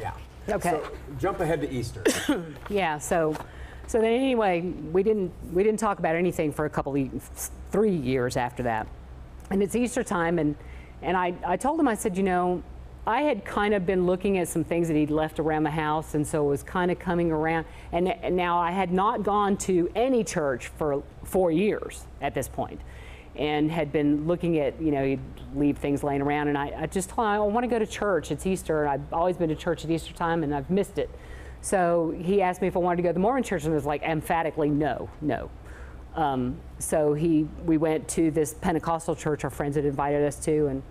Yeah. 0.00 0.12
Okay. 0.48 0.70
So 0.70 0.90
jump 1.18 1.40
ahead 1.40 1.60
to 1.60 1.70
Easter. 1.70 2.04
yeah. 2.68 2.98
So, 2.98 3.36
so 3.86 4.00
then 4.00 4.12
anyway, 4.12 4.60
we 4.60 5.02
didn't 5.02 5.32
we 5.52 5.62
didn't 5.62 5.80
talk 5.80 5.98
about 5.98 6.16
anything 6.16 6.52
for 6.52 6.64
a 6.64 6.70
couple 6.70 6.94
of 6.94 7.22
three 7.70 7.94
years 7.94 8.36
after 8.36 8.62
that, 8.64 8.86
and 9.50 9.62
it's 9.62 9.74
Easter 9.74 10.02
time, 10.02 10.38
and 10.38 10.56
and 11.02 11.16
I 11.16 11.34
I 11.44 11.56
told 11.56 11.78
him 11.80 11.88
I 11.88 11.94
said 11.94 12.16
you 12.16 12.22
know 12.22 12.62
I 13.08 13.22
had 13.22 13.46
kind 13.46 13.72
of 13.72 13.86
been 13.86 14.04
looking 14.04 14.36
at 14.36 14.48
some 14.48 14.64
things 14.64 14.86
that 14.88 14.94
he'd 14.94 15.10
left 15.10 15.40
around 15.40 15.62
the 15.62 15.70
house, 15.70 16.14
and 16.14 16.26
so 16.26 16.44
it 16.44 16.50
was 16.50 16.62
kind 16.62 16.90
of 16.90 16.98
coming 16.98 17.32
around. 17.32 17.64
And, 17.90 18.14
now 18.36 18.58
I 18.58 18.70
had 18.70 18.92
not 18.92 19.22
gone 19.22 19.56
to 19.58 19.90
any 19.94 20.22
church 20.22 20.66
for 20.76 21.02
four 21.24 21.50
years 21.50 22.04
at 22.20 22.34
this 22.34 22.48
point, 22.48 22.82
and 23.34 23.70
had 23.70 23.92
been 23.92 24.26
looking 24.26 24.58
at, 24.58 24.78
you 24.78 24.90
know, 24.90 25.02
he'd 25.02 25.20
leave 25.54 25.78
things 25.78 26.02
laying 26.02 26.20
around. 26.20 26.48
And 26.48 26.58
I, 26.58 26.82
I 26.82 26.86
just 26.86 27.08
told 27.08 27.26
him, 27.26 27.32
I 27.32 27.38
want 27.38 27.64
to 27.64 27.68
go 27.68 27.78
to 27.78 27.86
church. 27.86 28.30
It's 28.30 28.46
Easter. 28.46 28.84
And 28.84 28.90
I've 28.90 29.12
always 29.14 29.38
been 29.38 29.48
to 29.48 29.56
church 29.56 29.86
at 29.86 29.90
Easter 29.90 30.12
time, 30.12 30.42
and 30.42 30.54
I've 30.54 30.68
missed 30.68 30.98
it. 30.98 31.08
So 31.62 32.14
he 32.20 32.42
asked 32.42 32.60
me 32.60 32.68
if 32.68 32.76
I 32.76 32.80
wanted 32.80 32.96
to 32.98 33.02
go 33.04 33.08
to 33.08 33.14
the 33.14 33.20
Mormon 33.20 33.42
church, 33.42 33.64
and 33.64 33.72
I 33.72 33.74
was 33.74 33.86
like, 33.86 34.02
emphatically, 34.02 34.68
no, 34.68 35.08
no. 35.22 35.48
Um, 36.14 36.58
so 36.78 37.14
he, 37.14 37.48
we 37.64 37.78
went 37.78 38.06
to 38.08 38.30
this 38.30 38.52
Pentecostal 38.52 39.16
church 39.16 39.44
our 39.44 39.50
friends 39.50 39.76
had 39.76 39.86
invited 39.86 40.26
us 40.26 40.36
to, 40.44 40.66
and 40.66 40.82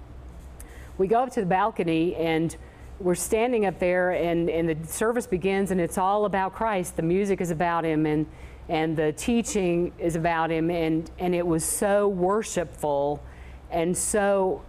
we 0.98 1.08
go 1.08 1.20
up 1.20 1.32
to 1.34 1.40
the 1.42 1.46
balcony 1.46 2.16
and 2.16 2.56
we're 3.00 3.16
standing 3.16 3.66
up 3.66 3.80
there 3.80 4.12
and, 4.12 4.50
and 4.50 4.68
the 4.68 4.88
service 4.88 5.28
begins 5.28 5.72
and 5.72 5.80
it's 5.80 5.98
all 5.98 6.26
about 6.26 6.54
Christ. 6.54 6.96
The 6.96 7.04
music 7.04 7.42
is 7.42 7.52
about 7.52 7.86
him 7.86 8.06
and 8.06 8.26
and 8.70 8.98
the 8.98 9.14
teaching 9.14 9.94
is 9.98 10.18
about 10.18 10.52
him 10.52 10.70
and, 10.70 11.10
and 11.20 11.34
it 11.34 11.46
was 11.46 11.64
so 11.64 12.10
worshipful 12.10 13.24
and 13.72 13.98
so 13.98 14.62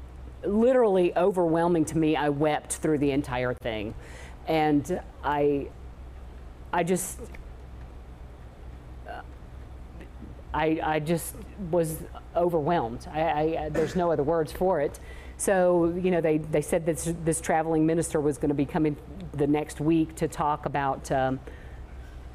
literally 0.44 1.16
overwhelming 1.16 1.84
to 1.86 1.98
me. 1.98 2.14
I 2.14 2.28
wept 2.28 2.74
through 2.74 2.98
the 2.98 3.10
entire 3.10 3.54
thing. 3.54 3.94
And 4.46 5.00
I 5.24 5.68
I 6.72 6.84
just 6.84 7.18
I, 10.54 10.80
I 10.82 11.00
just 11.00 11.34
was 11.70 11.98
overwhelmed. 12.34 13.06
I, 13.12 13.56
I, 13.56 13.68
there's 13.68 13.94
no 13.94 14.10
other 14.10 14.22
words 14.22 14.50
for 14.50 14.80
it. 14.80 14.98
So, 15.38 15.94
you 15.96 16.10
know, 16.10 16.20
they, 16.20 16.38
they 16.38 16.60
said 16.60 16.84
this, 16.84 17.12
this 17.24 17.40
traveling 17.40 17.86
minister 17.86 18.20
was 18.20 18.38
going 18.38 18.48
to 18.48 18.56
be 18.56 18.66
coming 18.66 18.96
the 19.32 19.46
next 19.46 19.80
week 19.80 20.16
to 20.16 20.26
talk 20.26 20.66
about, 20.66 21.10
um, 21.12 21.38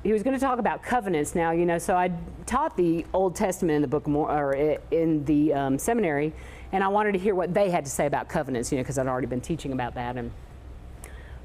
he 0.03 0.13
was 0.13 0.23
going 0.23 0.33
to 0.33 0.39
talk 0.39 0.57
about 0.57 0.83
covenants. 0.83 1.35
Now, 1.35 1.51
you 1.51 1.65
know, 1.65 1.77
so 1.77 1.97
I 1.97 2.13
taught 2.45 2.77
the 2.77 3.05
Old 3.13 3.35
Testament 3.35 3.75
in 3.75 3.81
the 3.81 3.89
book, 3.89 4.07
more, 4.07 4.31
or 4.31 4.53
in 4.89 5.25
the 5.25 5.53
um, 5.53 5.77
seminary, 5.77 6.33
and 6.71 6.81
I 6.81 6.87
wanted 6.87 7.11
to 7.11 7.19
hear 7.19 7.35
what 7.35 7.53
they 7.53 7.69
had 7.69 7.83
to 7.83 7.91
say 7.91 8.05
about 8.05 8.29
covenants, 8.29 8.71
you 8.71 8.77
know, 8.77 8.83
because 8.83 8.97
I'd 8.97 9.07
already 9.07 9.27
been 9.27 9.41
teaching 9.41 9.73
about 9.73 9.95
that, 9.95 10.15
and 10.15 10.31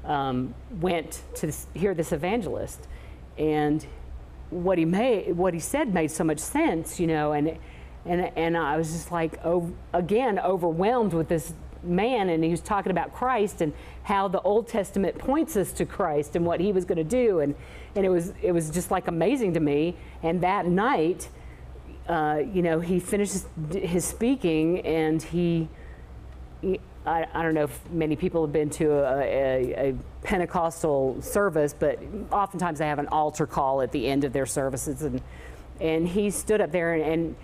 um, 0.05 0.55
went 0.79 1.21
to 1.35 1.47
this, 1.47 1.67
hear 1.73 1.93
this 1.93 2.13
evangelist, 2.13 2.87
and 3.37 3.85
what 4.49 4.77
he 4.77 4.85
made, 4.85 5.35
what 5.35 5.53
he 5.53 5.59
said 5.59 5.93
made 5.93 6.09
so 6.09 6.23
much 6.23 6.39
sense, 6.39 7.01
you 7.01 7.07
know, 7.07 7.33
and 7.33 7.57
and, 8.09 8.31
and 8.35 8.57
I 8.57 8.75
was 8.75 8.91
just 8.91 9.11
like, 9.11 9.39
oh, 9.45 9.71
again, 9.93 10.39
overwhelmed 10.39 11.13
with 11.13 11.29
this 11.29 11.53
man 11.83 12.27
and 12.29 12.43
he 12.43 12.49
was 12.49 12.59
talking 12.59 12.91
about 12.91 13.13
Christ 13.13 13.61
and 13.61 13.71
how 14.03 14.27
the 14.27 14.41
Old 14.41 14.67
Testament 14.67 15.17
points 15.17 15.55
us 15.55 15.71
to 15.73 15.85
Christ 15.85 16.35
and 16.35 16.45
what 16.45 16.59
he 16.59 16.71
was 16.71 16.83
going 16.83 16.97
to 16.97 17.05
do 17.05 17.39
and 17.39 17.55
and 17.95 18.05
it 18.05 18.09
was 18.09 18.33
it 18.41 18.51
was 18.51 18.69
just 18.69 18.91
like 18.91 19.07
amazing 19.07 19.53
to 19.53 19.61
me 19.61 19.95
and 20.21 20.41
that 20.41 20.65
night 20.65 21.29
uh, 22.09 22.41
you 22.51 22.61
know 22.61 22.81
he 22.81 22.99
finishes 22.99 23.45
his 23.71 24.03
speaking 24.03 24.81
and 24.81 25.23
he, 25.23 25.69
he 26.59 26.81
I, 27.05 27.25
I, 27.33 27.43
don't 27.43 27.53
know 27.53 27.63
if 27.63 27.89
many 27.89 28.17
people 28.17 28.41
have 28.41 28.51
been 28.51 28.69
to 28.71 28.91
a, 28.91 29.21
a, 29.21 29.89
a, 29.91 29.95
Pentecostal 30.21 31.21
service, 31.21 31.73
but 31.73 31.97
oftentimes 32.29 32.79
they 32.79 32.87
have 32.87 32.99
an 32.99 33.07
altar 33.07 33.47
call 33.47 33.81
at 33.81 33.93
the 33.93 34.05
end 34.05 34.25
of 34.25 34.33
their 34.33 34.45
services. 34.45 35.01
And, 35.01 35.21
and 35.79 36.05
he 36.05 36.29
stood 36.29 36.59
up 36.59 36.71
there 36.71 36.93
and, 36.93 37.03
and 37.03 37.35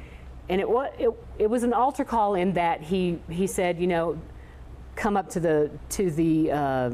and 0.50 0.62
it 0.62 0.70
was 0.70 0.92
it, 1.00 1.10
it 1.40 1.50
was 1.50 1.64
an 1.64 1.74
altar 1.74 2.06
call 2.06 2.36
in 2.36 2.54
that 2.54 2.82
he 2.82 3.20
he 3.30 3.48
said, 3.48 3.80
you 3.80 3.88
know, 3.88 4.20
come 4.96 5.18
up 5.18 5.30
to 5.30 5.40
the 5.40 5.72
to 5.90 6.12
the 6.12 6.52
uh, 6.52 6.92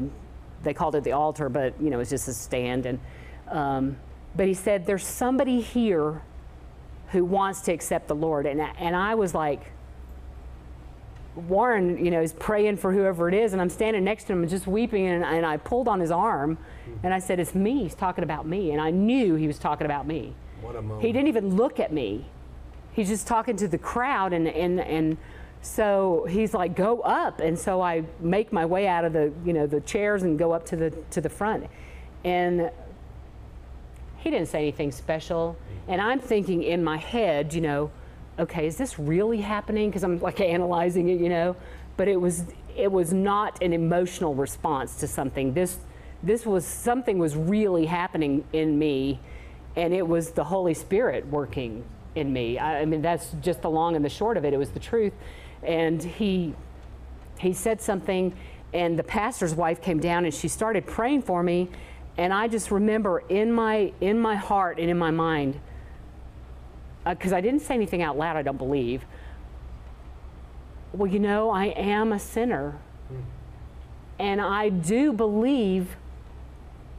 they 0.62 0.74
called 0.74 0.94
it 0.94 1.04
the 1.04 1.12
altar, 1.12 1.48
but 1.48 1.80
you 1.80 1.90
know 1.90 2.00
it's 2.00 2.10
just 2.10 2.28
a 2.28 2.32
stand. 2.32 2.86
And 2.86 3.00
um, 3.48 3.96
but 4.34 4.46
he 4.46 4.54
said, 4.54 4.86
there's 4.86 5.04
somebody 5.04 5.60
here 5.60 6.22
who 7.08 7.24
wants 7.24 7.60
to 7.62 7.72
accept 7.72 8.08
the 8.08 8.14
Lord, 8.14 8.46
and 8.46 8.60
and 8.60 8.96
I 8.96 9.14
was 9.14 9.34
like. 9.34 9.72
Warren, 11.34 12.04
you 12.04 12.10
know, 12.10 12.20
is 12.20 12.34
praying 12.34 12.76
for 12.76 12.92
whoever 12.92 13.26
it 13.26 13.34
is, 13.34 13.54
and 13.54 13.62
I'm 13.62 13.70
standing 13.70 14.04
next 14.04 14.24
to 14.24 14.34
him 14.34 14.42
and 14.42 14.50
just 14.50 14.66
weeping, 14.66 15.06
and, 15.06 15.24
and 15.24 15.46
I 15.46 15.56
pulled 15.56 15.88
on 15.88 15.98
his 15.98 16.10
arm, 16.10 16.58
and 17.02 17.14
I 17.14 17.20
said, 17.20 17.40
"It's 17.40 17.54
me. 17.54 17.84
He's 17.84 17.94
talking 17.94 18.22
about 18.22 18.46
me," 18.46 18.72
and 18.72 18.78
I 18.82 18.90
knew 18.90 19.36
he 19.36 19.46
was 19.46 19.58
talking 19.58 19.86
about 19.86 20.06
me. 20.06 20.34
What 20.60 20.76
a 20.76 20.82
moment! 20.82 21.06
He 21.06 21.10
didn't 21.10 21.28
even 21.28 21.56
look 21.56 21.80
at 21.80 21.90
me 21.90 22.26
he's 22.92 23.08
just 23.08 23.26
talking 23.26 23.56
to 23.56 23.68
the 23.68 23.78
crowd 23.78 24.32
and 24.32 24.48
and 24.48 24.80
and 24.80 25.16
so 25.62 26.26
he's 26.28 26.54
like 26.54 26.74
go 26.74 27.00
up. 27.00 27.40
And 27.40 27.58
so 27.58 27.80
i 27.80 28.04
make 28.20 28.52
my 28.52 28.66
way 28.66 28.86
out 28.86 29.04
of 29.04 29.12
the 29.12 29.32
you 29.44 29.52
know 29.52 29.66
the 29.66 29.80
chairs 29.80 30.22
and 30.22 30.38
go 30.38 30.52
up 30.52 30.66
to 30.66 30.76
the 30.76 30.90
to 31.10 31.20
the 31.20 31.28
front. 31.28 31.66
And 32.24 32.70
he 34.18 34.30
didn't 34.30 34.48
say 34.48 34.60
anything 34.60 34.92
special. 34.92 35.56
And 35.88 36.00
i'm 36.00 36.20
thinking 36.20 36.62
in 36.62 36.84
my 36.84 36.96
head 36.96 37.54
you 37.54 37.60
know 37.60 37.90
okay 38.38 38.66
is 38.66 38.76
this 38.76 38.98
really 38.98 39.40
happening? 39.40 39.90
Because 39.90 40.04
i'm 40.04 40.18
like 40.20 40.40
analyzing 40.40 41.08
it 41.08 41.20
you 41.20 41.28
know? 41.28 41.56
But 41.96 42.08
it 42.08 42.20
was 42.20 42.44
it 42.76 42.90
was 42.90 43.12
not 43.12 43.62
an 43.62 43.72
emotional 43.72 44.34
response 44.34 44.96
to 44.96 45.06
something. 45.06 45.54
This 45.54 45.78
this 46.22 46.46
was 46.46 46.64
something 46.64 47.18
was 47.18 47.36
really 47.36 47.86
happening 47.86 48.44
in 48.52 48.78
me 48.78 49.20
and 49.74 49.92
it 49.94 50.06
was 50.06 50.30
the 50.30 50.44
holy 50.44 50.74
spirit 50.74 51.26
working 51.26 51.84
in 52.14 52.32
me. 52.32 52.58
I, 52.58 52.80
I, 52.80 52.84
mean, 52.84 53.02
that's 53.02 53.34
just 53.40 53.62
the 53.62 53.70
long 53.70 53.96
and 53.96 54.04
the 54.04 54.10
short 54.10 54.36
of 54.36 54.44
it. 54.44 54.52
It 54.52 54.58
was 54.58 54.70
the 54.70 54.80
truth. 54.80 55.12
And 55.62 56.02
he, 56.02 56.54
he 57.38 57.52
said 57.52 57.80
something, 57.80 58.34
and 58.72 58.98
the 58.98 59.02
pastor's 59.02 59.54
wife 59.54 59.80
came 59.80 60.00
down 60.00 60.24
and 60.24 60.32
she 60.32 60.48
started 60.48 60.86
praying 60.86 61.22
for 61.22 61.42
me. 61.42 61.68
And 62.16 62.32
I 62.32 62.48
just 62.48 62.70
remember 62.70 63.20
in 63.28 63.52
my, 63.52 63.92
in 64.00 64.18
my 64.18 64.36
heart 64.36 64.78
and 64.78 64.90
in 64.90 64.98
my 64.98 65.10
mind, 65.10 65.58
because 67.04 67.32
uh, 67.32 67.36
I 67.36 67.40
didn't 67.40 67.60
say 67.60 67.74
anything 67.74 68.02
out 68.02 68.16
loud, 68.16 68.36
I 68.36 68.42
don't 68.42 68.58
believe. 68.58 69.04
Well, 70.92 71.10
you 71.10 71.18
know, 71.18 71.50
I 71.50 71.66
am 71.66 72.12
a 72.12 72.18
sinner. 72.18 72.78
And 74.18 74.40
I 74.40 74.68
do 74.68 75.12
believe 75.12 75.96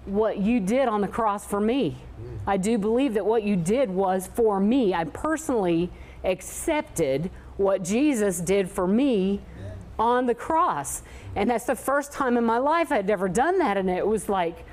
what 0.05 0.37
you 0.37 0.59
did 0.59 0.87
on 0.87 1.01
the 1.01 1.07
cross 1.07 1.45
for 1.45 1.61
me. 1.61 1.97
Mm. 2.21 2.39
I 2.45 2.57
do 2.57 2.77
believe 2.77 3.13
that 3.13 3.25
what 3.25 3.43
you 3.43 3.55
did 3.55 3.89
was 3.89 4.27
for 4.27 4.59
me. 4.59 4.93
I 4.93 5.05
personally 5.05 5.89
accepted 6.23 7.29
what 7.57 7.83
Jesus 7.83 8.39
did 8.39 8.69
for 8.69 8.87
me 8.87 9.41
on 9.99 10.25
the 10.25 10.35
cross. 10.35 11.03
And 11.35 11.49
that's 11.49 11.65
the 11.65 11.75
first 11.75 12.11
time 12.11 12.37
in 12.37 12.43
my 12.43 12.57
life 12.57 12.91
I'd 12.91 13.09
ever 13.09 13.29
done 13.29 13.59
that. 13.59 13.77
And 13.77 13.89
it 13.89 14.05
was 14.05 14.29
like, 14.29 14.65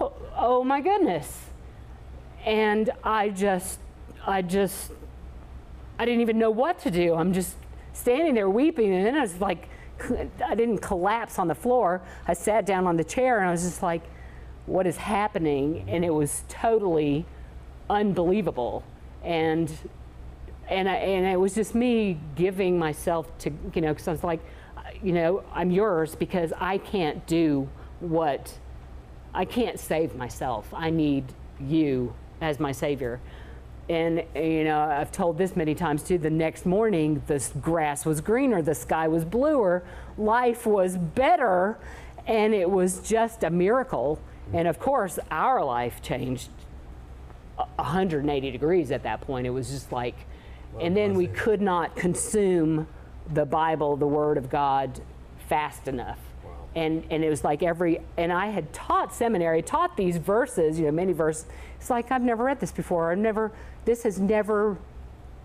oh, 0.00 0.12
oh 0.36 0.64
my 0.64 0.80
goodness. 0.80 1.46
And 2.44 2.90
I 3.02 3.30
just, 3.30 3.78
I 4.26 4.42
just, 4.42 4.92
I 5.98 6.04
didn't 6.04 6.20
even 6.20 6.38
know 6.38 6.50
what 6.50 6.78
to 6.80 6.90
do. 6.90 7.14
I'm 7.14 7.32
just 7.32 7.56
standing 7.92 8.34
there 8.34 8.50
weeping. 8.50 8.92
And 8.92 9.06
then 9.06 9.16
I 9.16 9.22
was 9.22 9.40
like, 9.40 9.68
I 10.44 10.54
didn't 10.54 10.78
collapse 10.78 11.38
on 11.38 11.48
the 11.48 11.54
floor. 11.54 12.02
I 12.26 12.34
sat 12.34 12.66
down 12.66 12.86
on 12.86 12.96
the 12.96 13.04
chair 13.04 13.38
and 13.38 13.48
I 13.48 13.52
was 13.52 13.62
just 13.62 13.82
like, 13.82 14.02
what 14.66 14.86
is 14.86 14.96
happening, 14.96 15.84
and 15.88 16.04
it 16.04 16.12
was 16.12 16.44
totally 16.48 17.26
unbelievable. 17.90 18.82
And 19.22 19.70
and 20.68 20.88
I, 20.88 20.94
and 20.94 21.26
it 21.26 21.38
was 21.38 21.54
just 21.54 21.74
me 21.74 22.18
giving 22.36 22.78
myself 22.78 23.36
to 23.38 23.50
you 23.74 23.82
know 23.82 23.92
because 23.92 24.08
I 24.08 24.12
was 24.12 24.24
like, 24.24 24.40
you 25.02 25.12
know, 25.12 25.44
I'm 25.52 25.70
yours 25.70 26.14
because 26.14 26.52
I 26.58 26.78
can't 26.78 27.26
do 27.26 27.68
what 28.00 28.58
I 29.34 29.44
can't 29.44 29.78
save 29.78 30.14
myself. 30.14 30.72
I 30.72 30.90
need 30.90 31.24
you 31.60 32.14
as 32.40 32.60
my 32.60 32.72
savior. 32.72 33.20
And 33.88 34.24
you 34.34 34.64
know, 34.64 34.80
I've 34.80 35.12
told 35.12 35.36
this 35.36 35.56
many 35.56 35.74
times 35.74 36.02
too. 36.02 36.16
The 36.16 36.30
next 36.30 36.64
morning, 36.64 37.22
the 37.26 37.44
grass 37.60 38.06
was 38.06 38.20
greener, 38.20 38.62
the 38.62 38.74
sky 38.74 39.08
was 39.08 39.24
bluer, 39.24 39.82
life 40.16 40.64
was 40.64 40.96
better, 40.96 41.76
and 42.26 42.54
it 42.54 42.70
was 42.70 43.00
just 43.00 43.44
a 43.44 43.50
miracle. 43.50 44.18
And 44.52 44.68
of 44.68 44.78
course, 44.78 45.18
our 45.30 45.64
life 45.64 46.02
changed 46.02 46.50
180 47.56 48.50
degrees 48.50 48.90
at 48.90 49.02
that 49.04 49.20
point. 49.20 49.46
It 49.46 49.50
was 49.50 49.70
just 49.70 49.92
like, 49.92 50.14
well, 50.72 50.84
and 50.84 50.96
then 50.96 51.14
we 51.14 51.26
could 51.26 51.60
not 51.60 51.96
consume 51.96 52.86
the 53.32 53.44
Bible, 53.44 53.96
the 53.96 54.06
Word 54.06 54.36
of 54.36 54.50
God, 54.50 55.00
fast 55.48 55.88
enough. 55.88 56.18
Wow. 56.44 56.50
And, 56.74 57.04
and 57.10 57.24
it 57.24 57.30
was 57.30 57.44
like 57.44 57.62
every, 57.62 58.00
and 58.16 58.32
I 58.32 58.48
had 58.48 58.72
taught 58.72 59.14
seminary, 59.14 59.62
taught 59.62 59.96
these 59.96 60.16
verses, 60.16 60.78
you 60.78 60.86
know, 60.86 60.92
many 60.92 61.12
verses. 61.12 61.46
It's 61.78 61.90
like, 61.90 62.10
I've 62.10 62.22
never 62.22 62.44
read 62.44 62.60
this 62.60 62.72
before. 62.72 63.12
I've 63.12 63.18
never, 63.18 63.52
this 63.84 64.02
has 64.02 64.18
never, 64.18 64.76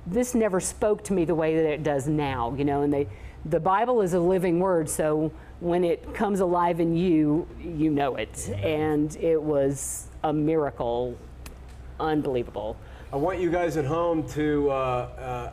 this 0.07 0.33
never 0.33 0.59
spoke 0.59 1.03
to 1.05 1.13
me 1.13 1.25
the 1.25 1.35
way 1.35 1.55
that 1.55 1.65
it 1.65 1.83
does 1.83 2.07
now, 2.07 2.55
you 2.57 2.65
know, 2.65 2.81
and 2.81 2.91
they, 2.91 3.07
the 3.45 3.59
Bible 3.59 4.01
is 4.01 4.13
a 4.13 4.19
living 4.19 4.59
word, 4.59 4.89
so 4.89 5.31
when 5.59 5.83
it 5.83 6.13
comes 6.13 6.39
alive 6.39 6.79
in 6.79 6.95
you, 6.95 7.47
you 7.59 7.89
know 7.89 8.15
it. 8.15 8.49
And 8.63 9.15
it 9.17 9.41
was 9.41 10.07
a 10.23 10.31
miracle, 10.31 11.17
unbelievable. 11.99 12.77
I 13.11 13.15
want 13.15 13.39
you 13.39 13.49
guys 13.49 13.75
at 13.75 13.85
home 13.85 14.27
to, 14.29 14.69
uh, 14.69 14.73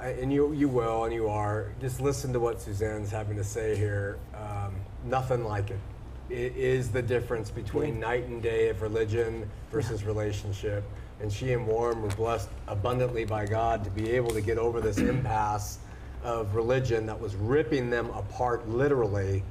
uh, 0.01 0.13
and 0.21 0.33
you, 0.33 0.53
you 0.53 0.69
will, 0.69 1.05
and 1.05 1.15
you 1.15 1.29
are, 1.29 1.73
just 1.81 2.01
listen 2.01 2.33
to 2.35 2.41
what 2.41 2.61
Suzanne's 2.61 3.11
having 3.11 3.37
to 3.37 3.45
say 3.45 3.75
here. 3.77 4.19
Um, 4.35 4.75
nothing 5.07 5.43
like 5.43 5.71
it. 5.71 5.81
It 6.29 6.57
is 6.57 6.91
the 6.91 7.03
difference 7.03 7.51
between 7.51 7.99
night 7.99 8.27
and 8.27 8.43
day 8.43 8.69
of 8.69 8.83
religion 8.83 9.49
versus 9.73 10.05
relationship. 10.05 10.85
And 11.21 11.33
she 11.33 11.53
and 11.53 11.67
Warren 11.67 12.03
were 12.03 12.11
blessed 12.11 12.51
abundantly 12.69 13.25
by 13.25 13.47
God 13.47 13.83
to 13.85 13.91
be 13.91 14.11
able 14.11 14.31
to 14.31 14.43
get 14.43 14.59
over 14.59 14.81
this 14.81 14.99
impasse 14.99 15.79
of 16.23 16.55
religion 16.55 17.07
that 17.07 17.19
was 17.19 17.37
ripping 17.37 17.89
them 17.89 18.11
apart 18.11 18.69
literally 18.69 19.43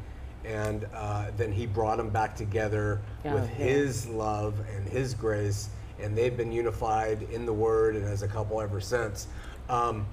and 0.45 0.87
uh, 0.93 1.31
then 1.37 1.51
he 1.51 1.65
brought 1.65 1.97
them 1.97 2.09
back 2.09 2.35
together 2.35 3.01
yeah, 3.23 3.33
with 3.33 3.49
yeah. 3.49 3.65
his 3.65 4.07
love 4.07 4.59
and 4.75 4.87
his 4.87 5.13
grace, 5.13 5.69
and 5.99 6.17
they've 6.17 6.37
been 6.37 6.51
unified 6.51 7.23
in 7.31 7.45
the 7.45 7.53
Word 7.53 7.95
and 7.95 8.05
as 8.05 8.21
a 8.21 8.27
couple 8.27 8.61
ever 8.61 8.79
since. 8.79 9.27
Um, 9.69 10.05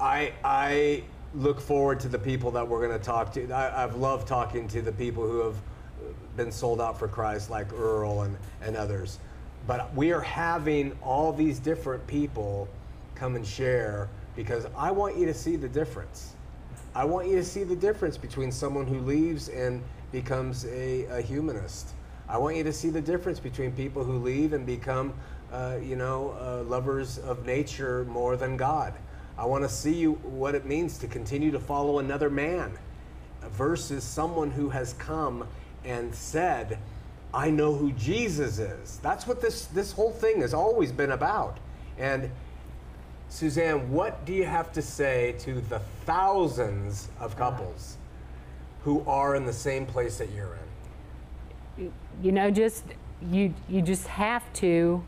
I 0.00 0.32
I 0.44 1.04
look 1.34 1.60
forward 1.60 2.00
to 2.00 2.08
the 2.08 2.18
people 2.18 2.50
that 2.52 2.66
we're 2.66 2.86
going 2.86 2.98
to 2.98 3.04
talk 3.04 3.32
to. 3.32 3.52
I, 3.52 3.80
have 3.80 3.96
loved 3.96 4.28
talking 4.28 4.68
to 4.68 4.82
the 4.82 4.92
people 4.92 5.28
who 5.28 5.38
have 5.40 5.56
been 6.36 6.52
sold 6.52 6.80
out 6.80 6.98
for 6.98 7.08
Christ, 7.08 7.50
like 7.50 7.72
Earl 7.72 8.22
and, 8.22 8.36
and 8.62 8.76
others. 8.76 9.18
But 9.66 9.92
we 9.94 10.12
are 10.12 10.20
having 10.20 10.96
all 11.02 11.32
these 11.32 11.58
different 11.58 12.06
people 12.06 12.68
come 13.14 13.36
and 13.36 13.46
share 13.46 14.08
because 14.36 14.66
I 14.76 14.90
want 14.90 15.16
you 15.16 15.26
to 15.26 15.34
see 15.34 15.56
the 15.56 15.68
difference. 15.68 16.33
I 16.96 17.04
want 17.04 17.26
you 17.26 17.34
to 17.36 17.44
see 17.44 17.64
the 17.64 17.74
difference 17.74 18.16
between 18.16 18.52
someone 18.52 18.86
who 18.86 19.00
leaves 19.00 19.48
and 19.48 19.82
becomes 20.12 20.64
a, 20.66 21.04
a 21.06 21.20
humanist. 21.20 21.88
I 22.28 22.38
want 22.38 22.56
you 22.56 22.62
to 22.62 22.72
see 22.72 22.88
the 22.88 23.00
difference 23.00 23.40
between 23.40 23.72
people 23.72 24.04
who 24.04 24.18
leave 24.18 24.52
and 24.52 24.64
become, 24.64 25.12
uh, 25.52 25.78
you 25.82 25.96
know, 25.96 26.36
uh, 26.40 26.62
lovers 26.62 27.18
of 27.18 27.44
nature 27.44 28.04
more 28.04 28.36
than 28.36 28.56
God. 28.56 28.94
I 29.36 29.44
want 29.44 29.64
to 29.64 29.68
see 29.68 29.92
you 29.92 30.12
what 30.22 30.54
it 30.54 30.66
means 30.66 30.96
to 30.98 31.08
continue 31.08 31.50
to 31.50 31.58
follow 31.58 31.98
another 31.98 32.30
man 32.30 32.78
versus 33.50 34.04
someone 34.04 34.52
who 34.52 34.70
has 34.70 34.92
come 34.92 35.48
and 35.84 36.14
said, 36.14 36.78
I 37.34 37.50
know 37.50 37.74
who 37.74 37.90
Jesus 37.92 38.60
is. 38.60 38.98
That's 39.02 39.26
what 39.26 39.40
this, 39.40 39.66
this 39.66 39.90
whole 39.90 40.12
thing 40.12 40.42
has 40.42 40.54
always 40.54 40.92
been 40.92 41.10
about. 41.10 41.58
And 41.98 42.30
Suzanne, 43.34 43.90
what 43.90 44.24
do 44.24 44.32
you 44.32 44.44
have 44.44 44.72
to 44.74 44.80
say 44.80 45.34
to 45.40 45.60
the 45.62 45.80
thousands 46.06 47.08
of 47.18 47.34
uh. 47.34 47.38
couples 47.38 47.96
who 48.84 49.02
are 49.08 49.34
in 49.34 49.44
the 49.44 49.52
same 49.52 49.86
place 49.86 50.18
that 50.18 50.30
you're 50.30 50.56
in? 51.76 51.92
You 52.22 52.30
know, 52.30 52.52
just 52.52 52.84
you 53.32 53.52
you 53.68 53.82
just 53.82 54.06
have 54.06 54.44
to 54.54 55.04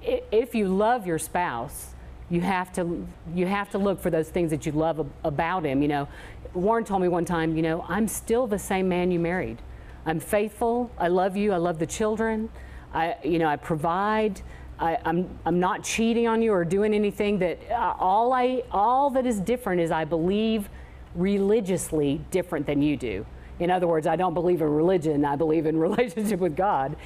if 0.00 0.54
you 0.54 0.66
love 0.68 1.06
your 1.06 1.18
spouse, 1.18 1.94
you 2.30 2.40
have 2.40 2.72
to 2.72 3.06
you 3.34 3.46
have 3.46 3.68
to 3.72 3.78
look 3.78 4.00
for 4.00 4.08
those 4.08 4.30
things 4.30 4.50
that 4.50 4.64
you 4.64 4.72
love 4.72 5.06
about 5.24 5.66
him. 5.66 5.82
You 5.82 5.88
know, 5.88 6.08
Warren 6.54 6.84
told 6.84 7.02
me 7.02 7.08
one 7.08 7.26
time, 7.26 7.54
you 7.54 7.62
know, 7.62 7.84
I'm 7.86 8.08
still 8.08 8.46
the 8.46 8.58
same 8.58 8.88
man 8.88 9.10
you 9.10 9.18
married. 9.18 9.58
I'm 10.06 10.20
faithful. 10.20 10.90
I 10.96 11.08
love 11.08 11.36
you. 11.36 11.52
I 11.52 11.58
love 11.58 11.78
the 11.78 11.86
children. 11.86 12.48
I, 12.94 13.16
you 13.22 13.38
know, 13.38 13.48
I 13.48 13.56
provide. 13.56 14.40
I, 14.78 14.98
I'm, 15.04 15.28
I'm 15.44 15.60
not 15.60 15.84
cheating 15.84 16.26
on 16.26 16.42
you 16.42 16.52
or 16.52 16.64
doing 16.64 16.94
anything 16.94 17.38
that 17.38 17.58
uh, 17.70 17.94
all 17.98 18.32
I 18.32 18.62
all 18.72 19.10
that 19.10 19.26
is 19.26 19.40
different 19.40 19.80
is 19.80 19.90
I 19.90 20.04
believe 20.04 20.68
religiously 21.14 22.20
different 22.30 22.66
than 22.66 22.82
you 22.82 22.96
do. 22.96 23.24
In 23.60 23.70
other 23.70 23.86
words, 23.86 24.06
I 24.06 24.16
don't 24.16 24.34
believe 24.34 24.60
in 24.60 24.68
religion. 24.68 25.24
I 25.24 25.36
believe 25.36 25.66
in 25.66 25.78
relationship 25.78 26.40
with 26.40 26.56
God, 26.56 26.96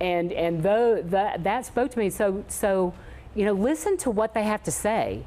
and 0.00 0.32
and 0.32 0.62
though 0.62 1.02
that 1.02 1.44
that 1.44 1.64
spoke 1.64 1.90
to 1.92 1.98
me. 1.98 2.10
So 2.10 2.44
so, 2.48 2.92
you 3.34 3.44
know, 3.44 3.52
listen 3.52 3.96
to 3.98 4.10
what 4.10 4.34
they 4.34 4.42
have 4.42 4.62
to 4.64 4.70
say 4.70 5.24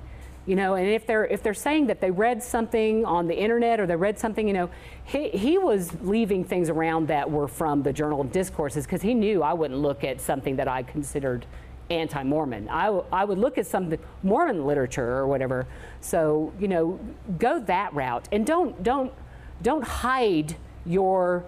you 0.47 0.55
know 0.55 0.75
and 0.75 0.87
if 0.87 1.05
they're 1.05 1.25
if 1.25 1.43
they're 1.43 1.53
saying 1.53 1.87
that 1.87 1.99
they 1.99 2.09
read 2.09 2.41
something 2.41 3.05
on 3.05 3.27
the 3.27 3.37
internet 3.37 3.79
or 3.79 3.85
they 3.85 3.95
read 3.95 4.17
something 4.17 4.47
you 4.47 4.53
know 4.53 4.69
he, 5.03 5.29
he 5.29 5.57
was 5.57 5.91
leaving 6.01 6.43
things 6.43 6.69
around 6.69 7.07
that 7.09 7.29
were 7.29 7.47
from 7.47 7.83
the 7.83 7.91
journal 7.91 8.21
of 8.21 8.31
discourses 8.31 8.85
because 8.85 9.01
he 9.01 9.13
knew 9.13 9.43
i 9.43 9.53
wouldn't 9.53 9.79
look 9.79 10.03
at 10.03 10.19
something 10.19 10.55
that 10.55 10.67
i 10.67 10.81
considered 10.81 11.45
anti-mormon 11.89 12.67
I, 12.69 12.87
I 13.11 13.25
would 13.25 13.37
look 13.37 13.57
at 13.57 13.65
some 13.65 13.93
mormon 14.23 14.65
literature 14.65 15.09
or 15.09 15.27
whatever 15.27 15.67
so 16.01 16.51
you 16.59 16.67
know 16.67 16.99
go 17.37 17.59
that 17.61 17.93
route 17.93 18.27
and 18.31 18.45
don't 18.45 18.83
don't 18.83 19.13
don't 19.61 19.83
hide 19.83 20.55
your 20.85 21.45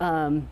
um, 0.00 0.48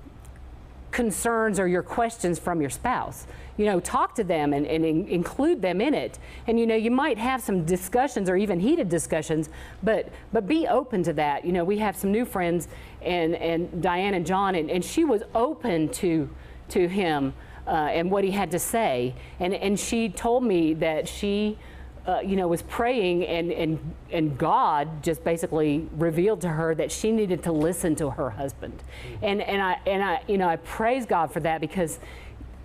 concerns 0.91 1.61
or 1.61 1.68
your 1.68 1.82
questions 1.82 2.38
from 2.38 2.61
your 2.61 2.70
spouse. 2.70 3.26
You 3.57 3.66
know, 3.66 3.80
talk 3.80 4.14
to 4.16 4.24
them 4.24 4.53
and, 4.53 4.66
and 4.66 4.84
in- 4.84 5.07
include 5.09 5.62
them 5.62 5.80
in 5.80 5.95
it. 5.95 6.18
And 6.47 6.59
you 6.59 6.66
know, 6.66 6.74
you 6.74 6.91
might 6.91 7.18
have 7.18 7.43
some 7.43 7.64
discussions 7.64 8.28
or 8.28 8.36
even 8.36 8.59
heated 8.59 8.88
discussions, 8.88 9.51
but 9.82 10.09
but 10.32 10.47
be 10.47 10.66
open 10.66 11.03
to 11.05 11.12
that. 11.14 11.45
You 11.45 11.53
know, 11.53 11.64
we 11.64 11.78
have 11.78 11.97
some 11.97 12.11
new 12.11 12.24
friends 12.24 12.68
and 13.03 13.34
and 13.36 13.82
Diane 13.82 14.14
and 14.14 14.26
John, 14.26 14.55
and, 14.55 14.70
and 14.70 14.84
she 14.84 15.05
was 15.05 15.22
open 15.34 15.88
to 15.91 16.28
to 16.70 16.88
him 16.88 17.34
uh, 17.67 17.71
and 17.71 18.11
what 18.11 18.25
he 18.25 18.31
had 18.31 18.51
to 18.51 18.59
say. 18.59 19.15
And 19.39 19.55
and 19.55 19.79
she 19.79 20.09
told 20.09 20.45
me 20.45 20.75
that 20.75 21.09
she 21.09 21.59
uh, 22.07 22.21
you 22.21 22.35
know, 22.35 22.49
was 22.49 22.63
praying, 22.63 23.25
and, 23.27 23.53
and, 23.53 23.95
and 24.11 24.39
God 24.39 25.03
just 25.03 25.23
basically 25.23 25.89
revealed 25.97 26.41
to 26.41 26.49
her 26.49 26.75
that 26.75 26.91
she 26.91 27.13
needed 27.13 27.43
to 27.43 27.53
listen 27.53 27.95
to 27.97 28.11
her 28.11 28.31
husband. 28.31 28.83
And, 29.23 29.43
and, 29.43 29.61
I, 29.63 29.79
and 29.87 30.03
I, 30.03 30.23
you 30.27 30.39
know, 30.39 30.49
I 30.49 30.57
praise 30.57 31.05
God 31.07 31.31
for 31.31 31.41
that 31.41 31.61
because 31.61 32.01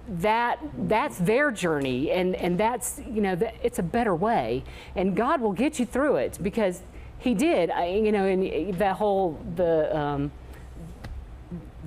that, 0.08 0.60
that's 0.88 1.18
their 1.18 1.52
journey, 1.52 2.12
and, 2.12 2.36
and 2.36 2.58
that's, 2.58 3.00
you 3.00 3.22
know, 3.22 3.36
that, 3.36 3.56
it's 3.62 3.78
a 3.78 3.84
better 3.84 4.16
way. 4.16 4.64
And 4.96 5.16
God 5.16 5.42
will 5.42 5.54
get 5.54 5.80
you 5.80 5.86
through 5.86 6.16
it 6.16 6.40
because 6.42 6.82
He 7.20 7.34
did, 7.34 7.70
I, 7.70 7.88
you 7.88 8.12
know, 8.12 8.26
and 8.26 8.76
that 8.76 8.96
whole, 8.96 9.40
the, 9.56 9.96
um, 9.96 10.32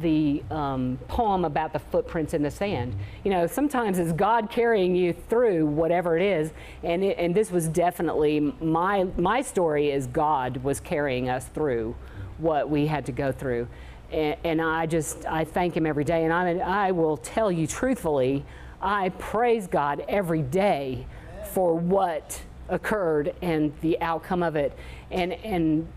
the 0.01 0.43
um, 0.51 0.99
poem 1.09 1.45
about 1.45 1.73
the 1.73 1.79
footprints 1.79 2.35
in 2.35 2.43
the 2.43 2.51
sand. 2.51 2.95
You 3.25 3.31
know, 3.31 3.47
sometimes 3.47 3.99
it's 3.99 4.13
God 4.13 4.51
carrying 4.51 4.95
you 4.95 5.13
through 5.13 5.67
whatever 5.67 6.17
it 6.17 6.23
is, 6.23 6.53
and 6.83 7.03
it, 7.03 7.19
and 7.19 7.35
this 7.35 7.51
was 7.51 7.69
definitely 7.69 8.41
my 8.61 9.05
my 9.17 9.43
story 9.43 9.91
is 9.91 10.07
God 10.07 10.59
was 10.59 10.81
carrying 10.81 11.29
us 11.29 11.47
through 11.47 11.97
what 12.39 12.71
we 12.71 12.87
had 12.87 13.07
to 13.07 13.13
go 13.13 13.33
through, 13.33 13.69
and, 14.13 14.37
and 14.45 14.63
I 14.63 14.87
just 14.87 15.27
I 15.27 15.45
thank 15.45 15.77
Him 15.77 15.87
every 15.87 16.05
day, 16.05 16.25
and 16.25 16.33
I 16.33 16.59
I 16.59 16.91
will 16.93 17.17
tell 17.17 17.51
you 17.51 17.67
truthfully, 17.67 18.45
I 18.81 19.11
praise 19.11 19.67
God 19.67 20.05
every 20.09 20.43
day 20.43 21.07
for 21.53 21.75
what 21.75 22.41
occurred 22.69 23.35
and 23.41 23.73
the 23.81 24.01
outcome 24.01 24.43
of 24.43 24.57
it, 24.57 24.73
and 25.11 25.33
and 25.33 25.89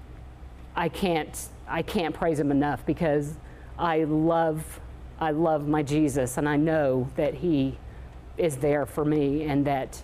I 0.75 0.89
can't 0.89 1.47
I 1.67 1.81
can't 1.81 2.15
praise 2.15 2.39
Him 2.39 2.51
enough 2.51 2.85
because. 2.85 3.35
I 3.78 4.03
love, 4.03 4.80
I 5.19 5.32
love 5.32 5.67
my 5.67 5.84
Jesus, 5.84 6.38
and 6.38 6.47
I 6.47 6.57
know 6.57 7.09
that 7.15 7.36
He 7.36 7.78
is 8.38 8.57
there 8.57 8.86
for 8.86 9.05
me, 9.05 9.43
and 9.43 9.65
that 9.67 10.01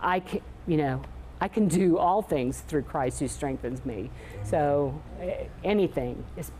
I 0.00 0.20
can, 0.20 0.40
you 0.66 0.76
know, 0.76 1.02
I 1.40 1.48
can 1.48 1.68
do 1.68 1.98
all 1.98 2.20
things 2.22 2.60
through 2.60 2.82
Christ 2.82 3.20
who 3.20 3.28
strengthens 3.28 3.84
me. 3.84 4.10
So 4.44 5.00
anything 5.62 6.24
is. 6.36 6.50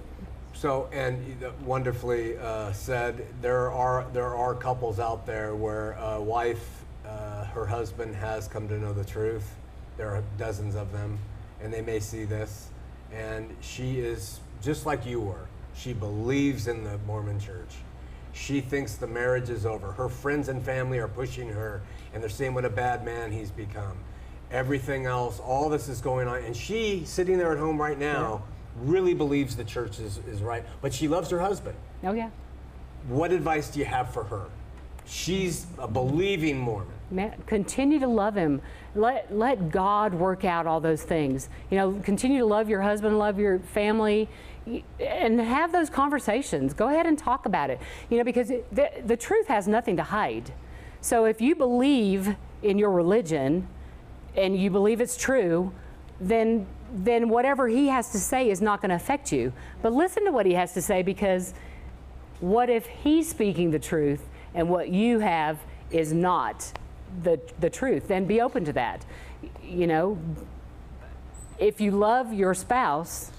So, 0.54 0.88
and 0.92 1.36
wonderfully 1.64 2.36
uh, 2.38 2.72
said, 2.72 3.26
there 3.42 3.70
are 3.70 4.06
there 4.12 4.34
are 4.34 4.54
couples 4.54 4.98
out 5.00 5.26
there 5.26 5.54
where 5.54 5.92
a 5.92 6.20
wife, 6.20 6.84
uh, 7.06 7.44
her 7.46 7.66
husband 7.66 8.14
has 8.16 8.48
come 8.48 8.68
to 8.68 8.78
know 8.78 8.92
the 8.92 9.04
truth. 9.04 9.54
There 9.96 10.08
are 10.10 10.22
dozens 10.36 10.76
of 10.76 10.92
them, 10.92 11.18
and 11.60 11.72
they 11.72 11.80
may 11.80 11.98
see 11.98 12.24
this, 12.24 12.70
and 13.12 13.54
she 13.60 13.98
is 13.98 14.40
just 14.62 14.86
like 14.86 15.04
you 15.04 15.20
were. 15.20 15.47
She 15.78 15.92
believes 15.92 16.66
in 16.66 16.82
the 16.82 16.98
Mormon 17.06 17.38
Church. 17.38 17.76
She 18.32 18.60
thinks 18.60 18.94
the 18.94 19.06
marriage 19.06 19.48
is 19.48 19.64
over. 19.64 19.92
Her 19.92 20.08
friends 20.08 20.48
and 20.48 20.62
family 20.62 20.98
are 20.98 21.08
pushing 21.08 21.48
her, 21.48 21.82
and 22.12 22.22
they're 22.22 22.30
saying 22.30 22.54
what 22.54 22.64
a 22.64 22.70
bad 22.70 23.04
man 23.04 23.30
he's 23.30 23.50
become. 23.52 23.96
Everything 24.50 25.06
else, 25.06 25.38
all 25.38 25.68
this 25.68 25.88
is 25.88 26.00
going 26.00 26.26
on, 26.26 26.42
and 26.42 26.56
she, 26.56 27.04
sitting 27.04 27.38
there 27.38 27.52
at 27.52 27.58
home 27.58 27.80
right 27.80 27.98
now, 27.98 28.42
really 28.76 29.14
believes 29.14 29.56
the 29.56 29.64
church 29.64 30.00
is, 30.00 30.18
is 30.28 30.40
right. 30.42 30.64
But 30.80 30.92
she 30.92 31.06
loves 31.06 31.30
her 31.30 31.40
husband. 31.40 31.76
Oh 32.02 32.12
yeah, 32.12 32.30
What 33.08 33.30
advice 33.32 33.68
do 33.70 33.78
you 33.78 33.84
have 33.84 34.12
for 34.12 34.24
her? 34.24 34.46
She's 35.06 35.66
a 35.78 35.88
believing 35.88 36.58
Mormon. 36.58 36.97
Continue 37.46 37.98
to 38.00 38.06
love 38.06 38.34
him. 38.34 38.60
Let 38.94 39.34
let 39.34 39.70
God 39.70 40.12
work 40.12 40.44
out 40.44 40.66
all 40.66 40.80
those 40.80 41.02
things. 41.02 41.48
You 41.70 41.78
know, 41.78 41.92
continue 42.04 42.40
to 42.40 42.46
love 42.46 42.68
your 42.68 42.82
husband, 42.82 43.18
love 43.18 43.38
your 43.38 43.60
family, 43.60 44.28
and 45.00 45.40
have 45.40 45.72
those 45.72 45.88
conversations. 45.88 46.74
Go 46.74 46.88
ahead 46.88 47.06
and 47.06 47.18
talk 47.18 47.46
about 47.46 47.70
it. 47.70 47.80
You 48.10 48.18
know, 48.18 48.24
because 48.24 48.48
the, 48.48 48.90
the 49.04 49.16
truth 49.16 49.46
has 49.46 49.66
nothing 49.66 49.96
to 49.96 50.02
hide. 50.02 50.52
So 51.00 51.24
if 51.24 51.40
you 51.40 51.54
believe 51.54 52.36
in 52.62 52.78
your 52.78 52.90
religion 52.90 53.68
and 54.36 54.56
you 54.56 54.70
believe 54.70 55.00
it's 55.00 55.16
true, 55.16 55.72
then 56.20 56.66
then 56.92 57.28
whatever 57.28 57.68
he 57.68 57.88
has 57.88 58.10
to 58.12 58.18
say 58.18 58.50
is 58.50 58.60
not 58.60 58.80
going 58.80 58.90
to 58.90 58.96
affect 58.96 59.32
you. 59.32 59.52
But 59.82 59.92
listen 59.92 60.24
to 60.24 60.32
what 60.32 60.46
he 60.46 60.54
has 60.54 60.72
to 60.74 60.82
say 60.82 61.02
because 61.02 61.54
what 62.40 62.70
if 62.70 62.86
he's 62.86 63.28
speaking 63.28 63.70
the 63.70 63.78
truth 63.78 64.26
and 64.54 64.68
what 64.68 64.88
you 64.88 65.18
have 65.18 65.58
is 65.90 66.12
not 66.12 66.72
the, 67.22 67.40
the 67.60 67.70
truth? 67.70 68.08
Then 68.08 68.24
be 68.24 68.40
open 68.40 68.64
to 68.64 68.72
that. 68.74 69.04
You 69.62 69.86
know, 69.86 70.18
if 71.58 71.80
you 71.80 71.90
love 71.90 72.32
your 72.32 72.54
spouse, 72.54 73.30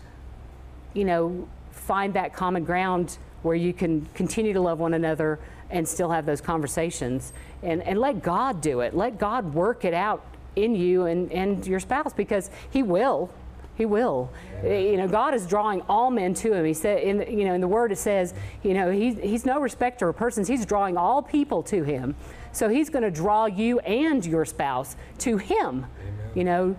you 0.93 1.05
know, 1.05 1.47
find 1.71 2.13
that 2.13 2.33
common 2.33 2.63
ground 2.63 3.17
where 3.41 3.55
you 3.55 3.73
can 3.73 4.05
continue 4.13 4.53
to 4.53 4.61
love 4.61 4.79
one 4.79 4.93
another 4.93 5.39
and 5.69 5.87
still 5.87 6.09
have 6.09 6.25
those 6.25 6.41
conversations 6.41 7.31
and, 7.63 7.81
and 7.83 7.99
let 7.99 8.21
God 8.21 8.61
do 8.61 8.81
it. 8.81 8.95
Let 8.95 9.17
God 9.17 9.53
work 9.53 9.85
it 9.85 9.93
out 9.93 10.23
in 10.55 10.75
you 10.75 11.05
and, 11.05 11.31
and 11.31 11.65
your 11.65 11.79
spouse 11.79 12.13
because 12.13 12.49
He 12.69 12.83
will. 12.83 13.29
He 13.75 13.85
will. 13.85 14.29
You 14.63 14.97
know, 14.97 15.07
God 15.07 15.33
is 15.33 15.47
drawing 15.47 15.81
all 15.83 16.11
men 16.11 16.33
to 16.35 16.53
Him. 16.53 16.65
He 16.65 16.73
said, 16.73 17.01
in 17.01 17.17
the, 17.17 17.31
you 17.31 17.45
know, 17.45 17.53
in 17.53 17.61
the 17.61 17.67
Word 17.67 17.93
it 17.93 17.97
says, 17.97 18.33
you 18.61 18.73
know, 18.73 18.91
He's 18.91 19.17
He's 19.19 19.45
no 19.45 19.61
respecter 19.61 20.09
of 20.09 20.17
persons. 20.17 20.47
He's 20.47 20.65
drawing 20.65 20.97
all 20.97 21.21
people 21.21 21.63
to 21.63 21.83
Him. 21.83 22.15
So 22.51 22.69
He's 22.69 22.89
going 22.89 23.03
to 23.03 23.11
draw 23.11 23.45
you 23.45 23.79
and 23.79 24.25
your 24.25 24.45
spouse 24.45 24.95
to 25.19 25.37
Him. 25.37 25.85
You 26.35 26.43
know, 26.43 26.75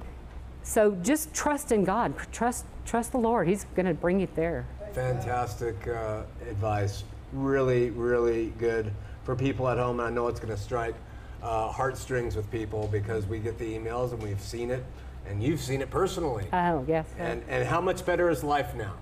so 0.62 0.93
just 1.03 1.35
trust 1.35 1.73
in 1.73 1.85
God. 1.85 2.14
Trust 2.33 2.64
trust 2.85 3.12
the 3.12 3.18
Lord. 3.18 3.49
He's 3.49 3.64
going 3.77 3.87
to 3.87 3.95
bring 3.95 4.21
you 4.21 4.29
there. 4.35 4.66
Fantastic 4.93 5.87
uh, 5.87 6.23
advice. 6.49 7.05
Really, 7.33 7.91
really 7.91 8.53
good 8.59 8.93
for 9.25 9.37
people 9.37 9.68
at 9.68 9.79
home. 9.79 10.01
And 10.01 10.09
I 10.09 10.11
know 10.11 10.27
it's 10.29 10.41
going 10.41 10.55
to 10.55 10.61
strike 10.61 10.95
uh, 11.43 11.68
heartstrings 11.68 12.37
with 12.37 12.51
people 12.51 12.89
because 12.91 13.27
we 13.27 13.39
get 13.39 13.59
the 13.59 13.79
emails 13.79 14.12
and 14.12 14.23
we've 14.23 14.41
seen 14.41 14.71
it, 14.71 14.85
and 15.27 15.43
you've 15.43 15.61
seen 15.61 15.81
it 15.81 15.91
personally. 15.91 16.47
Oh 16.53 16.85
yes. 16.87 17.07
and, 17.18 17.43
and 17.49 17.66
how 17.66 17.81
much 17.81 18.05
better 18.05 18.31
is 18.31 18.43
life 18.45 18.75
now? 18.75 18.95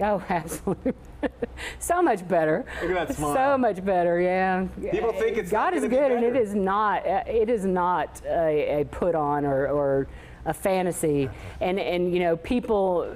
Oh, 0.00 0.22
absolutely. 0.28 0.92
so 1.78 2.02
much 2.02 2.26
better. 2.28 2.64
Look 2.82 2.90
at 2.96 3.08
that 3.08 3.16
smile. 3.16 3.34
So 3.34 3.58
much 3.58 3.84
better. 3.84 4.20
Yeah. 4.20 4.66
People 4.90 5.12
think 5.12 5.36
it's 5.38 5.50
God 5.50 5.74
is 5.74 5.80
gonna 5.82 5.90
be 5.90 5.96
good, 5.96 6.12
and 6.12 6.24
it 6.24 6.36
is 6.36 6.54
not. 6.54 7.06
uh, 7.06 7.22
It 7.26 7.48
is 7.48 7.64
not 7.64 8.20
a, 8.26 8.80
a 8.80 8.84
put 8.86 9.14
on 9.14 9.44
or, 9.44 9.68
or 9.68 10.06
a 10.46 10.52
fantasy. 10.52 11.30
And 11.60 11.78
and 11.78 12.12
you 12.12 12.20
know, 12.20 12.36
people, 12.36 13.14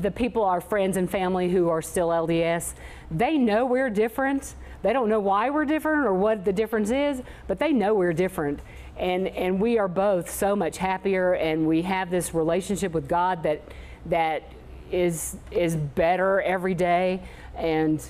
the 0.00 0.10
people, 0.10 0.44
our 0.44 0.60
friends 0.60 0.96
and 0.96 1.10
family 1.10 1.48
who 1.50 1.68
are 1.68 1.80
still 1.82 2.08
LDS, 2.08 2.74
they 3.10 3.38
know 3.38 3.64
we're 3.64 3.90
different. 3.90 4.54
They 4.82 4.92
don't 4.92 5.08
know 5.08 5.20
why 5.20 5.48
we're 5.50 5.64
different 5.64 6.04
or 6.04 6.12
what 6.12 6.44
the 6.44 6.52
difference 6.52 6.90
is, 6.90 7.22
but 7.46 7.58
they 7.60 7.72
know 7.72 7.94
we're 7.94 8.12
different. 8.12 8.60
And 8.98 9.28
and 9.28 9.60
we 9.60 9.78
are 9.78 9.88
both 9.88 10.28
so 10.28 10.54
much 10.56 10.76
happier, 10.78 11.34
and 11.34 11.66
we 11.66 11.82
have 11.82 12.10
this 12.10 12.34
relationship 12.34 12.92
with 12.92 13.08
God 13.08 13.44
that 13.44 13.62
that 14.06 14.42
is 14.92 15.36
is 15.50 15.76
better 15.76 16.40
every 16.42 16.74
day 16.74 17.20
and 17.56 18.06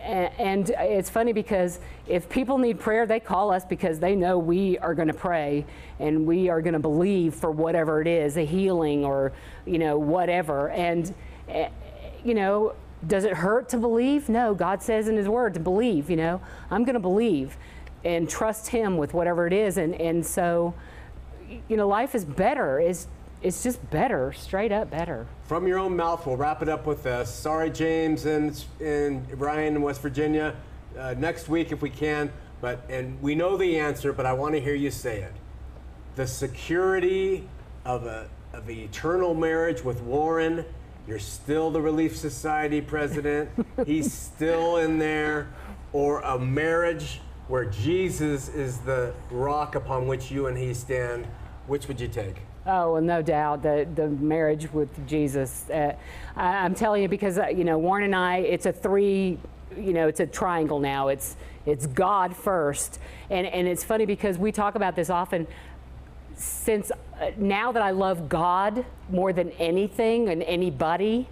and 0.00 0.70
it's 0.70 1.10
funny 1.10 1.32
because 1.32 1.80
if 2.06 2.28
people 2.28 2.56
need 2.58 2.78
prayer, 2.78 3.04
they 3.04 3.20
call 3.20 3.50
us 3.50 3.64
because 3.64 3.98
they 3.98 4.14
know 4.14 4.38
we 4.38 4.78
are 4.78 4.94
going 4.94 5.08
to 5.08 5.14
pray 5.14 5.66
and 5.98 6.26
we 6.26 6.48
are 6.48 6.62
going 6.62 6.74
to 6.74 6.78
believe 6.78 7.34
for 7.34 7.50
whatever 7.50 8.00
it 8.00 8.06
is, 8.06 8.36
a 8.36 8.44
healing 8.44 9.04
or, 9.04 9.32
you 9.66 9.78
know, 9.78 9.98
whatever. 9.98 10.70
And, 10.70 11.12
eh, 11.48 11.68
you 12.24 12.34
know, 12.34 12.74
does 13.06 13.24
it 13.24 13.34
hurt 13.34 13.68
to 13.70 13.76
believe? 13.76 14.28
No, 14.28 14.54
God 14.54 14.82
says 14.82 15.08
in 15.08 15.16
His 15.16 15.28
Word 15.28 15.54
to 15.54 15.60
believe, 15.60 16.08
you 16.08 16.16
know. 16.16 16.40
I'm 16.70 16.84
going 16.84 16.94
to 16.94 17.00
believe 17.00 17.56
and 18.04 18.28
trust 18.28 18.68
Him 18.68 18.96
with 18.96 19.14
whatever 19.14 19.46
it 19.46 19.52
is. 19.52 19.76
And, 19.76 19.94
and 19.96 20.24
so, 20.24 20.74
you 21.68 21.76
know, 21.76 21.88
life 21.88 22.14
is 22.14 22.24
better. 22.24 22.80
It's, 22.80 23.08
it's 23.42 23.62
just 23.62 23.90
better, 23.90 24.32
straight 24.32 24.72
up 24.72 24.90
better. 24.90 25.26
From 25.44 25.66
your 25.66 25.78
own 25.78 25.96
mouth, 25.96 26.26
we'll 26.26 26.36
wrap 26.36 26.62
it 26.62 26.68
up 26.68 26.86
with 26.86 27.02
this. 27.02 27.32
Sorry, 27.32 27.70
James 27.70 28.26
and, 28.26 28.64
and 28.80 29.40
Ryan 29.40 29.76
in 29.76 29.82
West 29.82 30.00
Virginia. 30.00 30.56
Uh, 30.98 31.14
next 31.16 31.48
week, 31.48 31.70
if 31.70 31.80
we 31.82 31.90
can. 31.90 32.32
But 32.60 32.84
and 32.88 33.20
we 33.22 33.34
know 33.34 33.56
the 33.56 33.78
answer, 33.78 34.12
but 34.12 34.26
I 34.26 34.32
want 34.32 34.54
to 34.54 34.60
hear 34.60 34.74
you 34.74 34.90
say 34.90 35.20
it. 35.20 35.32
The 36.16 36.26
security 36.26 37.48
of 37.84 38.04
a 38.06 38.28
of 38.52 38.68
an 38.68 38.76
eternal 38.76 39.34
marriage 39.34 39.84
with 39.84 40.00
Warren. 40.02 40.64
You're 41.06 41.18
still 41.18 41.70
the 41.70 41.80
Relief 41.80 42.16
Society 42.16 42.80
president. 42.80 43.48
He's 43.86 44.12
still 44.12 44.78
in 44.78 44.98
there, 44.98 45.48
or 45.92 46.20
a 46.20 46.38
marriage 46.38 47.20
where 47.46 47.64
Jesus 47.64 48.48
is 48.48 48.78
the 48.80 49.14
rock 49.30 49.74
upon 49.74 50.06
which 50.06 50.30
you 50.30 50.48
and 50.48 50.58
he 50.58 50.74
stand, 50.74 51.26
which 51.66 51.88
would 51.88 51.98
you 51.98 52.08
take? 52.08 52.36
Oh, 52.68 52.92
well, 52.92 53.02
no 53.02 53.22
doubt 53.22 53.62
the 53.62 53.88
the 53.94 54.08
marriage 54.08 54.70
with 54.72 55.06
Jesus. 55.06 55.68
Uh, 55.70 55.94
I, 56.36 56.66
am 56.66 56.74
telling 56.74 57.02
you 57.02 57.08
because 57.08 57.38
uh, 57.38 57.46
you 57.46 57.64
know 57.64 57.78
Warren 57.78 58.04
and 58.04 58.14
I, 58.14 58.38
it's 58.38 58.66
a 58.66 58.72
three, 58.72 59.38
you 59.76 59.94
know, 59.94 60.06
it's 60.06 60.20
a 60.20 60.26
triangle 60.26 60.78
now. 60.78 61.08
It's 61.08 61.36
it's 61.64 61.86
God 61.86 62.36
first, 62.36 63.00
and 63.30 63.46
and 63.46 63.66
it's 63.66 63.82
funny 63.82 64.04
because 64.04 64.36
we 64.36 64.52
talk 64.52 64.74
about 64.74 64.94
this 64.94 65.08
often. 65.08 65.46
Since 66.36 66.92
uh, 66.92 67.30
now 67.38 67.72
that 67.72 67.82
I 67.82 67.90
love 67.90 68.28
God 68.28 68.84
more 69.10 69.32
than 69.32 69.50
anything 69.52 70.28
and 70.28 70.42
anybody, 70.42 71.26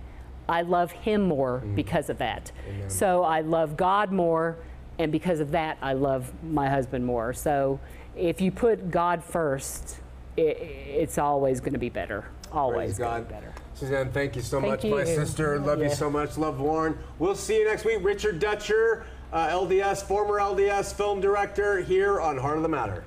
I 0.49 0.62
love 0.62 0.91
Him 0.91 1.22
more 1.22 1.62
mm. 1.64 1.76
because 1.76 2.09
of 2.09 2.18
that. 2.18 2.51
Amen. 2.66 2.89
So 2.89 3.22
I 3.22 3.43
love 3.43 3.76
God 3.76 4.11
more 4.11 4.57
and 4.99 5.12
because 5.12 5.41
of 5.41 5.51
that, 5.51 5.78
I 5.82 5.93
love 5.93 6.32
my 6.43 6.68
husband 6.68 7.05
more. 7.05 7.32
So 7.32 7.78
if 8.16 8.41
you 8.41 8.51
put 8.51 8.91
God 8.91 9.22
first, 9.22 10.01
it, 10.37 10.59
it's 10.61 11.18
always 11.18 11.61
going 11.61 11.72
to 11.72 11.78
be 11.78 11.89
better. 11.89 12.26
Always 12.53 12.99
going 12.99 13.22
to 13.22 13.28
be 13.28 13.34
better. 13.34 13.55
Suzanne, 13.74 14.11
thank 14.11 14.34
you 14.37 14.43
so 14.43 14.61
thank 14.61 14.72
much. 14.72 14.84
You. 14.84 14.91
My 14.93 15.05
sister, 15.05 15.59
love 15.59 15.80
yeah. 15.80 15.89
you 15.89 15.95
so 15.95 16.09
much. 16.09 16.39
Love 16.39 16.61
Warren. 16.61 16.97
We'll 17.18 17.34
see 17.34 17.59
you 17.59 17.64
next 17.66 17.84
week. 17.84 17.99
Richard 18.03 18.39
Dutcher, 18.39 19.05
uh, 19.32 19.49
LDS, 19.49 20.03
former 20.03 20.41
LDS 20.41 20.95
film 20.95 21.20
director, 21.20 21.80
here 21.80 22.18
on 22.20 22.39
Heart 22.39 22.57
of 22.57 22.62
the 22.62 22.68
Matter. 22.68 23.05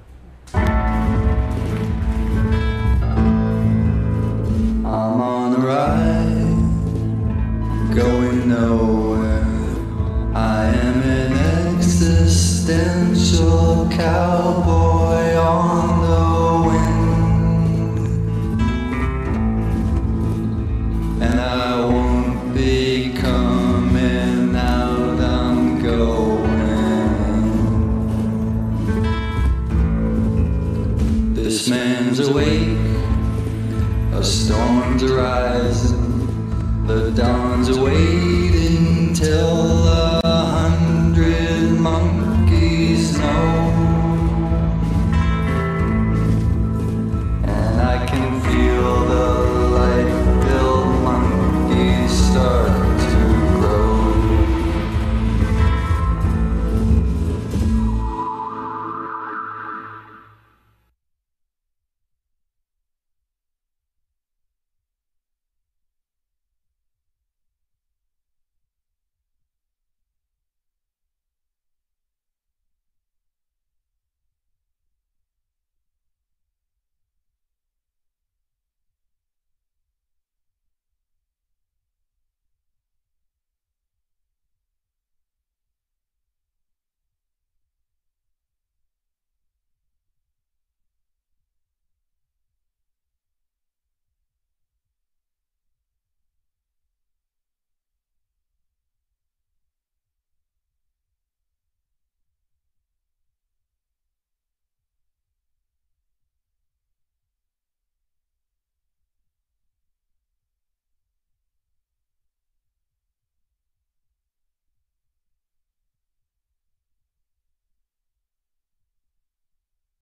I'm 0.53 1.01
on 5.21 5.53
the 5.53 5.59
ride, 5.59 6.57
going 7.95 8.49
nowhere. 8.49 9.45
I 10.35 10.67
am 10.67 11.01
in 11.01 11.31
existential 11.77 13.87
cowboy 13.89 14.88